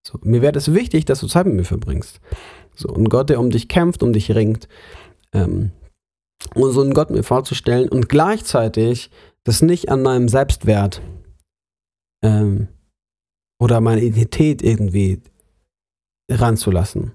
[0.05, 2.19] So, mir wäre es wichtig, dass du Zeit mit mir verbringst.
[2.75, 4.67] So, ein Gott, der um dich kämpft, um dich ringt.
[5.33, 5.71] Ähm,
[6.55, 9.11] und so einen Gott mir vorzustellen und gleichzeitig
[9.43, 11.01] das nicht an meinem Selbstwert
[12.23, 12.67] ähm,
[13.59, 15.21] oder meine Identität irgendwie
[16.29, 17.13] ranzulassen.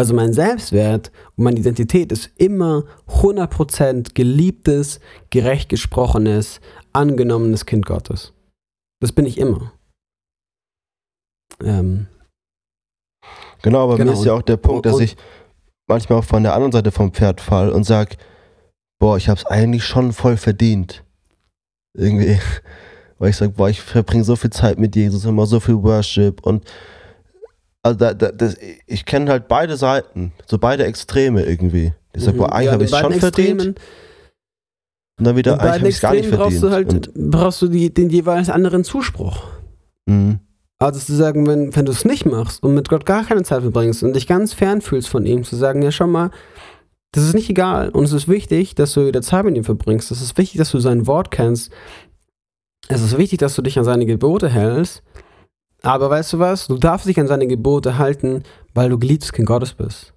[0.00, 4.98] Also mein Selbstwert und meine Identität ist immer 100% geliebtes,
[5.28, 6.62] gerecht gesprochenes,
[6.94, 8.32] angenommenes Kind Gottes.
[9.02, 9.74] Das bin ich immer.
[11.62, 12.06] Ähm,
[13.60, 15.18] Genau, aber Genau, mir ist ja auch der Punkt, dass ich
[15.86, 18.16] manchmal auch von der anderen Seite vom Pferd fall und sag,
[18.98, 21.04] boah, ich hab's eigentlich schon voll verdient.
[21.92, 22.40] Irgendwie.
[23.18, 26.40] Weil ich sag, boah, ich verbringe so viel Zeit mit Jesus, immer so viel Worship
[26.46, 26.64] und
[27.82, 31.92] also da, da, das, ich kenne halt beide Seiten, so beide Extreme irgendwie.
[32.14, 32.38] Ich sag, mhm.
[32.38, 33.74] boah, eigentlich Ja, habe ich schon beiden verdient Extremen-
[35.18, 37.06] und dann wieder, in eigentlich habe ich gar nicht Extremen brauchst verdient.
[37.06, 39.44] du halt, brauchst du die, den jeweils anderen Zuspruch.
[40.06, 40.38] und, mhm.
[40.78, 43.60] Also zu sagen, wenn, wenn du es nicht machst und mit Gott gar keine Zeit
[43.60, 46.30] verbringst und dich ganz fern fühlst von ihm, zu sagen, ja schau mal,
[47.12, 50.10] das ist nicht egal und es ist wichtig, dass du wieder Zeit mit ihm verbringst.
[50.10, 51.70] Es ist wichtig, dass du sein Wort kennst.
[52.88, 55.02] Es ist wichtig, dass du dich an seine Gebote hältst.
[55.82, 56.66] Aber weißt du was?
[56.66, 58.42] Du darfst dich an seine Gebote halten,
[58.74, 60.14] weil du geliebtes Kind Gottes bist.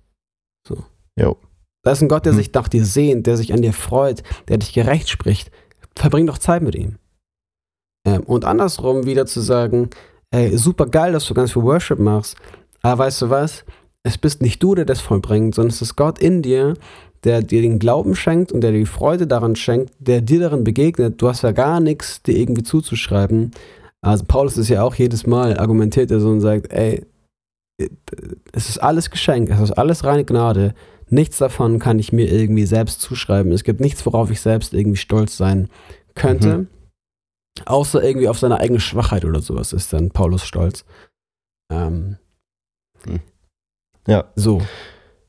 [0.67, 0.83] So.
[1.17, 1.37] Jo.
[1.83, 2.37] Da ist ein Gott, der Hm.
[2.37, 5.51] sich nach dir sehnt, der sich an dir freut, der dich gerecht spricht.
[5.95, 6.97] Verbring doch Zeit mit ihm.
[8.05, 9.89] Ähm, und andersrum wieder zu sagen,
[10.31, 12.37] ey, super geil, dass du ganz viel Worship machst,
[12.81, 13.65] aber weißt du was?
[14.03, 16.73] Es bist nicht du, der das vollbringt, sondern es ist Gott in dir,
[17.23, 20.65] der dir den Glauben schenkt und der dir die Freude daran schenkt, der dir darin
[20.65, 21.21] begegnet.
[21.21, 23.51] Du hast ja gar nichts dir irgendwie zuzuschreiben.
[24.03, 27.05] Also Paulus ist ja auch jedes Mal argumentiert er so und sagt, ey,
[28.51, 30.73] es ist alles Geschenk, es ist alles reine Gnade.
[31.09, 33.51] Nichts davon kann ich mir irgendwie selbst zuschreiben.
[33.51, 35.69] Es gibt nichts, worauf ich selbst irgendwie stolz sein
[36.15, 36.57] könnte.
[36.57, 36.67] Mhm.
[37.65, 40.85] Außer irgendwie auf seine eigene Schwachheit oder sowas ist dann Paulus stolz.
[41.71, 42.17] Ähm,
[43.05, 43.19] Hm.
[44.07, 44.31] Ja.
[44.35, 44.61] So.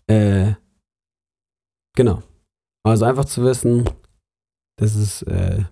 [0.07, 0.55] Äh,
[1.97, 2.23] genau.
[2.85, 3.89] Also einfach zu wissen,
[4.77, 5.65] dass es, äh,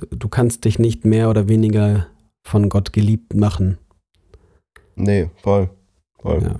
[0.00, 2.08] du, du kannst dich nicht mehr oder weniger
[2.46, 3.78] von Gott geliebt machen.
[4.96, 5.70] Nee, voll.
[6.20, 6.42] voll.
[6.42, 6.58] Ja.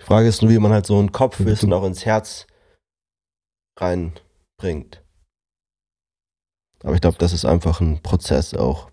[0.00, 2.46] Die Frage ist nur, wie man halt so ein Kopfwissen auch ins Herz
[3.78, 5.02] reinbringt.
[6.82, 8.90] Aber ich glaube, das ist einfach ein Prozess auch.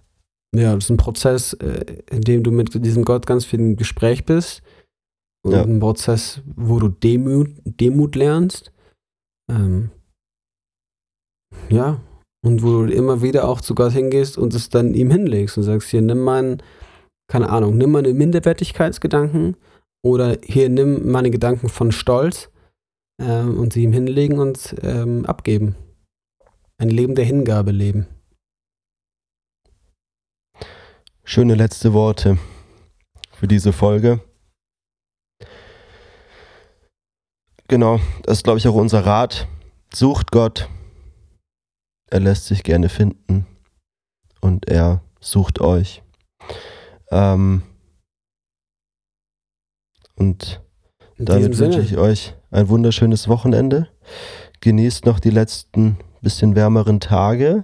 [0.56, 3.76] Ja, das ist ein Prozess, äh, in dem du mit diesem Gott ganz viel im
[3.76, 4.62] Gespräch bist.
[5.44, 5.64] Und Ja.
[5.64, 8.72] ein Prozess, wo du Demut, Demut lernst.
[9.50, 9.92] Ähm,
[11.70, 12.02] ja,
[12.44, 15.64] und wo du immer wieder auch zu Gott hingehst und es dann ihm hinlegst und
[15.64, 16.62] sagst, hier, nimm meinen,
[17.28, 19.58] keine Ahnung, nimm meine Minderwertigkeitsgedanken
[20.04, 22.50] oder hier, nimm meine Gedanken von Stolz
[23.22, 25.76] ähm, und sie ihm hinlegen und ähm, abgeben.
[26.78, 28.08] Ein Leben der Hingabe leben.
[31.24, 32.40] Schöne letzte Worte
[33.32, 34.20] für diese Folge.
[37.68, 39.48] Genau, das ist, glaube ich, auch unser Rat.
[39.94, 40.68] Sucht Gott.
[42.12, 43.48] Er lässt sich gerne finden.
[44.42, 46.02] und er sucht euch.
[47.12, 47.62] Ähm,
[50.16, 50.62] und
[51.18, 53.88] In damit wünsche ich euch ein wunderschönes Wochenende.
[54.62, 57.64] Genießt noch die letzten bisschen wärmeren Tage,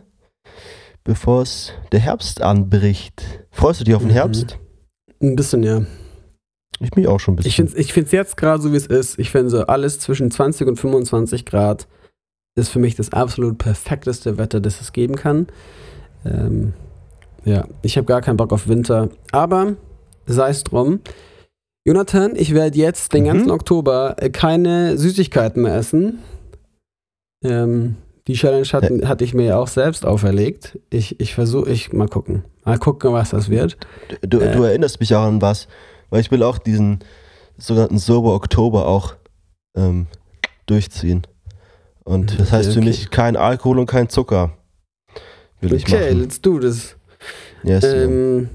[1.04, 3.48] bevor es der Herbst anbricht.
[3.52, 4.14] Freust du dich auf den Mhm.
[4.14, 4.60] Herbst?
[5.22, 5.82] Ein bisschen, ja.
[6.80, 7.68] Ich mich auch schon ein bisschen.
[7.76, 9.18] Ich finde es jetzt gerade so, wie es ist.
[9.18, 11.88] Ich finde so alles zwischen 20 und 25 Grad
[12.58, 15.48] ist für mich das absolut perfekteste Wetter, das es geben kann.
[16.26, 16.74] Ähm,
[17.46, 19.10] ja, ich habe gar keinen Bock auf Winter.
[19.32, 19.74] Aber
[20.26, 21.00] sei es drum.
[21.86, 23.28] Jonathan, ich werde jetzt den Mhm.
[23.28, 26.20] ganzen Oktober äh, keine Süßigkeiten mehr essen.
[27.44, 27.96] Ähm,
[28.28, 30.78] die Challenge hat, hatte ich mir ja auch selbst auferlegt.
[30.90, 32.44] Ich, ich versuche, ich mal gucken.
[32.66, 33.78] Mal gucken, was das wird.
[34.22, 34.52] Du, Äh.
[34.54, 35.68] du erinnerst mich auch an was,
[36.10, 37.00] weil ich will auch diesen
[37.58, 39.16] sogenannten Sober Oktober auch
[39.78, 40.08] ähm,
[40.66, 41.26] durchziehen.
[42.08, 42.88] Und das Okay, heißt für okay.
[42.88, 44.58] mich kein Alkohol und kein Zucker.
[45.60, 46.22] Will ich Okay, machen.
[46.22, 46.96] let's do this.
[47.64, 47.84] Yes.
[47.84, 48.50] Ähm,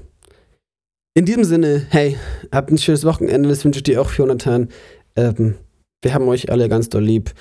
[1.15, 2.17] in diesem Sinne, hey,
[2.51, 4.69] habt ein schönes Wochenende, das wünsche ich dir auch, Jonathan.
[5.15, 5.55] Ähm,
[6.01, 7.31] wir haben euch alle ganz doll lieb.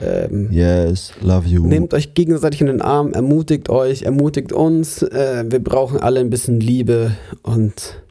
[0.00, 1.66] Ähm, yes, love you.
[1.66, 5.02] Nehmt euch gegenseitig in den Arm, ermutigt euch, ermutigt uns.
[5.02, 8.02] Äh, wir brauchen alle ein bisschen Liebe und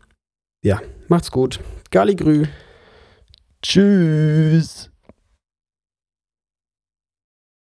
[0.63, 1.59] ja, macht's gut.
[1.89, 2.45] Gali Grü.
[3.63, 4.91] Tschüss.